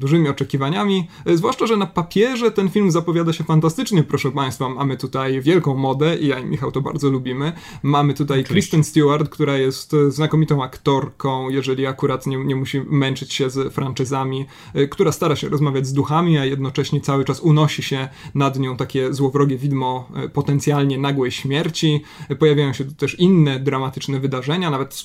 dużymi 0.00 0.28
oczekiwaniami, 0.28 1.08
e, 1.26 1.36
zwłaszcza, 1.36 1.66
że 1.66 1.76
na 1.76 1.86
papierze 1.86 2.50
ten 2.50 2.68
film 2.68 2.90
zapowiada 2.90 3.32
się 3.32 3.44
fantastycznie, 3.44 4.02
proszę 4.02 4.32
Państwa. 4.32 4.68
Mamy 4.68 4.96
tutaj 4.96 5.40
wielką 5.40 5.74
modę 5.74 6.16
i 6.16 6.26
ja 6.26 6.38
i 6.38 6.44
Michał 6.44 6.72
to 6.72 6.80
bardzo 6.80 7.10
lubimy. 7.10 7.52
Mamy 7.82 8.14
tutaj 8.14 8.40
Oczywiście. 8.40 8.54
Kristen 8.54 8.84
Stewart, 8.84 9.28
która 9.28 9.56
jest 9.56 9.94
e, 9.94 10.10
znakomitą 10.10 10.62
aktorką, 10.62 11.48
jeżeli 11.48 11.86
akurat 11.86 12.26
nie, 12.26 12.36
nie 12.36 12.56
musi 12.56 12.80
męczyć 12.80 13.32
się 13.32 13.50
z 13.50 13.74
franczyzami, 13.74 14.46
e, 14.74 14.88
która 14.88 15.12
stara 15.12 15.36
się 15.36 15.48
rozmawiać 15.48 15.86
z 15.86 15.92
duchami, 15.92 16.38
a 16.38 16.44
jednocześnie 16.44 17.00
cały 17.00 17.24
czas 17.24 17.40
unosi 17.40 17.82
się 17.82 18.08
nad 18.34 18.58
nią 18.58 18.76
takie 18.76 19.14
złowrogie 19.14 19.58
widmo 19.58 20.08
potencjalnie 20.32 20.98
nagłej 20.98 21.30
śmierci. 21.30 22.02
Pojawiają 22.38 22.72
się 22.72 22.84
tu 22.84 22.94
też 22.94 23.18
inne 23.18 23.60
dramatyczne 23.60 24.20
wydarzenia, 24.20 24.70
nawet 24.70 25.04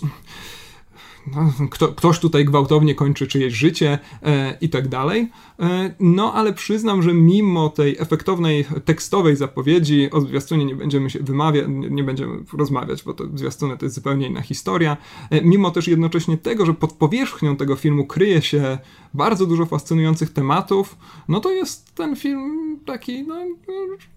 kto, 1.71 1.88
ktoś 1.88 2.19
tutaj 2.19 2.45
gwałtownie 2.45 2.95
kończy 2.95 3.28
czyjeś 3.28 3.53
życie 3.53 3.99
e, 4.23 4.57
i 4.61 4.69
tak 4.69 4.88
dalej. 4.88 5.32
E, 5.59 5.95
no 5.99 6.34
ale 6.34 6.53
przyznam, 6.53 7.01
że 7.01 7.13
mimo 7.13 7.69
tej 7.69 7.97
efektownej 7.99 8.65
tekstowej 8.86 9.36
zapowiedzi 9.36 10.11
o 10.11 10.21
zwiastunie 10.21 10.65
nie 10.65 10.76
będziemy 10.76 11.09
się 11.09 11.19
wymawiać, 11.19 11.65
nie, 11.67 11.89
nie 11.89 12.03
będziemy 12.03 12.43
rozmawiać, 12.53 13.03
bo 13.03 13.13
to 13.13 13.23
zwiastuny 13.34 13.78
to 13.78 13.86
jest 13.86 13.95
zupełnie 13.95 14.28
inna 14.28 14.41
historia. 14.41 14.97
E, 15.30 15.41
mimo 15.41 15.71
też 15.71 15.88
jednocześnie 15.88 16.38
tego, 16.38 16.65
że 16.65 16.73
pod 16.73 16.93
powierzchnią 16.93 17.55
tego 17.55 17.76
filmu 17.76 18.05
kryje 18.05 18.41
się 18.41 18.78
bardzo 19.13 19.45
dużo 19.45 19.65
fascynujących 19.65 20.34
tematów, 20.34 20.97
no 21.28 21.39
to 21.39 21.51
jest 21.51 21.95
ten 21.95 22.15
film 22.15 22.80
taki, 22.86 23.23
no, 23.23 23.36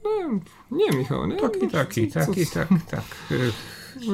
no 0.05 0.41
nie 0.71 0.99
Michał, 0.99 1.27
nie? 1.27 1.37
Taki, 1.37 1.69
taki, 1.69 2.09
taki, 2.09 2.47
tak, 2.47 2.69
tak. 2.91 3.05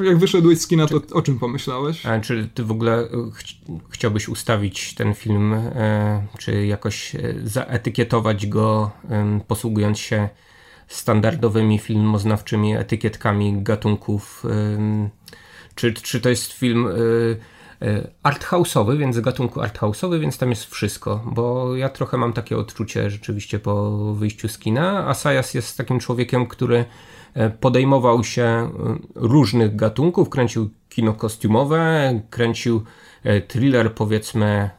Jak 0.03 0.17
wyszedłeś 0.17 0.61
z 0.61 0.67
kina, 0.67 0.87
to 0.87 1.01
o 1.11 1.21
czym 1.21 1.39
pomyślałeś? 1.39 2.05
A 2.05 2.19
czy 2.19 2.49
ty 2.53 2.63
w 2.63 2.71
ogóle 2.71 2.93
e, 2.93 3.07
ch 3.31 3.43
chciałbyś 3.89 4.29
ustawić 4.29 4.95
ten 4.95 5.13
film, 5.13 5.53
e, 5.53 6.27
czy 6.37 6.65
jakoś 6.65 7.15
e, 7.15 7.19
zaetykietować 7.43 8.47
go, 8.47 8.91
e, 9.09 9.39
posługując 9.47 9.99
się 9.99 10.29
standardowymi 10.87 11.79
filmoznawczymi 11.79 12.75
etykietkami 12.75 13.63
gatunków? 13.63 14.43
E, 14.45 15.09
czy, 15.75 15.93
czy 15.93 16.21
to 16.21 16.29
jest 16.29 16.53
film 16.53 16.87
e, 16.87 16.91
arthouse'owy, 18.23 18.97
więc 18.97 19.15
z 19.15 19.19
gatunku 19.19 19.59
arthouse'owy, 19.59 20.19
więc 20.19 20.37
tam 20.37 20.49
jest 20.49 20.65
wszystko, 20.65 21.23
bo 21.25 21.75
ja 21.75 21.89
trochę 21.89 22.17
mam 22.17 22.33
takie 22.33 22.57
odczucie 22.57 23.09
rzeczywiście 23.09 23.59
po 23.59 23.91
wyjściu 24.13 24.47
z 24.47 24.57
kina, 24.57 25.07
a 25.07 25.13
Sajas 25.13 25.53
jest 25.53 25.77
takim 25.77 25.99
człowiekiem, 25.99 26.47
który 26.47 26.85
podejmował 27.59 28.23
się 28.23 28.43
e, 28.43 28.69
różnych 29.15 29.75
gatunków, 29.75 30.29
kręcił 30.29 30.69
kino 30.89 31.13
kostiumowe, 31.13 32.21
kręcił 32.29 32.83
e, 33.23 33.41
thriller 33.41 33.93
powiedzmy 33.93 34.69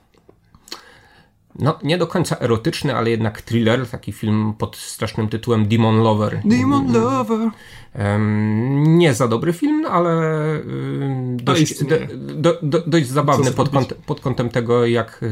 no, 1.58 1.78
nie 1.82 1.98
do 1.98 2.06
końca 2.06 2.36
erotyczny, 2.40 2.96
ale 2.96 3.10
jednak 3.10 3.42
thriller, 3.42 3.88
taki 3.88 4.12
film 4.12 4.54
pod 4.58 4.76
strasznym 4.76 5.28
tytułem 5.28 5.68
Demon 5.68 6.02
Lover. 6.02 6.40
Demon 6.44 6.92
Lover. 6.92 7.50
nie 8.76 9.14
za 9.14 9.28
dobry 9.28 9.52
film, 9.52 9.86
ale 9.90 10.22
dość, 11.36 11.84
do, 11.84 11.96
do, 12.34 12.58
do, 12.62 12.82
dość 12.86 13.06
zabawny 13.06 13.52
pod, 13.52 13.68
kąt, 13.68 13.94
pod 13.94 14.20
kątem 14.20 14.48
tego, 14.48 14.86
jak 14.86 15.24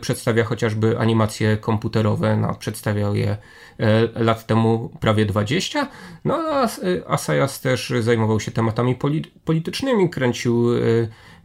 przedstawia 0.00 0.44
chociażby 0.44 0.98
animacje 0.98 1.56
komputerowe. 1.56 2.36
No, 2.36 2.54
przedstawiał 2.54 3.14
je 3.14 3.36
E, 3.80 4.24
lat 4.24 4.46
temu 4.46 4.90
prawie 5.00 5.26
20. 5.26 5.88
No 6.24 6.34
a 6.34 6.68
Asayas 7.06 7.60
też 7.60 7.92
zajmował 8.00 8.40
się 8.40 8.50
tematami 8.50 8.96
politycznymi, 9.44 10.10
kręcił 10.10 10.74
e, 10.74 10.78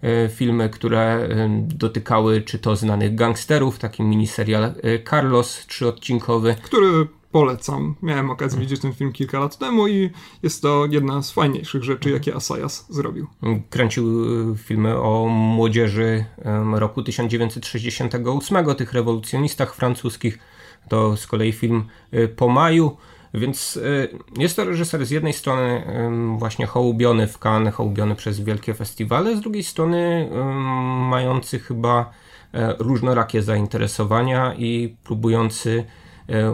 e, 0.02 0.30
filmy, 0.30 0.70
które 0.70 1.30
dotykały 1.60 2.42
czy 2.42 2.60
to 2.60 2.76
znanych 2.76 3.16
gangsterów, 3.16 3.80
taki 3.80 4.04
miniserial 4.04 4.74
Carlos 5.10 5.66
trzyodcinkowy. 5.68 6.56
Który 6.62 7.08
polecam. 7.36 7.96
Miałem 8.02 8.32
okazję 8.32 8.60
widzieć 8.60 8.82
ten 8.82 8.94
film 8.94 9.12
kilka 9.12 9.40
lat 9.40 9.58
temu 9.58 9.88
i 9.88 10.10
jest 10.44 10.62
to 10.62 10.86
jedna 10.86 11.22
z 11.22 11.32
fajniejszych 11.32 11.84
rzeczy, 11.84 12.10
jakie 12.10 12.36
Asayas 12.36 12.86
zrobił. 12.90 13.28
Kręcił 13.70 14.06
filmy 14.56 14.98
o 14.98 15.28
młodzieży 15.28 16.26
roku 16.74 17.04
1968, 17.04 18.76
tych 18.76 18.94
rewolucjonistach 18.94 19.76
francuskich 19.76 20.40
to 20.90 21.18
z 21.18 21.28
kolei 21.28 21.52
film 21.52 21.86
y, 22.14 22.28
po 22.28 22.48
maju. 22.48 22.98
Więc 23.34 23.78
y, 23.78 24.10
jest 24.38 24.56
to 24.56 24.66
reżyser 24.66 25.06
z 25.06 25.12
jednej 25.12 25.34
strony 25.34 25.84
właśnie 26.38 26.66
hołubiony 26.66 27.28
w 27.28 27.40
Cannes, 27.40 27.76
hołubiony 27.76 28.16
przez 28.16 28.40
wielkie 28.40 28.74
festiwale, 28.74 29.38
z 29.38 29.42
drugiej 29.42 29.64
strony 29.64 30.30
mający 31.10 31.60
chyba 31.60 32.12
e, 32.54 32.76
różnorakie 32.80 33.42
zainteresowania 33.42 34.54
i 34.54 34.96
próbujący 35.04 35.86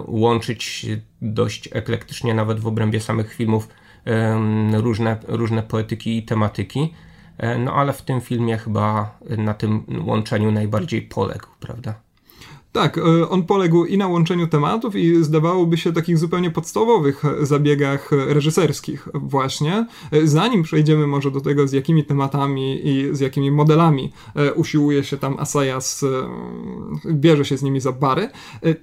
łączyć 0.07 0.85
dość 1.21 1.69
eklektycznie 1.71 2.33
nawet 2.33 2.59
w 2.59 2.67
obrębie 2.67 2.99
samych 2.99 3.33
filmów 3.33 3.67
różne, 4.73 5.17
różne 5.27 5.63
poetyki 5.63 6.17
i 6.17 6.23
tematyki. 6.23 6.93
E, 7.37 7.57
no 7.57 7.73
ale 7.73 7.93
w 7.93 8.01
tym 8.01 8.21
filmie 8.21 8.57
chyba 8.57 9.17
na 9.37 9.53
tym 9.53 9.85
łączeniu 10.05 10.51
najbardziej 10.51 11.01
poległ, 11.01 11.47
prawda? 11.59 12.10
Tak, 12.71 12.97
e, 12.97 13.29
on 13.29 13.43
poległ 13.43 13.85
i 13.85 13.97
na 13.97 14.07
łączeniu 14.07 14.47
tematów, 14.47 14.95
i 14.95 15.23
zdawałoby 15.23 15.77
się 15.77 15.93
takich 15.93 16.17
zupełnie 16.17 16.51
podstawowych 16.51 17.23
zabiegach 17.41 18.11
reżyserskich, 18.11 19.07
właśnie. 19.13 19.87
E, 20.11 20.27
zanim 20.27 20.63
przejdziemy 20.63 21.07
może 21.07 21.31
do 21.31 21.41
tego, 21.41 21.67
z 21.67 21.71
jakimi 21.71 22.05
tematami 22.05 22.87
i 22.87 23.09
z 23.11 23.19
jakimi 23.19 23.51
modelami 23.51 24.11
e, 24.35 24.53
usiłuje 24.53 25.03
się 25.03 25.17
tam 25.17 25.35
Asayas, 25.39 26.05
bierze 27.11 27.45
się 27.45 27.57
z 27.57 27.63
nimi 27.63 27.79
za 27.79 27.91
bary, 27.91 28.29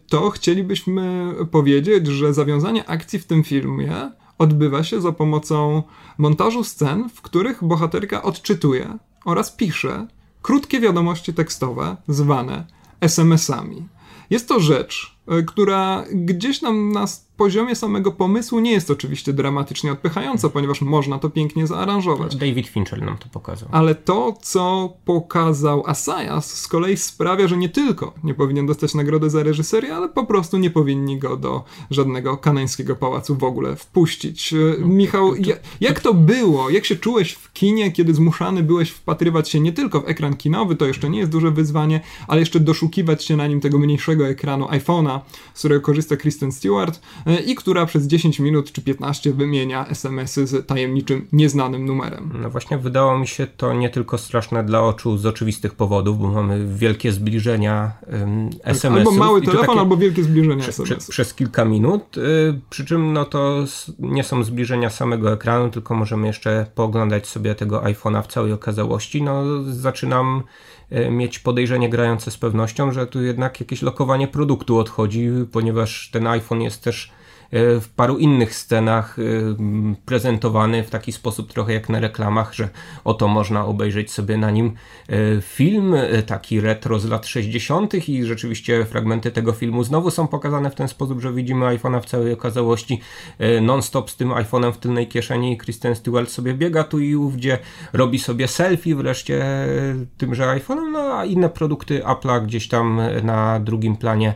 to 0.08 0.30
chcielibyśmy 0.30 1.34
powiedzieć, 1.50 2.06
że 2.06 2.34
zawiązanie 2.34 2.88
akcji 2.88 3.18
w 3.18 3.24
tym 3.24 3.44
filmie 3.44 4.10
odbywa 4.38 4.82
się 4.82 5.00
za 5.00 5.12
pomocą 5.12 5.82
montażu 6.18 6.64
scen, 6.64 7.08
w 7.08 7.22
których 7.22 7.64
bohaterka 7.64 8.22
odczytuje 8.22 8.98
oraz 9.24 9.52
pisze 9.52 10.06
krótkie 10.42 10.80
wiadomości 10.80 11.34
tekstowe, 11.34 11.96
zwane 12.08 12.77
SMS-ami. 13.00 13.88
Jest 14.30 14.48
to 14.48 14.60
rzecz, 14.60 15.16
e, 15.28 15.42
która 15.42 16.04
gdzieś 16.12 16.62
nam 16.62 16.92
na 16.92 17.06
poziomie 17.38 17.76
samego 17.76 18.12
pomysłu 18.12 18.60
nie 18.60 18.72
jest 18.72 18.90
oczywiście 18.90 19.32
dramatycznie 19.32 19.92
odpychająca, 19.92 20.48
ponieważ 20.48 20.80
można 20.80 21.18
to 21.18 21.30
pięknie 21.30 21.66
zaaranżować. 21.66 22.36
David 22.36 22.66
Fincher 22.66 23.02
nam 23.02 23.18
to 23.18 23.28
pokazał. 23.28 23.68
Ale 23.72 23.94
to, 23.94 24.34
co 24.42 24.92
pokazał 25.04 25.82
Asayas, 25.86 26.60
z 26.60 26.68
kolei 26.68 26.96
sprawia, 26.96 27.48
że 27.48 27.56
nie 27.56 27.68
tylko 27.68 28.14
nie 28.24 28.34
powinien 28.34 28.66
dostać 28.66 28.94
nagrody 28.94 29.30
za 29.30 29.42
reżyserię, 29.42 29.96
ale 29.96 30.08
po 30.08 30.26
prostu 30.26 30.58
nie 30.58 30.70
powinni 30.70 31.18
go 31.18 31.36
do 31.36 31.64
żadnego 31.90 32.36
kanańskiego 32.36 32.96
pałacu 32.96 33.36
w 33.36 33.44
ogóle 33.44 33.76
wpuścić. 33.76 34.54
No, 34.80 34.86
Michał, 34.86 35.36
to, 35.36 35.42
to, 35.42 35.50
jak 35.80 36.00
to 36.00 36.14
było? 36.14 36.70
Jak 36.70 36.84
się 36.84 36.96
czułeś 36.96 37.32
w 37.32 37.52
kinie, 37.52 37.92
kiedy 37.92 38.14
zmuszany 38.14 38.62
byłeś 38.62 38.90
wpatrywać 38.90 39.48
się 39.48 39.60
nie 39.60 39.72
tylko 39.72 40.00
w 40.00 40.08
ekran 40.08 40.36
kinowy, 40.36 40.76
to 40.76 40.86
jeszcze 40.86 41.10
nie 41.10 41.18
jest 41.18 41.30
duże 41.30 41.50
wyzwanie, 41.50 42.00
ale 42.28 42.40
jeszcze 42.40 42.60
doszukiwać 42.60 43.24
się 43.24 43.36
na 43.36 43.46
nim 43.46 43.60
tego 43.60 43.78
mniejszego 43.78 44.28
ekranu 44.28 44.66
iPhone'a, 44.66 45.20
z 45.54 45.58
którego 45.58 45.80
korzysta 45.80 46.16
Kristen 46.16 46.52
Stewart, 46.52 47.00
i 47.46 47.54
która 47.54 47.86
przez 47.86 48.06
10 48.06 48.40
minut 48.40 48.72
czy 48.72 48.82
15 48.82 49.32
wymienia 49.32 49.86
SMS-y 49.86 50.46
z 50.46 50.66
tajemniczym, 50.66 51.26
nieznanym 51.32 51.84
numerem. 51.84 52.32
No 52.42 52.50
właśnie 52.50 52.78
wydało 52.78 53.18
mi 53.18 53.26
się 53.26 53.46
to 53.46 53.74
nie 53.74 53.90
tylko 53.90 54.18
straszne 54.18 54.64
dla 54.64 54.82
oczu 54.82 55.18
z 55.18 55.26
oczywistych 55.26 55.74
powodów, 55.74 56.18
bo 56.18 56.28
mamy 56.28 56.66
wielkie 56.76 57.12
zbliżenia 57.12 57.92
um, 58.12 58.50
SMS-ów. 58.62 59.08
Albo 59.08 59.24
mały 59.24 59.42
telefon, 59.42 59.78
albo 59.78 59.96
wielkie 59.96 60.24
zbliżenia 60.24 60.62
prze, 60.62 60.68
SMS. 60.68 61.04
Prze, 61.04 61.12
przez 61.12 61.34
kilka 61.34 61.64
minut, 61.64 62.18
y, 62.18 62.60
przy 62.70 62.84
czym 62.84 63.12
no 63.12 63.24
to 63.24 63.64
nie 63.98 64.24
są 64.24 64.44
zbliżenia 64.44 64.90
samego 64.90 65.32
ekranu, 65.32 65.70
tylko 65.70 65.94
możemy 65.94 66.26
jeszcze 66.26 66.66
pooglądać 66.74 67.26
sobie 67.26 67.54
tego 67.54 67.80
iPhone'a 67.80 68.22
w 68.22 68.26
całej 68.26 68.52
okazałości. 68.52 69.22
No 69.22 69.44
zaczynam 69.64 70.42
y, 70.92 71.10
mieć 71.10 71.38
podejrzenie 71.38 71.90
grające 71.90 72.30
z 72.30 72.36
pewnością, 72.36 72.92
że 72.92 73.06
tu 73.06 73.22
jednak 73.22 73.60
jakieś 73.60 73.82
lokowanie 73.82 74.28
produktu 74.28 74.78
odchodzi, 74.78 75.28
ponieważ 75.52 76.10
ten 76.12 76.26
iPhone 76.26 76.62
jest 76.62 76.82
też 76.82 77.17
E, 77.17 77.17
w 77.52 77.88
paru 77.96 78.18
innych 78.18 78.54
scenach 78.54 79.18
e, 79.18 79.22
prezentowany 80.06 80.82
w 80.82 80.90
taki 80.90 81.12
sposób 81.12 81.52
trochę 81.52 81.72
jak 81.72 81.88
na 81.88 82.00
reklamach, 82.00 82.54
że 82.54 82.68
oto 83.04 83.28
można 83.28 83.64
obejrzeć 83.64 84.12
sobie 84.12 84.36
na 84.36 84.50
nim 84.50 84.72
e, 85.08 85.40
film 85.40 85.94
taki 86.26 86.60
retro 86.60 86.98
z 86.98 87.04
lat 87.04 87.26
60. 87.26 88.08
i 88.08 88.24
rzeczywiście 88.24 88.84
fragmenty 88.84 89.30
tego 89.30 89.52
filmu 89.52 89.84
znowu 89.84 90.10
są 90.10 90.26
pokazane 90.26 90.70
w 90.70 90.74
ten 90.74 90.88
sposób, 90.88 91.20
że 91.20 91.32
widzimy 91.32 91.66
iPhone'a 91.66 92.00
w 92.00 92.06
całej 92.06 92.32
okazałości 92.32 93.00
non-stop 93.62 94.10
z 94.10 94.16
tym 94.16 94.28
iPhone'em 94.28 94.72
w 94.72 94.78
tylnej 94.78 95.08
kieszeni 95.08 95.58
Kristen 95.58 95.94
Stewart 95.94 96.30
sobie 96.30 96.54
biega 96.54 96.84
tu 96.84 96.98
i 96.98 97.16
ówdzie, 97.16 97.58
robi 97.92 98.18
sobie 98.18 98.48
selfie 98.48 98.94
wreszcie 98.94 99.44
tymże 100.18 100.44
iPhone'em, 100.44 100.90
no 100.92 101.18
a 101.18 101.24
inne 101.24 101.48
produkty 101.48 102.00
Apple'a 102.00 102.44
gdzieś 102.44 102.68
tam 102.68 103.00
na 103.22 103.60
drugim 103.60 103.96
planie 103.96 104.34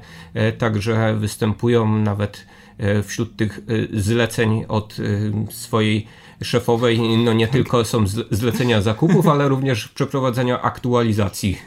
także 0.59 1.15
występują, 1.15 1.99
nawet 1.99 2.47
E, 2.47 2.62
wśród 3.03 3.37
tych 3.37 3.59
e, 3.59 4.01
zleceń 4.01 4.65
od 4.69 4.97
e, 4.99 5.53
swojej 5.53 6.07
szefowej 6.43 7.19
no 7.19 7.33
nie 7.33 7.49
tylko 7.49 7.85
są 7.85 8.05
zlecenia 8.31 8.83
zakupów, 8.83 9.29
ale 9.29 9.49
również 9.49 9.89
przeprowadzenia 9.89 10.63
aktualizacji 10.63 11.59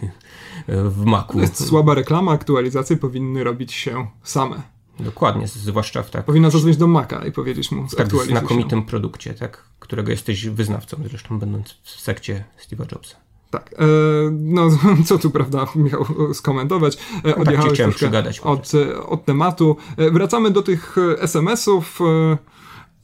w 0.68 1.06
Macu. 1.06 1.34
To 1.34 1.40
jest 1.40 1.68
słaba 1.68 1.94
reklama, 1.94 2.32
aktualizacje 2.32 2.98
powinny 2.98 3.44
robić 3.44 3.74
się 3.74 4.08
same. 4.24 4.62
Dokładnie, 5.00 5.48
zwłaszcza 5.48 6.04
w 6.04 6.10
tak. 6.10 6.26
Powinna 6.26 6.50
zadzwonić 6.50 6.78
do 6.78 6.88
Maca 6.88 7.26
i 7.26 7.32
powiedzieć 7.32 7.72
mu, 7.72 7.88
tak 7.98 8.10
znakomitym 8.10 8.80
się. 8.80 8.86
produkcie, 8.86 9.34
tak, 9.34 9.64
którego 9.80 10.12
jesteś 10.12 10.48
wyznawcą, 10.48 10.98
zresztą 11.10 11.40
będąc 11.40 11.78
w 11.84 11.90
sekcie 11.90 12.44
Steve'a 12.68 12.92
Jobsa. 12.92 13.25
Tak, 13.56 13.74
e, 13.74 13.86
no 14.32 14.70
co 15.08 15.18
tu 15.18 15.32
prawda, 15.32 15.68
Michał, 15.76 16.06
skomentować. 16.34 16.98
E, 17.26 17.36
odjechałeś 17.36 17.78
tak 17.78 17.96
przygadać, 17.96 18.40
od, 18.40 18.72
od 19.08 19.26
tematu. 19.26 19.78
E, 19.98 20.12
wracamy 20.12 20.52
do 20.52 20.62
tych 20.62 20.96
SMS-ów, 21.20 22.00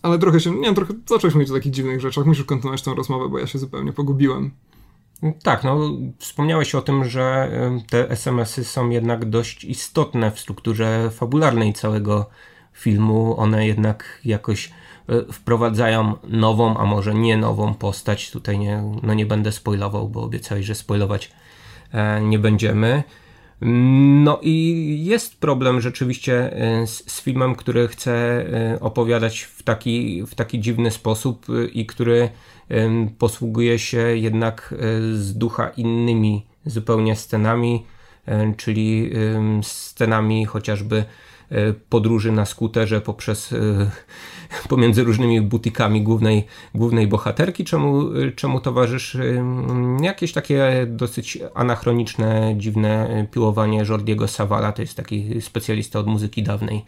ale 0.02 0.20
trochę 0.20 0.40
się, 0.40 0.52
nie 0.52 0.62
wiem, 0.62 0.76
trochę 0.76 0.94
zacząłeś 1.06 1.34
mówić 1.34 1.50
o 1.50 1.54
takich 1.54 1.72
dziwnych 1.72 2.02
rzeczach. 2.02 2.26
Musisz 2.26 2.46
kontynuować 2.46 2.82
tę 2.82 2.94
rozmowę, 2.96 3.30
bo 3.30 3.40
ja 3.40 3.48
się 3.48 3.60
zupełnie 3.60 3.94
pogubiłem. 3.94 4.52
Tak, 5.44 5.64
no 5.64 5.90
wspomniałeś 6.18 6.76
o 6.76 6.82
tym, 6.82 7.06
że 7.06 7.52
te 7.90 8.10
SMS-y 8.10 8.64
są 8.64 8.90
jednak 8.90 9.30
dość 9.30 9.64
istotne 9.64 10.32
w 10.32 10.40
strukturze 10.40 11.10
fabularnej 11.12 11.74
całego 11.74 12.30
filmu. 12.74 13.40
One 13.40 13.68
jednak 13.68 14.22
jakoś 14.26 14.70
E, 14.70 14.74
wprowadzają 15.32 16.14
nową, 16.24 16.78
a 16.78 16.86
może 16.86 17.14
nie 17.14 17.38
nową 17.38 17.74
postać. 17.74 18.32
Tutaj 18.32 18.60
nie, 18.60 18.84
no 19.04 19.14
nie 19.14 19.26
będę 19.26 19.52
spoilował, 19.52 20.10
bo 20.10 20.24
obiecałeś, 20.24 20.66
że 20.66 20.76
spoilować 20.76 21.32
e, 21.92 22.22
nie 22.22 22.40
będziemy. 22.40 23.04
No 24.24 24.40
i 24.42 24.98
jest 25.06 25.40
problem 25.40 25.82
rzeczywiście 25.82 26.54
e, 26.54 26.88
z, 26.88 27.12
z, 27.12 27.22
filmem, 27.22 27.56
który 27.56 27.88
chce 27.88 28.46
opowiadać 28.82 29.42
w 29.42 29.64
taki, 29.64 30.24
w 30.24 30.36
taki 30.36 30.60
dziwny 30.60 30.92
sposób 30.92 31.46
i 31.74 31.86
który 31.86 32.30
posługuje 33.18 33.80
się 33.80 33.98
jednak 33.98 34.76
z 35.14 35.38
ducha 35.38 35.70
innymi 35.70 36.46
zupełnie 36.66 37.16
scenami, 37.16 37.86
czyli 38.58 39.12
scenami 39.62 40.46
chociażby 40.46 41.06
podróży 41.90 42.32
na 42.32 42.46
skuterze 42.46 43.02
poprzez 43.02 43.54
pomiędzy 44.70 45.04
różnymi 45.04 45.42
butikami 45.42 46.02
głównej, 46.02 46.46
głównej 46.76 47.08
bohaterki, 47.08 47.64
czemu, 47.64 48.10
czemu 48.36 48.60
towarzyszy 48.60 49.44
jakieś 50.02 50.34
takie 50.34 50.86
dosyć 50.90 51.38
anachroniczne, 51.54 52.56
dziwne 52.58 53.28
piłowanie 53.32 53.84
Jordiego 53.90 54.28
Savala, 54.28 54.72
to 54.72 54.82
jest 54.82 54.96
taki 54.96 55.42
specjalista 55.42 56.00
od 56.00 56.08
muzyki 56.08 56.44
dawnej. 56.44 56.86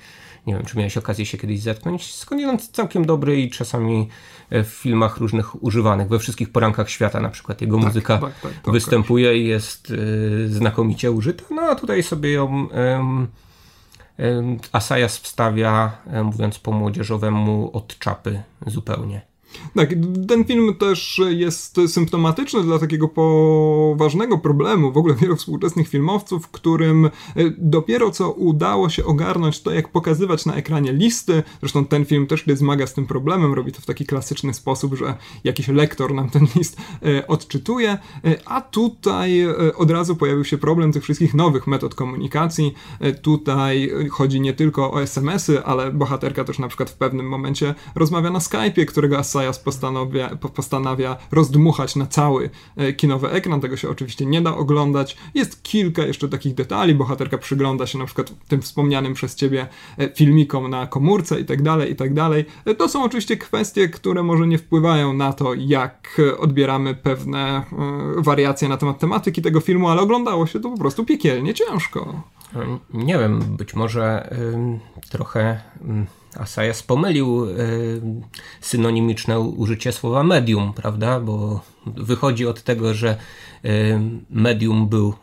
Nie 0.47 0.53
wiem, 0.53 0.66
czy 0.66 0.78
miałeś 0.78 0.97
okazję 0.97 1.26
się 1.26 1.38
kiedyś 1.38 1.61
zetknąć. 1.61 2.14
Skądinąd 2.14 2.68
całkiem 2.68 3.05
dobry 3.05 3.41
i 3.41 3.49
czasami 3.49 4.07
w 4.51 4.68
filmach 4.68 5.18
różnych 5.18 5.64
używanych. 5.64 6.07
We 6.07 6.20
wszystkich 6.20 6.49
porankach 6.49 6.89
świata 6.89 7.20
na 7.20 7.30
przykład 7.30 7.61
jego 7.61 7.78
tak, 7.78 7.86
muzyka 7.86 8.18
tak, 8.18 8.39
tak, 8.41 8.74
występuje 8.74 9.38
i 9.38 9.47
jest 9.47 9.91
y, 9.91 10.49
znakomicie 10.49 11.11
użyta. 11.11 11.43
No 11.51 11.61
a 11.61 11.76
tutaj 11.76 12.03
sobie 12.03 12.32
ją 12.32 12.68
Asajas 14.72 15.18
wstawia, 15.18 15.97
mówiąc 16.24 16.59
po 16.59 16.72
młodzieżowemu, 16.72 17.70
od 17.74 17.99
czapy 17.99 18.43
zupełnie. 18.68 19.33
Tak, 19.76 19.89
ten 20.28 20.45
film 20.45 20.76
też 20.76 21.22
jest 21.30 21.80
symptomatyczny 21.88 22.64
dla 22.64 22.80
takiego 22.80 23.08
poważnego 23.08 24.38
problemu 24.38 24.91
w 24.91 24.97
ogóle 24.97 25.16
wielu 25.16 25.36
współczesnych 25.36 25.88
filmowców, 25.88 26.47
którym 26.47 27.06
e, 27.06 27.10
dopiero 27.58 28.12
co 28.12 28.32
udało 28.32 28.89
się 28.89 29.06
ogarnąć 29.06 29.62
to, 29.62 29.72
jak 29.72 29.89
pokazywać 29.89 30.45
na 30.45 30.56
ekranie 30.56 30.93
listy. 30.93 31.43
Zresztą 31.60 31.86
ten 31.86 32.06
film 32.06 32.28
też 32.28 32.45
się 32.45 32.56
zmaga 32.56 32.88
z 32.88 32.93
tym 32.93 33.06
problemem, 33.06 33.54
robi 33.54 33.72
to 33.72 33.82
w 33.82 33.86
taki 33.86 34.06
klasyczny 34.06 34.54
sposób, 34.54 34.95
że 34.95 35.18
jakiś 35.43 35.68
lektor 35.68 36.14
nam 36.14 36.30
ten 36.30 36.47
list 36.56 36.78
e, 37.06 37.28
odczytuje, 37.28 37.91
e, 37.91 37.99
a 38.45 38.62
tutaj 38.62 39.47
od 39.76 39.91
razu 39.91 40.16
pojawił 40.16 40.45
się 40.45 40.58
problem 40.58 40.91
tych 40.91 41.04
wszystkich 41.04 41.34
nowych 41.34 41.68
metod 41.68 41.95
komunikacji. 41.95 42.74
Tutaj 43.22 43.91
chodzi 44.12 44.41
nie 44.41 44.54
tylko 44.54 44.93
o 44.93 45.01
SMS-y, 45.01 45.64
ale 45.64 45.91
bohaterka 45.91 46.43
też 46.43 46.60
na 46.60 46.68
przykład 46.68 46.89
w 46.89 46.93
pewnym 46.93 47.30
momencie 47.30 47.76
rozmawia 47.95 48.30
na 48.30 48.39
Skype'ie, 48.39 48.86
którego 48.86 49.18
Asai 49.18 49.43
Zayas 49.44 49.60
postanawia, 49.60 50.30
postanawia 50.56 51.18
rozdmuchać 51.32 51.96
na 51.96 52.06
cały 52.08 52.50
e, 52.78 52.94
kinowy 52.94 53.30
ekran. 53.30 53.62
Tego 53.62 53.78
się 53.78 53.89
oczywiście 53.89 54.26
nie 54.26 54.41
da 54.41 54.56
oglądać. 54.56 55.18
Jest 55.34 55.64
kilka 55.64 56.02
jeszcze 56.02 56.30
takich 56.30 56.54
detali. 56.54 56.96
Bohaterka 56.96 57.38
przygląda 57.38 57.88
się 57.88 57.98
na 57.98 58.06
przykład 58.06 58.34
tym 58.48 58.62
wspomnianym 58.62 59.14
przez 59.14 59.36
ciebie 59.36 59.68
e, 59.98 60.10
filmikom 60.16 60.70
na 60.70 60.88
komórce 60.88 61.39
i 61.39 61.46
tak 61.46 61.62
dalej, 61.62 61.91
i 61.91 61.96
tak 61.96 62.14
dalej. 62.14 62.46
E, 62.66 62.76
to 62.76 62.89
są 62.89 63.04
oczywiście 63.04 63.38
kwestie, 63.38 63.89
które 63.89 64.24
może 64.24 64.48
nie 64.48 64.58
wpływają 64.58 65.14
na 65.14 65.34
to, 65.34 65.54
jak 65.54 66.22
odbieramy 66.39 66.96
pewne 66.96 67.64
wariacje 68.18 68.70
na 68.70 68.78
temat 68.78 69.00
tematyki 69.00 69.41
tego 69.41 69.60
filmu, 69.60 69.89
ale 69.89 70.02
oglądało 70.02 70.48
się 70.48 70.60
to 70.60 70.70
po 70.70 70.78
prostu 70.78 71.06
piekielnie 71.06 71.54
ciężko. 71.54 72.22
Nie 72.94 73.18
wiem, 73.18 73.39
być 73.39 73.74
może 73.74 74.36
trochę 75.10 75.62
Asajas 76.38 76.84
pomylił 76.84 77.46
y, 77.46 78.02
synonimiczne 78.62 79.40
użycie 79.40 79.92
słowa 79.92 80.24
medium, 80.24 80.74
prawda? 80.74 81.20
Bo 81.20 81.62
wychodzi 81.86 82.48
od 82.48 82.64
tego, 82.64 82.94
że 82.94 83.18
y, 83.66 84.00
medium 84.30 84.88
był 84.90 85.10
y, 85.10 85.14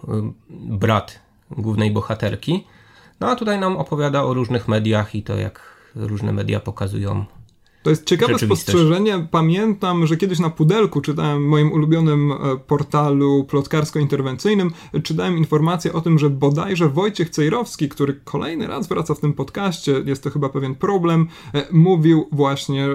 brat 0.50 1.18
głównej 1.50 1.90
bohaterki. 1.90 2.66
No 3.20 3.30
a 3.30 3.36
tutaj 3.36 3.58
nam 3.58 3.76
opowiada 3.76 4.22
o 4.22 4.34
różnych 4.34 4.68
mediach 4.68 5.14
i 5.14 5.22
to, 5.22 5.36
jak 5.36 5.60
różne 5.94 6.32
media 6.32 6.60
pokazują 6.60 7.24
to 7.82 7.90
jest 7.90 8.06
ciekawe 8.06 8.38
spostrzeżenie. 8.38 9.26
Pamiętam, 9.30 10.06
że 10.06 10.16
kiedyś 10.16 10.38
na 10.38 10.50
Pudelku 10.50 11.00
czytałem 11.00 11.44
w 11.44 11.46
moim 11.46 11.72
ulubionym 11.72 12.32
e, 12.32 12.36
portalu 12.66 13.46
plotkarsko-interwencyjnym, 13.50 14.70
czytałem 15.02 15.38
informację 15.38 15.92
o 15.92 16.00
tym, 16.00 16.18
że 16.18 16.30
bodajże 16.30 16.88
Wojciech 16.88 17.30
Cejrowski, 17.30 17.88
który 17.88 18.20
kolejny 18.24 18.66
raz 18.66 18.88
wraca 18.88 19.14
w 19.14 19.20
tym 19.20 19.32
podcaście, 19.32 20.02
jest 20.06 20.22
to 20.22 20.30
chyba 20.30 20.48
pewien 20.48 20.74
problem, 20.74 21.26
e, 21.54 21.66
mówił 21.72 22.28
właśnie, 22.32 22.88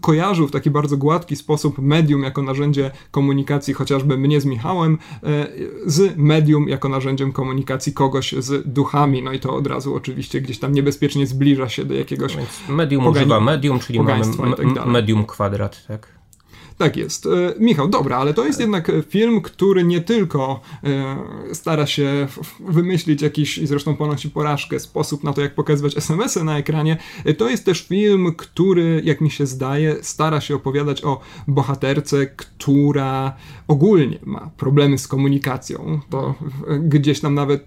kojarzył 0.00 0.48
w 0.48 0.50
taki 0.50 0.70
bardzo 0.70 0.96
gładki 0.96 1.36
sposób 1.36 1.78
medium 1.78 2.22
jako 2.22 2.42
narzędzie 2.42 2.90
komunikacji 3.10 3.74
chociażby 3.74 4.18
mnie 4.18 4.40
z 4.40 4.44
Michałem, 4.44 4.98
e, 5.22 5.46
z 5.86 6.16
medium 6.16 6.68
jako 6.68 6.88
narzędziem 6.88 7.32
komunikacji 7.32 7.92
kogoś 7.92 8.34
z 8.38 8.68
duchami. 8.68 9.22
No 9.22 9.32
i 9.32 9.40
to 9.40 9.56
od 9.56 9.66
razu 9.66 9.94
oczywiście 9.94 10.40
gdzieś 10.40 10.58
tam 10.58 10.72
niebezpiecznie 10.72 11.26
zbliża 11.26 11.68
się 11.68 11.84
do 11.84 11.94
jakiegoś... 11.94 12.36
medium 12.68 13.06
używa 13.06 13.40
medium, 13.40 13.78
czyli 13.78 13.98
państwa 14.20 14.62
i 14.72 14.74
tak. 14.74 14.86
Medium 14.86 15.26
kwadrat, 15.26 15.86
tak? 15.86 16.16
Tak 16.78 16.96
jest. 16.96 17.26
E, 17.26 17.28
Michał, 17.60 17.88
dobra, 17.88 18.16
ale 18.16 18.34
to 18.34 18.46
jest 18.46 18.60
jednak 18.60 18.92
film, 19.08 19.40
który 19.40 19.84
nie 19.84 20.00
tylko 20.00 20.60
e, 20.84 21.54
stara 21.54 21.86
się 21.86 22.28
wymyślić 22.60 23.22
jakiś, 23.22 23.58
i 23.58 23.66
zresztą 23.66 23.96
ponosi 23.96 24.30
porażkę, 24.30 24.80
sposób 24.80 25.24
na 25.24 25.32
to, 25.32 25.40
jak 25.40 25.54
pokazywać 25.54 25.96
SMS-y 25.96 26.44
na 26.44 26.58
ekranie. 26.58 26.96
E, 27.24 27.34
to 27.34 27.48
jest 27.48 27.64
też 27.64 27.88
film, 27.88 28.34
który, 28.36 29.02
jak 29.04 29.20
mi 29.20 29.30
się 29.30 29.46
zdaje, 29.46 29.96
stara 30.02 30.40
się 30.40 30.54
opowiadać 30.54 31.04
o 31.04 31.20
bohaterce, 31.48 32.26
która 32.26 33.36
ogólnie 33.68 34.18
ma 34.24 34.50
problemy 34.56 34.98
z 34.98 35.08
komunikacją. 35.08 36.00
To 36.10 36.34
gdzieś 36.80 37.20
tam 37.20 37.34
nawet 37.34 37.66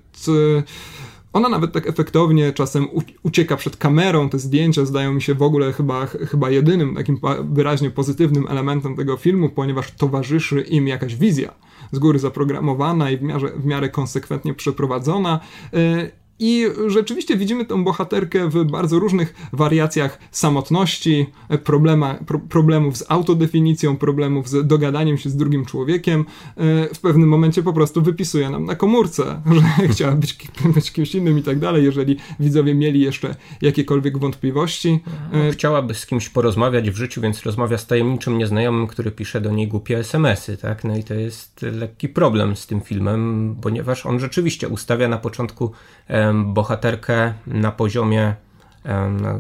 ona 1.34 1.50
nawet 1.50 1.72
tak 1.72 1.88
efektownie 1.88 2.54
czasem 2.54 2.88
ucieka 3.24 3.58
przed 3.58 3.78
kamerą. 3.78 4.30
Te 4.30 4.40
zdjęcia 4.40 4.86
zdają 4.86 5.14
mi 5.14 5.22
się 5.22 5.36
w 5.36 5.42
ogóle 5.42 5.74
chyba, 5.74 6.06
chyba 6.06 6.50
jedynym 6.50 6.96
takim 6.96 7.18
wyraźnie 7.44 7.90
pozytywnym 7.90 8.48
elementem 8.50 8.96
tego 8.96 9.18
filmu, 9.18 9.50
ponieważ 9.50 9.92
towarzyszy 9.92 10.62
im 10.62 10.88
jakaś 10.88 11.16
wizja 11.16 11.54
z 11.92 12.00
góry 12.00 12.20
zaprogramowana 12.20 13.12
i 13.12 13.18
w 13.18 13.22
miarę, 13.22 13.52
w 13.56 13.66
miarę 13.66 13.90
konsekwentnie 13.90 14.54
przeprowadzona. 14.54 15.40
I 16.40 16.66
rzeczywiście 16.88 17.38
widzimy 17.38 17.66
tę 17.66 17.84
bohaterkę 17.84 18.50
w 18.50 18.64
bardzo 18.64 19.00
różnych 19.00 19.50
wariacjach 19.54 20.20
samotności, 20.32 21.26
problema, 21.64 22.14
pro, 22.14 22.40
problemów 22.40 22.98
z 22.98 23.06
autodefinicją, 23.10 23.98
problemów 23.98 24.50
z 24.50 24.68
dogadaniem 24.68 25.18
się 25.18 25.30
z 25.30 25.36
drugim 25.36 25.66
człowiekiem. 25.66 26.26
E, 26.58 26.96
w 26.96 27.00
pewnym 27.00 27.30
momencie 27.30 27.64
po 27.64 27.74
prostu 27.74 28.02
wypisuje 28.02 28.50
nam 28.50 28.66
na 28.66 28.76
komórce, 28.76 29.42
że 29.80 29.88
chciała 29.88 30.12
być, 30.12 30.38
być 30.76 30.92
kimś 30.92 31.16
innym 31.16 31.38
i 31.38 31.44
tak 31.44 31.60
dalej, 31.60 31.84
jeżeli 31.84 32.18
widzowie 32.40 32.76
mieli 32.76 33.02
jeszcze 33.02 33.36
jakiekolwiek 33.62 34.18
wątpliwości. 34.18 35.00
E, 35.34 35.52
chciałaby 35.52 35.94
z 35.94 36.06
kimś 36.06 36.30
porozmawiać 36.30 36.92
w 36.92 36.96
życiu, 36.96 37.22
więc 37.22 37.44
rozmawia 37.44 37.78
z 37.78 37.88
tajemniczym 37.88 38.38
nieznajomym, 38.38 38.88
który 38.88 39.12
pisze 39.12 39.42
do 39.42 39.52
niej 39.52 39.68
głupie 39.68 39.98
SMS-y, 39.98 40.58
tak? 40.58 40.84
No 40.84 40.98
i 40.98 41.04
to 41.04 41.14
jest 41.14 41.62
lekki 41.62 42.10
problem 42.10 42.56
z 42.56 42.68
tym 42.68 42.82
filmem, 42.82 43.56
ponieważ 43.62 44.06
on 44.06 44.20
rzeczywiście 44.20 44.68
ustawia 44.68 45.08
na 45.08 45.18
początku 45.18 45.72
bohaterkę 46.34 47.34
na 47.48 47.72
poziomie 47.72 48.36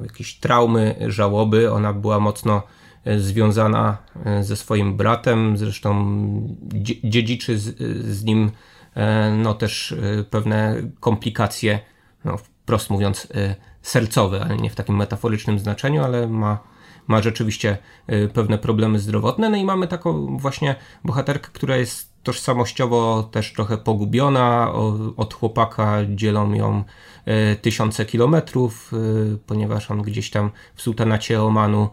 jakiejś 0.03 0.35
traumy, 0.35 0.95
żałoby. 1.07 1.71
Ona 1.71 1.93
była 1.93 2.19
mocno 2.19 2.63
e, 3.05 3.19
związana 3.19 3.97
e, 4.25 4.43
ze 4.43 4.55
swoim 4.55 4.97
bratem, 4.97 5.57
zresztą 5.57 6.19
dziedziczy 7.03 7.59
z, 7.59 7.77
z 8.05 8.23
nim 8.23 8.51
e, 8.95 9.31
no 9.31 9.53
też 9.53 9.95
pewne 10.29 10.75
komplikacje, 10.99 11.79
no 12.25 12.37
wprost 12.37 12.89
mówiąc 12.89 13.27
sercowe, 13.81 14.41
ale 14.45 14.57
nie 14.57 14.69
w 14.69 14.75
takim 14.75 14.95
metaforycznym 14.95 15.59
znaczeniu, 15.59 16.03
ale 16.03 16.27
ma, 16.27 16.59
ma 17.07 17.21
rzeczywiście 17.21 17.77
pewne 18.33 18.57
problemy 18.57 18.99
zdrowotne. 18.99 19.49
No 19.49 19.57
i 19.57 19.65
mamy 19.65 19.87
taką 19.87 20.37
właśnie 20.37 20.75
bohaterkę, 21.03 21.49
która 21.53 21.77
jest 21.77 22.08
tożsamościowo 22.23 23.23
też 23.31 23.53
trochę 23.53 23.77
pogubiona. 23.77 24.73
Od 25.17 25.33
chłopaka 25.33 25.97
dzielą 26.15 26.53
ją 26.53 26.83
e, 27.25 27.55
tysiące 27.55 28.05
kilometrów, 28.05 28.91
e, 28.93 29.37
ponieważ 29.47 29.91
on 29.91 30.01
gdzieś 30.01 30.29
tam 30.29 30.51
w 30.75 30.81
sultanacie 30.81 31.41
Omanu, 31.41 31.89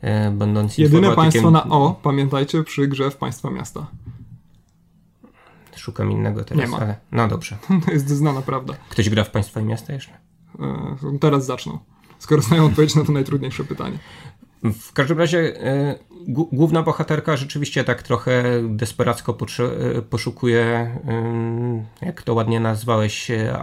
e, 0.00 0.30
będąc 0.30 0.78
Jedyne 0.78 1.14
państwo 1.14 1.50
na 1.50 1.68
O, 1.68 2.00
pamiętajcie, 2.02 2.62
przy 2.62 2.88
grze 2.88 3.10
w 3.10 3.16
państwa 3.16 3.50
miasta. 3.50 3.86
Szukam 5.76 6.12
innego 6.12 6.44
teraz, 6.44 6.64
Nie 6.64 6.70
ma. 6.70 6.78
ale 6.78 6.96
no 7.12 7.28
dobrze. 7.28 7.56
To 7.86 7.92
jest 7.92 8.08
znana 8.08 8.42
prawda. 8.42 8.74
Ktoś 8.88 9.10
gra 9.10 9.24
w 9.24 9.30
państwa 9.30 9.60
miasta 9.60 9.92
jeszcze? 9.92 10.10
Teraz 11.20 11.46
zaczną, 11.46 11.78
skoro 12.18 12.42
znają 12.42 12.64
odpowiedź 12.64 12.94
na 12.94 13.04
to 13.04 13.12
najtrudniejsze 13.12 13.64
pytanie. 13.64 13.98
W 14.62 14.92
każdym 14.92 15.18
razie 15.18 15.38
e, 15.38 15.98
główna 16.28 16.82
bohaterka 16.82 17.36
rzeczywiście 17.36 17.84
tak 17.84 18.02
trochę 18.02 18.44
desperacko 18.68 19.36
e, 19.58 20.02
poszukuje, 20.02 20.90
jak 22.02 22.22
to 22.22 22.34
ładnie 22.34 22.60
nazwałeś, 22.60 23.30
e, 23.30 23.58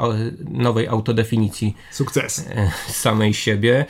nowej 0.49 0.87
autodefinicji. 0.87 1.75
Sukces. 1.91 2.49
Samej 2.87 3.33
siebie. 3.33 3.85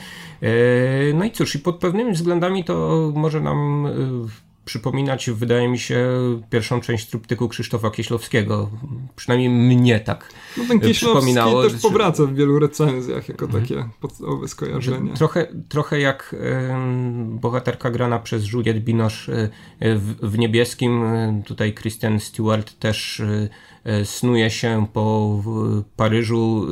No 1.14 1.24
i 1.24 1.30
cóż, 1.30 1.54
i 1.54 1.58
pod 1.58 1.78
pewnymi 1.78 2.12
względami 2.12 2.64
to 2.64 3.12
może 3.14 3.40
nam 3.40 3.88
przypominać, 4.64 5.30
wydaje 5.30 5.68
mi 5.68 5.78
się, 5.78 6.06
pierwszą 6.50 6.80
część 6.80 7.10
truptyku 7.10 7.48
Krzysztofa 7.48 7.90
Kieślowskiego. 7.90 8.70
Przynajmniej 9.16 9.48
mnie 9.50 10.00
tak 10.00 10.28
No 10.56 10.64
ten 10.68 10.80
Kieślowski 10.80 11.34
też 11.34 11.82
powraca 11.82 12.24
w 12.26 12.34
wielu 12.34 12.58
recenzjach 12.58 13.28
jako 13.28 13.44
mhm. 13.44 13.62
takie 13.62 13.88
podstawowe 14.00 14.48
skojarzenie. 14.48 15.12
Trochę, 15.14 15.46
trochę 15.68 16.00
jak 16.00 16.36
bohaterka 17.26 17.90
grana 17.90 18.18
przez 18.18 18.52
Juliette 18.52 18.80
Binoche 18.80 19.32
y, 19.32 19.50
w, 19.98 20.30
w, 20.30 20.38
Niebieskim. 20.38 21.04
Tutaj 21.46 21.72
Kristen 21.72 22.20
Stewart 22.20 22.78
też 22.78 23.22
snuje 24.04 24.50
się 24.50 24.86
po 24.92 25.42
Paryżu, 25.96 26.66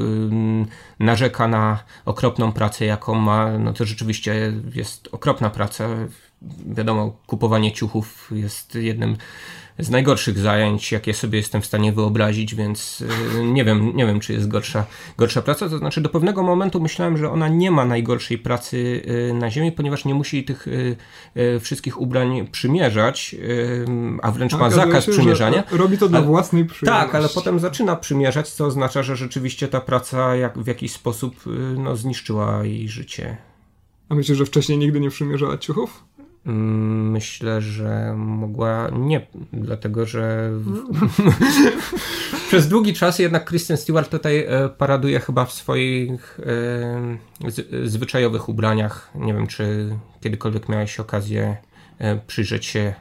narzeka 0.98 1.48
na 1.48 1.84
okropną 2.04 2.52
pracę, 2.52 2.84
jaką 2.84 3.14
ma. 3.14 3.58
No 3.58 3.72
to 3.72 3.84
rzeczywiście 3.84 4.52
jest 4.74 5.08
okropna 5.12 5.50
praca 5.50 5.88
wiadomo, 6.66 7.16
kupowanie 7.26 7.72
ciuchów 7.72 8.30
jest 8.34 8.74
jednym 8.74 9.16
z 9.78 9.90
najgorszych 9.90 10.38
zajęć, 10.38 10.92
jakie 10.92 11.14
sobie 11.14 11.38
jestem 11.38 11.62
w 11.62 11.66
stanie 11.66 11.92
wyobrazić, 11.92 12.54
więc 12.54 13.00
y, 13.00 13.44
nie 13.44 13.64
wiem, 13.64 13.96
nie 13.96 14.06
wiem 14.06 14.20
czy 14.20 14.32
jest 14.32 14.48
gorsza, 14.48 14.84
gorsza 15.18 15.42
praca. 15.42 15.68
To 15.68 15.78
znaczy, 15.78 16.00
do 16.00 16.08
pewnego 16.08 16.42
momentu 16.42 16.80
myślałem, 16.80 17.16
że 17.16 17.30
ona 17.30 17.48
nie 17.48 17.70
ma 17.70 17.84
najgorszej 17.84 18.38
pracy 18.38 19.02
y, 19.30 19.34
na 19.34 19.50
Ziemi, 19.50 19.72
ponieważ 19.72 20.04
nie 20.04 20.14
musi 20.14 20.44
tych 20.44 20.68
y, 20.68 20.96
wszystkich 21.60 22.00
ubrań 22.00 22.48
przymierzać, 22.52 23.36
a 24.22 24.30
wręcz 24.30 24.52
ma 24.52 24.70
zakaz 24.70 25.04
się, 25.04 25.12
przymierzania. 25.12 25.64
Robi 25.70 25.98
to 25.98 26.08
dla 26.08 26.18
ale, 26.18 26.26
własnej 26.26 26.64
przyjemności. 26.64 27.06
Tak, 27.06 27.14
ale 27.14 27.28
potem 27.28 27.58
zaczyna 27.58 27.96
przymierzać, 27.96 28.48
co 28.48 28.66
oznacza, 28.66 29.02
że 29.02 29.16
rzeczywiście 29.16 29.68
ta 29.68 29.80
praca 29.80 30.36
jak, 30.36 30.58
w 30.58 30.66
jakiś 30.66 30.92
sposób 30.92 31.34
no, 31.76 31.96
zniszczyła 31.96 32.64
jej 32.64 32.88
życie. 32.88 33.36
A 34.08 34.14
myślisz, 34.14 34.38
że 34.38 34.46
wcześniej 34.46 34.78
nigdy 34.78 35.00
nie 35.00 35.10
przymierzała 35.10 35.58
ciuchów? 35.58 36.04
Mm, 36.46 37.10
myślę, 37.10 37.60
że 37.60 38.14
mogła 38.16 38.88
nie, 38.92 39.26
dlatego 39.52 40.06
że 40.06 40.50
przez 42.48 42.68
długi 42.68 42.94
czas 42.94 43.18
jednak 43.18 43.44
Kristen 43.44 43.76
Stewart 43.76 44.10
tutaj 44.10 44.38
e, 44.38 44.68
paraduje 44.68 45.20
chyba 45.20 45.44
w 45.44 45.52
swoich 45.52 46.40
e, 46.40 47.88
zwyczajowych 47.88 48.48
ubraniach. 48.48 49.10
Nie 49.14 49.34
wiem, 49.34 49.46
czy 49.46 49.96
kiedykolwiek 50.20 50.68
miałeś 50.68 51.00
okazję 51.00 51.56
e, 51.98 52.16
przyjrzeć 52.26 52.66
się, 52.66 52.94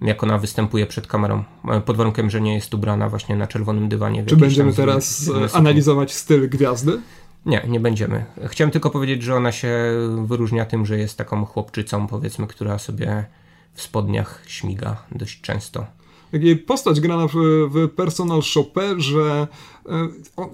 jak 0.00 0.22
ona 0.22 0.38
występuje 0.38 0.86
przed 0.86 1.06
kamerą, 1.06 1.44
pod 1.84 1.96
warunkiem, 1.96 2.30
że 2.30 2.40
nie 2.40 2.54
jest 2.54 2.74
ubrana 2.74 3.08
właśnie 3.08 3.36
na 3.36 3.46
czerwonym 3.46 3.88
dywanie. 3.88 4.24
Czy 4.24 4.36
będziemy 4.36 4.72
teraz 4.72 5.30
analizować 5.52 6.14
styl 6.14 6.48
gwiazdy? 6.48 7.00
Nie, 7.46 7.64
nie 7.68 7.80
będziemy. 7.80 8.24
Chciałem 8.46 8.70
tylko 8.70 8.90
powiedzieć, 8.90 9.22
że 9.22 9.34
ona 9.34 9.52
się 9.52 9.72
wyróżnia 10.24 10.64
tym, 10.64 10.86
że 10.86 10.98
jest 10.98 11.18
taką 11.18 11.44
chłopczycą, 11.44 12.06
powiedzmy, 12.06 12.46
która 12.46 12.78
sobie 12.78 13.24
w 13.72 13.82
spodniach 13.82 14.42
śmiga 14.46 14.96
dość 15.12 15.40
często. 15.40 15.86
Jej 16.32 16.56
postać 16.56 17.00
grana 17.00 17.26
w, 17.26 17.88
Personal 17.96 18.42
Shopperze 18.42 19.46
e, 19.88 20.08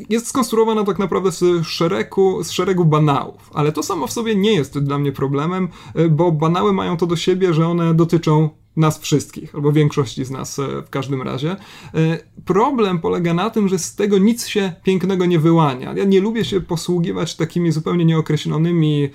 jest 0.09 0.26
skonstruowana 0.26 0.84
tak 0.84 0.99
naprawdę 0.99 1.32
z 1.32 1.66
szeregu, 1.66 2.45
z 2.45 2.51
szeregu 2.51 2.84
banałów, 2.84 3.51
ale 3.55 3.72
to 3.72 3.82
samo 3.82 4.07
w 4.07 4.12
sobie 4.12 4.36
nie 4.36 4.53
jest 4.53 4.78
dla 4.78 4.99
mnie 4.99 5.12
problemem, 5.12 5.68
e, 5.95 6.09
bo 6.09 6.32
banały 6.32 6.72
mają 6.72 6.97
to 6.97 7.07
do 7.07 7.16
siebie, 7.16 7.55
że 7.55 7.68
one 7.68 7.95
dotyczą 7.95 8.49
nas 8.76 8.98
wszystkich, 8.98 9.54
albo 9.54 9.72
większości 9.72 10.24
z 10.24 10.30
nas 10.30 10.58
e, 10.58 10.82
w 10.82 10.90
każdym 10.90 11.22
razie. 11.22 11.50
E, 11.50 12.18
problem 12.44 12.98
polega 12.98 13.34
na 13.34 13.50
tym, 13.50 13.68
że 13.68 13.78
z 13.78 13.94
tego 13.94 14.18
nic 14.18 14.46
się 14.46 14.72
pięknego 14.82 15.26
nie 15.26 15.38
wyłania. 15.38 15.94
Ja 15.96 16.04
nie 16.04 16.20
lubię 16.20 16.44
się 16.44 16.60
posługiwać 16.60 17.36
takimi 17.36 17.72
zupełnie 17.72 18.04
nieokreślonymi 18.04 19.08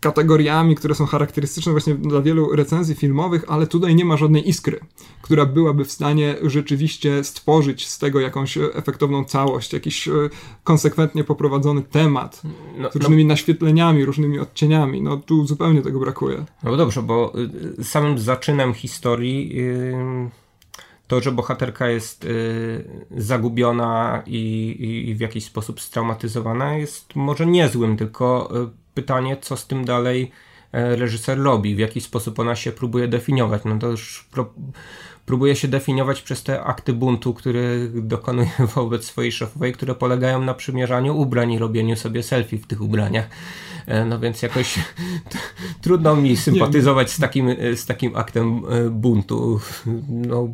kategoriami, 0.00 0.74
które 0.74 0.94
są 0.94 1.06
charakterystyczne 1.06 1.72
właśnie 1.72 1.94
dla 1.94 2.22
wielu 2.22 2.56
recenzji 2.56 2.94
filmowych, 2.94 3.44
ale 3.48 3.66
tutaj 3.66 3.94
nie 3.94 4.04
ma 4.04 4.16
żadnej 4.16 4.48
iskry, 4.48 4.80
która 5.22 5.46
byłaby 5.46 5.84
w 5.84 5.92
stanie 5.92 6.34
rzeczywiście 6.42 7.24
stworzyć 7.24 7.88
z 7.88 7.98
tego 7.98 8.20
jakąś 8.20 8.58
efektowną 8.58 9.24
całość, 9.24 9.72
jakiś 9.72 10.08
e, 10.08 10.12
konsekwentnie 10.64 11.24
poprowadzony 11.24 11.82
temat 11.82 12.42
no, 12.78 12.90
z 12.90 12.94
no. 12.94 13.00
różnymi 13.00 13.24
no. 13.24 13.28
naświetleniami, 13.28 14.04
różnymi 14.04 14.38
odcieniami. 14.38 15.02
No 15.02 15.16
tu 15.16 15.46
zupełnie 15.46 15.82
tego 15.82 16.00
brakuje. 16.00 16.44
No 16.62 16.76
dobrze, 16.76 17.02
bo 17.02 17.32
y, 17.78 17.84
samym 17.84 18.18
zaczynem 18.18 18.74
historii 18.74 19.56
to, 21.06 21.20
że 21.20 21.32
bohaterka 21.32 21.88
jest 21.88 22.24
y, 22.24 22.84
zagubiona 23.16 24.22
i, 24.26 24.76
i, 25.08 25.14
w 25.14 25.20
jakiś 25.20 25.44
sposób 25.44 25.80
straumatyzowana, 25.80 26.76
jest 26.76 27.16
może 27.16 27.46
niezłym, 27.46 27.96
tylko 27.96 28.50
y, 28.62 28.85
pytanie, 28.96 29.36
co 29.40 29.56
z 29.56 29.66
tym 29.66 29.84
dalej 29.84 30.30
e, 30.72 30.96
reżyser 30.96 31.38
robi, 31.38 31.74
w 31.74 31.78
jaki 31.78 32.00
sposób 32.00 32.38
ona 32.38 32.56
się 32.56 32.72
próbuje 32.72 33.08
definiować. 33.08 33.62
No 33.64 33.78
to 33.78 33.86
już 33.86 34.28
próbuje 35.26 35.56
się 35.56 35.68
definiować 35.68 36.22
przez 36.22 36.42
te 36.42 36.64
akty 36.64 36.92
buntu, 36.92 37.34
które 37.34 37.60
dokonuje 37.88 38.50
wobec 38.74 39.04
swojej 39.04 39.32
szefowej, 39.32 39.72
które 39.72 39.94
polegają 39.94 40.42
na 40.42 40.54
przymierzaniu 40.54 41.20
ubrań 41.20 41.52
i 41.52 41.58
robieniu 41.58 41.96
sobie 41.96 42.22
selfie 42.22 42.58
w 42.58 42.66
tych 42.66 42.80
ubraniach. 42.80 43.28
E, 43.86 44.04
no 44.04 44.18
więc 44.18 44.42
jakoś 44.42 44.78
trudno 45.82 46.16
mi 46.16 46.36
sympatyzować 46.36 47.10
z 47.10 47.18
takim, 47.18 47.48
e, 47.48 47.76
z 47.76 47.86
takim 47.86 48.16
aktem 48.16 48.62
e, 48.68 48.90
buntu. 48.90 49.60
No, 50.08 50.48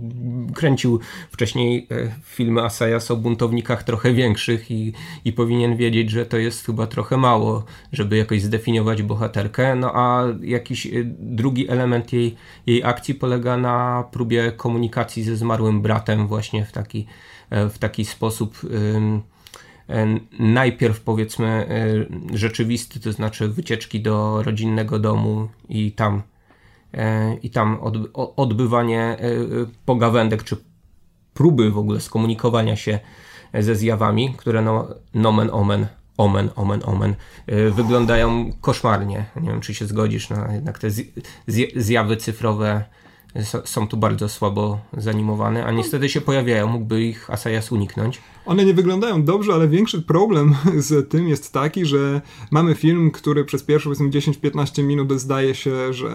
kręcił 0.55 1.01
wcześniej 1.31 1.89
filmy 2.25 2.63
Asayas 2.63 3.11
o 3.11 3.17
buntownikach 3.17 3.83
trochę 3.83 4.13
większych 4.13 4.71
i, 4.71 4.93
i 5.25 5.33
powinien 5.33 5.77
wiedzieć, 5.77 6.11
że 6.11 6.27
to 6.27 6.37
jest 6.37 6.67
chyba 6.67 6.87
trochę 6.87 7.17
mało, 7.17 7.65
żeby 7.93 8.17
jakoś 8.17 8.43
zdefiniować 8.43 9.03
bohaterkę. 9.03 9.75
No 9.75 9.93
a 9.95 10.25
jakiś 10.43 10.89
drugi 11.19 11.69
element 11.69 12.13
jej, 12.13 12.37
jej 12.67 12.85
akcji 12.85 13.15
polega 13.15 13.57
na 13.57 14.05
próbie 14.13 14.53
komunikacji 14.63 15.23
ze 15.23 15.37
zmarłym 15.37 15.83
bratem 15.83 16.27
właśnie 16.27 16.65
w 16.65 16.73
taki, 16.73 17.07
w 17.51 17.79
taki 17.79 18.05
sposób 18.05 18.61
najpierw 20.39 21.01
powiedzmy 21.01 21.67
rzeczywisty, 22.35 23.01
to 23.01 23.13
znaczy 23.13 23.49
wycieczki 23.49 24.01
do 24.01 24.43
rodzinnego 24.43 24.99
domu 24.99 25.49
i 25.69 25.93
tam 25.93 26.23
i 27.43 27.51
tam 27.51 27.79
odbywanie 28.37 29.17
pogawędek 29.85 30.45
czy 30.45 30.57
próby 31.35 31.71
w 31.71 31.79
ogóle 31.79 32.01
skomunikowania 32.01 32.77
się 32.77 32.99
ze 33.55 33.77
zjawami, 33.77 34.35
które 34.35 34.63
no, 34.63 34.89
nomen 35.15 35.51
omen, 35.53 35.87
omen, 36.17 36.51
omen, 36.57 36.81
omen, 36.85 37.15
wyglądają 37.71 38.53
koszmarnie. 38.61 39.25
Nie 39.41 39.49
wiem, 39.51 39.61
czy 39.61 39.75
się 39.75 39.87
zgodzisz, 39.87 40.31
no 40.31 40.53
jednak 40.53 40.79
te 40.79 40.89
zjawy 41.77 42.17
cyfrowe 42.17 42.85
są 43.65 43.89
tu 43.89 43.97
bardzo 43.97 44.29
słabo 44.29 44.79
zanimowane, 44.97 45.65
a 45.65 45.71
niestety 45.71 46.09
się 46.09 46.21
pojawiają, 46.21 46.67
mógłby 46.67 47.03
ich 47.03 47.31
Asayas 47.31 47.73
uniknąć. 47.73 48.21
One 48.47 48.65
nie 48.65 48.75
wyglądają 48.75 49.25
dobrze, 49.25 49.55
ale 49.55 49.69
większy 49.69 50.03
problem 50.03 50.55
z 50.89 51.11
tym 51.11 51.29
jest 51.29 51.53
taki, 51.53 51.87
że 51.87 52.21
mamy 52.51 52.75
film, 52.75 53.11
który 53.11 53.45
przez 53.45 53.63
pierwsze 53.63 53.91
10-15 53.91 54.85
minut 54.85 55.13
zdaje 55.13 55.55
się, 55.55 55.93
że 55.93 56.15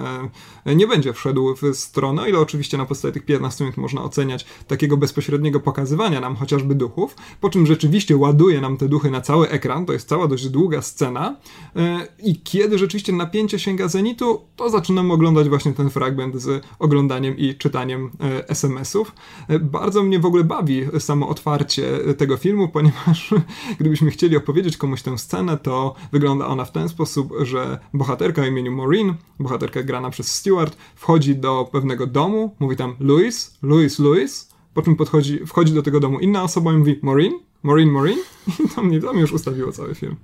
nie 0.65 0.87
będzie 0.87 1.13
wszedł 1.13 1.55
w 1.55 1.75
stronę, 1.75 2.29
ile 2.29 2.39
oczywiście 2.39 2.77
na 2.77 2.85
podstawie 2.85 3.11
tych 3.11 3.25
15 3.25 3.63
minut 3.63 3.77
można 3.77 4.03
oceniać 4.03 4.45
takiego 4.67 4.97
bezpośredniego 4.97 5.59
pokazywania 5.59 6.19
nam 6.19 6.35
chociażby 6.35 6.75
duchów, 6.75 7.15
po 7.41 7.49
czym 7.49 7.65
rzeczywiście 7.65 8.17
ładuje 8.17 8.61
nam 8.61 8.77
te 8.77 8.87
duchy 8.87 9.11
na 9.11 9.21
cały 9.21 9.49
ekran, 9.49 9.85
to 9.85 9.93
jest 9.93 10.09
cała 10.09 10.27
dość 10.27 10.49
długa 10.49 10.81
scena 10.81 11.35
e, 11.75 12.07
i 12.23 12.41
kiedy 12.41 12.77
rzeczywiście 12.77 13.13
napięcie 13.13 13.59
sięga 13.59 13.87
zenitu, 13.87 14.41
to 14.55 14.69
zaczynamy 14.69 15.13
oglądać 15.13 15.49
właśnie 15.49 15.73
ten 15.73 15.89
fragment 15.89 16.35
z 16.35 16.65
oglądaniem 16.79 17.37
i 17.37 17.55
czytaniem 17.55 18.11
e, 18.21 18.49
SMS-ów. 18.49 19.11
E, 19.47 19.59
bardzo 19.59 20.03
mnie 20.03 20.19
w 20.19 20.25
ogóle 20.25 20.43
bawi 20.43 20.85
samo 20.99 21.29
otwarcie 21.29 21.99
tego 22.17 22.37
filmu, 22.37 22.69
ponieważ 22.69 23.33
gdybyśmy 23.79 24.11
chcieli 24.11 24.37
opowiedzieć 24.37 24.77
komuś 24.77 25.01
tę 25.01 25.17
scenę, 25.17 25.57
to 25.57 25.95
wygląda 26.11 26.47
ona 26.47 26.65
w 26.65 26.71
ten 26.71 26.89
sposób, 26.89 27.33
że 27.41 27.79
bohaterka 27.93 28.41
o 28.41 28.45
imieniu 28.45 28.71
Maureen, 28.71 29.13
bohaterka 29.39 29.83
grana 29.83 30.09
przez 30.09 30.35
Stewart, 30.35 30.77
wchodzi 30.95 31.35
do 31.35 31.69
pewnego 31.71 32.07
domu, 32.07 32.55
mówi 32.59 32.75
tam 32.75 32.95
Louis, 32.99 33.57
Louis, 33.61 33.99
Louis, 33.99 34.49
po 34.73 34.81
czym 34.81 34.95
podchodzi, 34.95 35.45
wchodzi 35.45 35.73
do 35.73 35.83
tego 35.83 35.99
domu 35.99 36.19
inna 36.19 36.43
osoba 36.43 36.73
i 36.73 36.77
mówi 36.77 36.99
Maureen, 37.01 37.33
Maureen, 37.63 37.89
Maureen 37.89 38.19
i 38.65 38.69
to 38.75 38.83
mnie, 38.83 38.99
to 38.99 39.13
mnie 39.13 39.21
już 39.21 39.33
ustawiło 39.33 39.71
cały 39.71 39.95
film. 39.95 40.15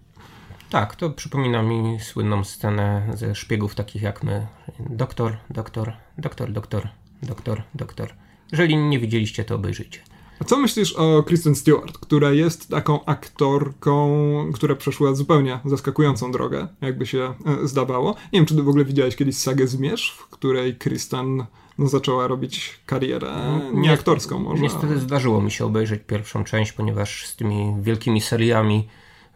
Tak, 0.70 0.96
to 0.96 1.10
przypomina 1.10 1.64
mi 1.64 2.00
słynną 2.00 2.44
scenę 2.44 3.12
ze 3.14 3.36
szpiegów 3.36 3.76
takich 3.76 4.02
jak 4.02 4.24
my. 4.24 4.48
Doktor, 4.80 5.38
doktor, 5.50 5.94
doktor, 6.18 6.52
doktor, 6.52 6.88
doktor, 7.24 7.64
doktor. 7.76 8.14
Jeżeli 8.52 8.78
nie 8.78 9.00
widzieliście, 9.00 9.46
to 9.46 9.56
obejrzyjcie. 9.56 10.00
A 10.40 10.44
co 10.44 10.58
myślisz 10.58 10.94
o 10.94 11.24
Kristen 11.24 11.56
Stewart, 11.56 11.98
która 11.98 12.32
jest 12.32 12.70
taką 12.70 13.06
aktorką, 13.06 14.26
która 14.54 14.76
przeszła 14.76 15.14
zupełnie 15.14 15.60
zaskakującą 15.66 16.32
drogę, 16.32 16.68
jakby 16.82 17.06
się 17.06 17.34
e, 17.64 17.68
zdawało? 17.68 18.16
Nie 18.34 18.40
wiem, 18.40 18.46
czy 18.46 18.56
ty 18.56 18.64
w 18.64 18.70
ogóle 18.70 18.86
widziałeś 18.86 19.16
kiedyś 19.16 19.38
sagę 19.38 19.68
Zmierz, 19.68 20.12
w 20.12 20.30
której 20.30 20.76
Kristen 20.76 21.46
no, 21.78 21.88
zaczęła 21.88 22.28
robić 22.28 22.80
karierę 22.86 23.60
nie 23.74 23.92
aktorską 23.92 24.40
może. 24.40 24.64
Niestety 24.64 25.00
zdarzyło 25.00 25.42
mi 25.42 25.52
się 25.52 25.66
obejrzeć 25.66 26.02
pierwszą 26.08 26.44
część, 26.44 26.72
ponieważ 26.72 27.26
z 27.26 27.36
tymi 27.36 27.76
wielkimi 27.82 28.22
seriami, 28.22 28.88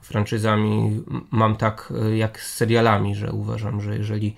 franczyzami 0.02 1.04
mam 1.32 1.56
tak 1.56 1.94
e, 2.02 2.18
jak 2.18 2.42
z 2.42 2.56
serialami, 2.56 3.16
że 3.16 3.32
uważam, 3.32 3.82
że 3.82 3.98
jeżeli 3.98 4.36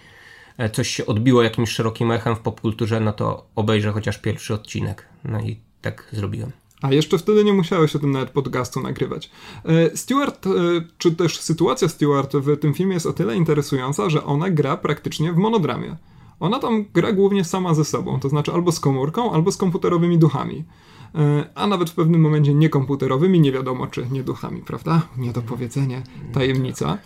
e, 0.57 0.69
coś 0.69 0.89
się 0.89 1.05
odbiło 1.05 1.43
jakimś 1.43 1.69
szerokim 1.69 2.11
echem 2.11 2.35
w 2.35 2.39
popkulturze, 2.39 2.99
no 2.99 3.13
to 3.13 3.45
obejrzę 3.55 3.91
chociaż 3.91 4.17
pierwszy 4.17 4.53
odcinek. 4.53 5.05
No 5.23 5.39
i 5.39 5.68
tak 5.81 6.09
zrobiłem. 6.11 6.51
A 6.81 6.93
jeszcze 6.93 7.17
wtedy 7.17 7.43
nie 7.43 7.53
musiałeś 7.53 7.95
o 7.95 7.99
tym 7.99 8.11
nawet 8.11 8.29
podcastu 8.29 8.81
nagrywać. 8.81 9.31
E, 9.65 9.97
Stewart, 9.97 10.47
e, 10.47 10.49
czy 10.97 11.15
też 11.15 11.39
sytuacja 11.39 11.87
Stewart 11.87 12.35
w 12.35 12.57
tym 12.57 12.73
filmie 12.73 12.93
jest 12.93 13.05
o 13.05 13.13
tyle 13.13 13.35
interesująca, 13.35 14.09
że 14.09 14.23
ona 14.23 14.49
gra 14.49 14.77
praktycznie 14.77 15.33
w 15.33 15.37
monodramie. 15.37 15.95
Ona 16.39 16.59
tam 16.59 16.85
gra 16.93 17.11
głównie 17.11 17.43
sama 17.43 17.73
ze 17.73 17.85
sobą, 17.85 18.19
to 18.19 18.29
znaczy 18.29 18.51
albo 18.51 18.71
z 18.71 18.79
komórką, 18.79 19.31
albo 19.31 19.51
z 19.51 19.57
komputerowymi 19.57 20.17
duchami. 20.17 20.63
E, 21.15 21.49
a 21.55 21.67
nawet 21.67 21.89
w 21.89 21.95
pewnym 21.95 22.21
momencie 22.21 22.53
niekomputerowymi, 22.53 23.39
nie 23.39 23.51
wiadomo 23.51 23.87
czy 23.87 24.07
nie 24.11 24.23
duchami, 24.23 24.61
prawda? 24.61 25.01
Nie 25.17 25.33
do 25.33 25.41
powiedzenia, 25.41 26.01
tajemnica. 26.33 26.97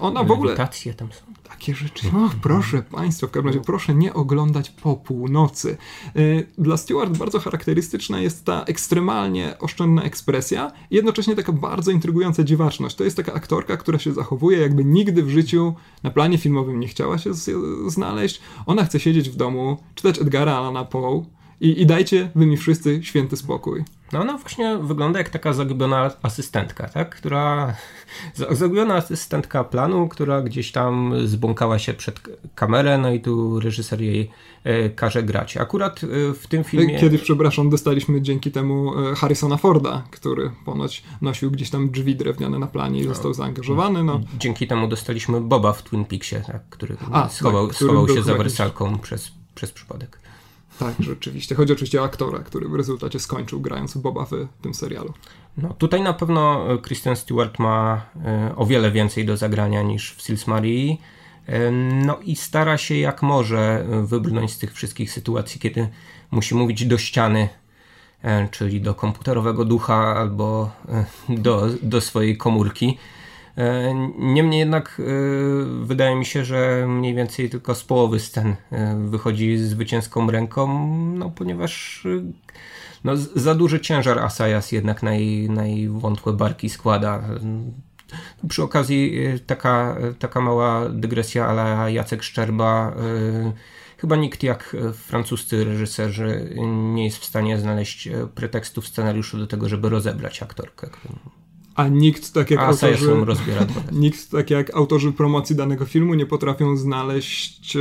Ona 0.00 0.24
w 0.24 0.30
ogóle... 0.30 0.56
tam 0.96 1.12
są. 1.12 1.35
Takie 1.58 1.74
rzeczy. 1.74 2.06
Och, 2.08 2.34
proszę 2.42 2.82
Państwa, 2.82 3.26
w 3.26 3.30
każdym 3.30 3.46
razie 3.46 3.60
proszę 3.60 3.94
nie 3.94 4.14
oglądać 4.14 4.70
po 4.70 4.96
północy. 4.96 5.76
Y, 6.16 6.46
dla 6.58 6.76
Stewart 6.76 7.18
bardzo 7.18 7.38
charakterystyczna 7.38 8.20
jest 8.20 8.44
ta 8.44 8.64
ekstremalnie 8.64 9.58
oszczędna 9.58 10.02
ekspresja 10.02 10.72
i 10.90 10.96
jednocześnie 10.96 11.36
taka 11.36 11.52
bardzo 11.52 11.90
intrygująca 11.90 12.44
dziwaczność. 12.44 12.96
To 12.96 13.04
jest 13.04 13.16
taka 13.16 13.32
aktorka, 13.32 13.76
która 13.76 13.98
się 13.98 14.12
zachowuje 14.12 14.58
jakby 14.58 14.84
nigdy 14.84 15.22
w 15.22 15.30
życiu 15.30 15.74
na 16.02 16.10
planie 16.10 16.38
filmowym 16.38 16.80
nie 16.80 16.88
chciała 16.88 17.18
się 17.18 17.30
znaleźć. 17.86 18.40
Ona 18.66 18.84
chce 18.84 19.00
siedzieć 19.00 19.30
w 19.30 19.36
domu, 19.36 19.76
czytać 19.94 20.20
Edgara 20.20 20.56
Allana 20.56 20.84
Poe 20.84 21.24
i, 21.60 21.82
i 21.82 21.86
dajcie 21.86 22.30
wy 22.34 22.46
mi 22.46 22.56
wszyscy 22.56 23.02
święty 23.02 23.36
spokój. 23.36 23.84
No 24.12 24.20
ona 24.20 24.38
właśnie 24.38 24.78
wygląda 24.78 25.18
jak 25.18 25.28
taka 25.28 25.52
zagubiona 25.52 26.10
asystentka, 26.22 26.88
tak? 26.88 27.16
Która 27.16 27.74
zagubiona 28.34 28.94
asystentka 28.94 29.64
planu, 29.64 30.08
która 30.08 30.42
gdzieś 30.42 30.72
tam 30.72 31.12
zbąkała 31.24 31.78
się 31.78 31.94
przed 31.94 32.20
kamerę, 32.54 32.98
no 32.98 33.12
i 33.12 33.20
tu 33.20 33.60
reżyser 33.60 34.00
jej 34.00 34.30
e, 34.64 34.90
każe 34.90 35.22
grać. 35.22 35.56
Akurat 35.56 36.04
e, 36.04 36.34
w 36.34 36.46
tym 36.46 36.64
filmie... 36.64 36.98
Kiedy, 36.98 37.18
przepraszam, 37.18 37.70
dostaliśmy 37.70 38.22
dzięki 38.22 38.50
temu 38.50 39.00
e, 39.10 39.14
Harrisona 39.14 39.56
Forda, 39.56 40.02
który 40.10 40.50
ponoć 40.64 41.02
nosił 41.22 41.50
gdzieś 41.50 41.70
tam 41.70 41.90
drzwi 41.90 42.16
drewniane 42.16 42.58
na 42.58 42.66
planie 42.66 43.00
i 43.00 43.02
no. 43.02 43.14
został 43.14 43.34
zaangażowany. 43.34 44.04
No. 44.04 44.20
Dzięki 44.38 44.66
temu 44.66 44.88
dostaliśmy 44.88 45.40
Boba 45.40 45.72
w 45.72 45.82
Twin 45.82 46.04
Peaksie, 46.04 46.36
tak? 46.46 46.68
który 46.70 46.96
A, 47.12 47.28
schował, 47.28 47.66
tak, 47.66 47.76
schował 47.76 48.08
się 48.08 48.22
za 48.22 48.34
wersalką 48.34 48.98
przez, 48.98 49.32
przez 49.54 49.72
przypadek. 49.72 50.25
Tak, 50.78 50.94
rzeczywiście. 51.00 51.54
Chodzi 51.54 51.72
oczywiście 51.72 52.02
o 52.02 52.04
aktora, 52.04 52.38
który 52.38 52.68
w 52.68 52.74
rezultacie 52.74 53.20
skończył 53.20 53.60
grając 53.60 53.96
Boba 53.96 54.24
w 54.24 54.30
tym 54.62 54.74
serialu. 54.74 55.12
No, 55.56 55.74
tutaj 55.74 56.02
na 56.02 56.12
pewno 56.12 56.72
e, 56.72 56.78
Kristen 56.78 57.16
Stewart 57.16 57.58
ma 57.58 58.06
e, 58.24 58.56
o 58.56 58.66
wiele 58.66 58.90
więcej 58.90 59.26
do 59.26 59.36
zagrania 59.36 59.82
niż 59.82 60.14
w 60.14 60.22
Sils 60.22 60.46
Marii. 60.46 61.00
E, 61.46 61.70
no 61.70 62.18
i 62.18 62.36
stara 62.36 62.78
się 62.78 62.96
jak 62.96 63.22
może 63.22 63.86
wybrnąć 64.04 64.52
z 64.52 64.58
tych 64.58 64.74
wszystkich 64.74 65.12
sytuacji, 65.12 65.60
kiedy 65.60 65.88
musi 66.30 66.54
mówić 66.54 66.86
do 66.86 66.98
ściany, 66.98 67.48
czyli 68.50 68.80
do 68.80 68.94
komputerowego 68.94 69.64
ducha 69.64 70.16
albo 70.16 70.70
do, 71.28 71.66
do 71.82 72.00
swojej 72.00 72.36
komórki. 72.36 72.98
E, 73.56 73.94
niemniej 74.18 74.58
jednak 74.58 75.00
e, 75.00 75.04
wydaje 75.84 76.16
mi 76.16 76.24
się, 76.24 76.44
że 76.44 76.86
mniej 76.88 77.14
więcej 77.14 77.50
tylko 77.50 77.74
z 77.74 77.84
połowy 77.84 78.20
scen 78.20 78.56
e, 78.72 78.96
wychodzi 79.08 79.58
zwycięską 79.58 80.30
ręką, 80.30 80.86
no 81.18 81.30
ponieważ 81.30 82.04
no, 83.04 83.16
za 83.16 83.54
duży 83.54 83.80
ciężar 83.80 84.18
Asajas 84.18 84.72
jednak 84.72 85.02
na 85.02 85.14
jej, 85.14 85.50
na 85.50 85.66
jej 85.66 85.88
wątłe 85.88 86.32
barki 86.32 86.68
składa. 86.68 87.22
Przy 88.48 88.62
okazji 88.62 89.18
taka, 89.46 89.96
taka 90.18 90.40
mała 90.40 90.88
dygresja 90.88 91.46
ale 91.46 91.92
Jacek 91.92 92.22
Szczerba. 92.22 92.94
Chyba 93.98 94.16
nikt 94.16 94.42
jak 94.42 94.76
francuscy 94.94 95.64
reżyserzy 95.64 96.54
nie 96.94 97.04
jest 97.04 97.18
w 97.18 97.24
stanie 97.24 97.58
znaleźć 97.58 98.08
pretekstu 98.34 98.80
w 98.80 98.88
scenariuszu 98.88 99.38
do 99.38 99.46
tego, 99.46 99.68
żeby 99.68 99.88
rozebrać 99.88 100.42
aktorkę. 100.42 100.90
A 101.76 101.88
nikt 101.88 102.32
tak 102.32 102.50
jak 102.50 102.60
A, 102.60 102.66
autorzy, 102.66 103.10
nikt 103.92 104.30
tak 104.30 104.50
jak 104.50 104.76
autorzy 104.76 105.12
promocji 105.12 105.56
danego 105.56 105.84
filmu 105.84 106.14
nie 106.14 106.26
potrafią 106.26 106.76
znaleźć 106.76 107.76
e, 107.76 107.80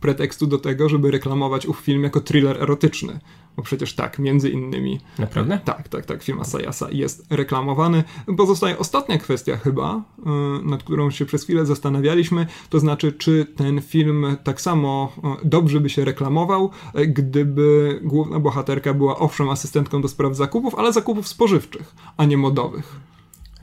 pretekstu 0.00 0.46
do 0.46 0.58
tego, 0.58 0.88
żeby 0.88 1.10
reklamować 1.10 1.66
ów 1.66 1.78
film 1.78 2.02
jako 2.02 2.20
thriller 2.20 2.62
erotyczny. 2.62 3.20
Bo 3.56 3.62
przecież 3.62 3.94
tak, 3.94 4.18
między 4.18 4.50
innymi. 4.50 5.00
Naprawdę? 5.18 5.60
Tak, 5.64 5.88
tak, 5.88 6.06
tak, 6.06 6.22
film 6.22 6.40
Asayasa 6.40 6.88
jest 6.90 7.26
reklamowany. 7.30 8.04
Pozostaje 8.36 8.78
ostatnia 8.78 9.18
kwestia 9.18 9.56
chyba, 9.56 10.02
e, 10.26 10.30
nad 10.62 10.82
którą 10.82 11.10
się 11.10 11.26
przez 11.26 11.44
chwilę 11.44 11.66
zastanawialiśmy, 11.66 12.46
to 12.70 12.80
znaczy, 12.80 13.12
czy 13.12 13.46
ten 13.56 13.82
film 13.82 14.36
tak 14.44 14.60
samo 14.60 15.12
e, 15.24 15.36
dobrze 15.44 15.80
by 15.80 15.90
się 15.90 16.04
reklamował, 16.04 16.70
gdyby 17.08 18.00
główna 18.04 18.40
bohaterka 18.40 18.94
była 18.94 19.18
owszem 19.18 19.48
asystentką 19.48 20.02
do 20.02 20.08
spraw 20.08 20.36
zakupów, 20.36 20.74
ale 20.74 20.92
zakupów 20.92 21.28
spożywczych, 21.28 21.94
a 22.16 22.24
nie 22.24 22.36
modowych. 22.36 23.05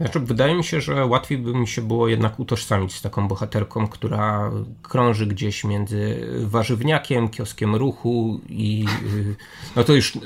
Znaczy, 0.03 0.19
wydaje 0.19 0.55
mi 0.55 0.63
się, 0.63 0.81
że 0.81 1.05
łatwiej 1.05 1.37
by 1.37 1.53
mi 1.53 1.67
się 1.67 1.81
było 1.81 2.07
jednak 2.07 2.39
utożsamić 2.39 2.95
z 2.95 3.01
taką 3.01 3.27
bohaterką, 3.27 3.87
która 3.87 4.51
krąży 4.81 5.27
gdzieś 5.27 5.63
między 5.63 6.27
warzywniakiem, 6.45 7.29
kioskiem 7.29 7.75
ruchu 7.75 8.41
i 8.49 8.85
y, 9.15 9.35
no 9.75 9.83
to 9.83 9.93
już, 9.93 10.15
y, 10.15 10.19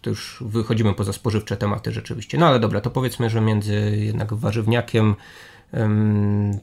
to 0.00 0.10
już 0.10 0.44
wychodzimy 0.46 0.94
poza 0.94 1.12
spożywcze 1.12 1.56
tematy 1.56 1.92
rzeczywiście. 1.92 2.38
No 2.38 2.46
ale 2.46 2.60
dobra, 2.60 2.80
to 2.80 2.90
powiedzmy, 2.90 3.30
że 3.30 3.40
między 3.40 3.96
jednak 4.00 4.34
warzywniakiem, 4.34 5.14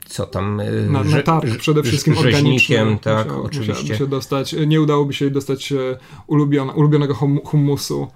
co 0.06 0.26
tam... 0.26 0.62
Na, 0.90 1.04
na 1.04 1.22
targ 1.22 1.58
przede 1.58 1.84
wszystkim 1.84 2.18
organicznym. 2.18 3.00
tak, 3.00 3.32
oczywiście. 3.32 3.98
się 3.98 4.08
dostać, 4.08 4.56
nie 4.68 4.82
udałoby 4.82 5.14
się 5.14 5.30
dostać 5.30 5.74
ulubiona, 6.28 6.74
ulubionego 6.74 7.14
hummusu 7.46 8.08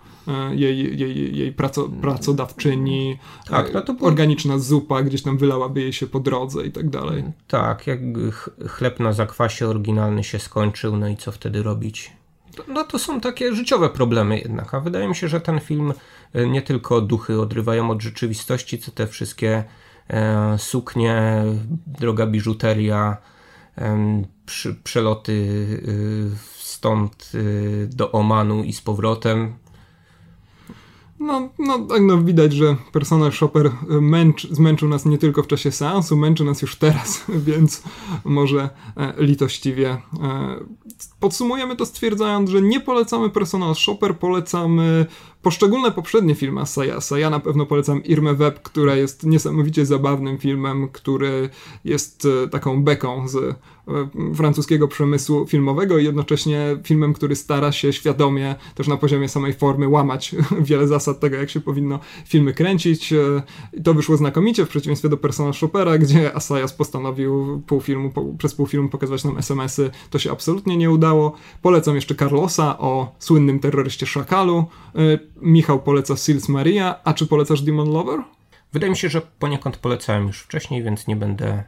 jej, 0.51 0.99
jej, 0.99 1.37
jej 1.37 1.51
praco, 1.51 1.89
pracodawczyni, 1.89 3.17
tak, 3.49 3.73
no 3.73 3.81
to 3.81 3.95
organiczna 4.01 4.59
zupa 4.59 5.03
gdzieś 5.03 5.21
tam 5.21 5.37
wylałaby 5.37 5.81
jej 5.81 5.93
się 5.93 6.07
po 6.07 6.19
drodze 6.19 6.65
i 6.65 6.71
tak 6.71 6.89
dalej. 6.89 7.23
Tak, 7.47 7.87
jak 7.87 7.99
chleb 8.67 8.99
na 8.99 9.13
zakwasie 9.13 9.67
oryginalny 9.67 10.23
się 10.23 10.39
skończył, 10.39 10.97
no 10.97 11.07
i 11.07 11.17
co 11.17 11.31
wtedy 11.31 11.63
robić? 11.63 12.11
No 12.67 12.83
to 12.83 12.99
są 12.99 13.21
takie 13.21 13.55
życiowe 13.55 13.89
problemy 13.89 14.39
jednak, 14.39 14.73
a 14.73 14.79
wydaje 14.79 15.07
mi 15.07 15.15
się, 15.15 15.27
że 15.27 15.41
ten 15.41 15.59
film 15.59 15.93
nie 16.47 16.61
tylko 16.61 17.01
duchy 17.01 17.41
odrywają 17.41 17.89
od 17.89 18.01
rzeczywistości, 18.01 18.79
co 18.79 18.91
te 18.91 19.07
wszystkie 19.07 19.63
e, 20.09 20.57
suknie, 20.57 21.43
droga 21.87 22.27
biżuteria, 22.27 23.17
e, 23.77 24.23
przy, 24.45 24.75
przeloty 24.75 25.57
e, 26.33 26.37
stąd 26.57 27.31
e, 27.33 27.87
do 27.87 28.11
Omanu 28.11 28.63
i 28.63 28.73
z 28.73 28.81
powrotem. 28.81 29.53
No, 31.21 31.49
no, 31.59 31.79
tak 31.79 32.01
no 32.01 32.17
widać, 32.17 32.53
że 32.53 32.75
personal 32.91 33.31
shopper 33.31 33.65
e, 33.65 33.71
męcz, 34.01 34.47
zmęczył 34.47 34.89
nas 34.89 35.05
nie 35.05 35.17
tylko 35.17 35.43
w 35.43 35.47
czasie 35.47 35.71
seansu, 35.71 36.17
męczy 36.17 36.43
nas 36.43 36.61
już 36.61 36.75
teraz, 36.75 37.25
więc 37.47 37.83
może 38.23 38.69
e, 38.97 39.13
litościwie 39.17 39.89
e, 39.89 39.99
podsumujemy 41.19 41.75
to 41.75 41.85
stwierdzając, 41.85 42.49
że 42.49 42.61
nie 42.61 42.79
polecamy 42.79 43.29
personal 43.29 43.75
shopper, 43.75 44.17
polecamy 44.17 45.05
poszczególne 45.41 45.91
poprzednie 45.91 46.35
filmy 46.35 46.65
Sayasa. 46.65 47.19
Ja 47.19 47.29
na 47.29 47.39
pewno 47.39 47.65
polecam 47.65 48.03
Irmę 48.03 48.33
Web, 48.33 48.61
która 48.61 48.95
jest 48.95 49.23
niesamowicie 49.23 49.85
zabawnym 49.85 50.37
filmem, 50.37 50.89
który 50.89 51.49
jest 51.85 52.27
e, 52.45 52.47
taką 52.47 52.83
beką 52.83 53.27
z 53.27 53.35
e, 53.35 53.55
francuskiego 54.35 54.87
przemysłu 54.87 55.47
filmowego 55.47 55.97
i 55.97 56.03
jednocześnie 56.03 56.77
filmem, 56.83 57.13
który 57.13 57.35
stara 57.35 57.71
się 57.71 57.93
świadomie, 57.93 58.55
też 58.75 58.87
na 58.87 58.97
poziomie 58.97 59.29
samej 59.29 59.53
formy, 59.53 59.87
łamać 59.87 60.35
wiele 60.69 60.87
zasad 60.87 61.19
tego, 61.19 61.35
jak 61.35 61.49
się 61.49 61.61
powinno 61.61 61.99
filmy 62.25 62.53
kręcić. 62.53 63.13
E, 63.13 63.17
I 63.73 63.83
to 63.83 63.93
wyszło 63.93 64.17
znakomicie, 64.17 64.65
w 64.65 64.69
przeciwieństwie 64.69 65.09
do 65.09 65.17
Persona 65.17 65.53
Shoppera, 65.53 65.97
gdzie 65.97 66.35
Asayas 66.35 66.73
postanowił 66.73 67.61
pół 67.67 67.81
filmu, 67.81 68.09
po, 68.09 68.25
przez 68.37 68.55
pół 68.55 68.67
filmu 68.67 68.89
pokazywać 68.89 69.23
nam 69.23 69.37
SMS-y. 69.37 69.91
To 70.09 70.19
się 70.19 70.31
absolutnie 70.31 70.77
nie 70.77 70.91
udało. 70.91 71.33
Polecam 71.61 71.95
jeszcze 71.95 72.15
Carlosa 72.15 72.79
o 72.79 73.15
słynnym 73.19 73.59
terroryście 73.59 74.05
Szakalu 74.05 74.65
Michał 75.41 75.79
poleca 75.79 76.17
Sils 76.17 76.49
Maria, 76.49 76.99
a 77.03 77.13
czy 77.13 77.27
polecasz 77.27 77.61
Demon 77.61 77.89
Lover? 77.89 78.19
Wydaje 78.73 78.89
mi 78.89 78.97
się, 78.97 79.09
że 79.09 79.21
poniekąd 79.21 79.77
polecałem 79.77 80.27
już 80.27 80.39
wcześniej, 80.39 80.83
więc 80.83 81.07
nie 81.07 81.15
będę 81.15 81.63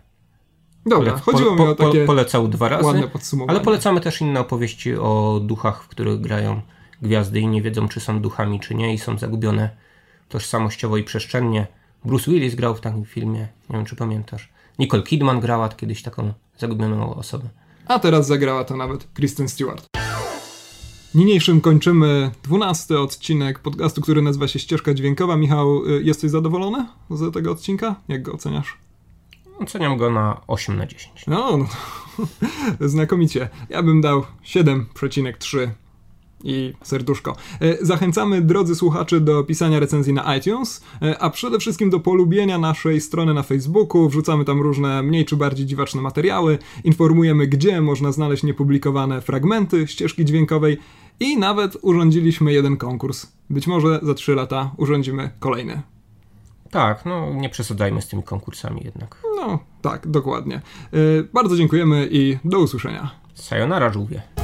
Dobra, 0.86 1.18
chodziło 1.18 1.56
po, 1.56 1.64
mi 1.64 1.72
o 1.72 1.76
takie 1.76 2.02
po, 2.02 2.08
polecał 2.08 2.48
dwa 2.48 2.70
razy, 2.70 2.86
ładne 2.86 3.08
podsumowanie. 3.08 3.58
ale 3.58 3.66
polecamy 3.66 4.02
też 4.02 4.22
inne 4.22 4.40
opowieści 4.40 4.96
o 4.96 5.40
duchach, 5.44 5.84
w 5.84 5.88
których 5.88 6.22
grają 6.22 6.62
gwiazdy 7.02 7.40
i 7.40 7.48
nie 7.48 7.62
wiedzą, 7.62 7.88
czy 7.88 8.00
są 8.00 8.22
duchami, 8.22 8.60
czy 8.60 8.76
nie 8.76 8.94
i 8.94 8.98
są 8.98 9.18
zagubione 9.18 9.70
tożsamościowo 10.30 10.98
i 10.98 11.04
przestrzennie. 11.04 11.68
Bruce 12.06 12.32
Willis 12.32 12.56
grał 12.56 12.76
w 12.76 12.82
takim 12.82 13.06
filmie, 13.06 13.40
nie 13.40 13.78
wiem, 13.78 13.86
czy 13.86 13.96
pamiętasz. 13.96 14.50
Nicole 14.80 15.04
Kidman 15.04 15.40
grała 15.40 15.70
kiedyś 15.70 16.02
taką 16.02 16.34
zagubioną 16.58 17.16
osobę. 17.16 17.50
A 17.88 18.00
teraz 18.00 18.28
zagrała 18.28 18.64
to 18.64 18.78
nawet 18.78 19.08
Kristen 19.14 19.50
Stewart. 19.50 19.86
Niniejszym 21.16 21.62
kończymy 21.62 22.32
dwunasty 22.44 23.00
odcinek 23.00 23.60
podcastu, 23.60 24.02
który 24.02 24.22
nazywa 24.22 24.48
się 24.48 24.60
Ścieżka 24.60 24.94
Dźwiękowa. 24.94 25.38
Michał, 25.38 25.86
y, 25.86 26.04
jesteś 26.04 26.32
zadowolony 26.32 26.86
z 27.10 27.34
tego 27.34 27.52
odcinka? 27.52 27.96
Jak 28.08 28.22
go 28.22 28.34
oceniasz? 28.34 28.78
Oceniam 29.60 29.98
go 29.98 30.12
na 30.12 30.42
8 30.48 30.78
na 30.78 30.86
10. 30.86 31.26
No, 31.28 31.58
no 31.58 31.68
znakomicie. 32.90 33.50
Ja 33.70 33.84
bym 33.84 34.02
dał 34.02 34.24
7,3 34.46 35.70
i 36.44 36.74
serduszko. 36.84 37.36
E, 37.62 37.86
zachęcamy, 37.86 38.42
drodzy 38.42 38.76
słuchacze, 38.76 39.20
do 39.20 39.44
pisania 39.44 39.80
recenzji 39.80 40.14
na 40.14 40.36
iTunes, 40.36 40.84
e, 41.02 41.20
a 41.20 41.30
przede 41.30 41.60
wszystkim 41.60 41.90
do 41.90 42.00
polubienia 42.00 42.58
naszej 42.58 43.02
strony 43.02 43.34
na 43.34 43.44
Facebooku. 43.44 44.10
Wrzucamy 44.10 44.46
tam 44.46 44.62
różne 44.62 45.04
mniej 45.04 45.26
czy 45.26 45.36
bardziej 45.36 45.66
dziwaczne 45.66 46.02
materiały, 46.02 46.58
informujemy, 46.84 47.48
gdzie 47.48 47.82
można 47.82 48.12
znaleźć 48.12 48.44
niepublikowane 48.44 49.22
fragmenty 49.22 49.88
ścieżki 49.88 50.26
dźwiękowej 50.26 50.78
i 51.20 51.38
nawet 51.38 51.78
urządziliśmy 51.82 52.54
jeden 52.54 52.78
konkurs. 52.78 53.28
Być 53.50 53.68
może 53.68 54.00
za 54.04 54.14
3 54.14 54.36
lata 54.36 54.72
urządzimy 54.78 55.32
kolejny. 55.40 55.82
Tak, 56.72 57.06
no 57.06 57.34
nie 57.34 57.50
przesadzajmy 57.50 58.02
z 58.02 58.08
tymi 58.08 58.24
konkursami 58.24 58.82
jednak. 58.86 59.22
No, 59.36 59.60
tak, 59.82 60.08
dokładnie. 60.08 60.62
Yy, 60.92 61.28
bardzo 61.34 61.58
dziękujemy 61.58 62.08
i 62.12 62.38
do 62.46 62.60
usłyszenia. 62.60 63.12
Sayonara, 63.34 63.94
żółwie. 63.94 64.43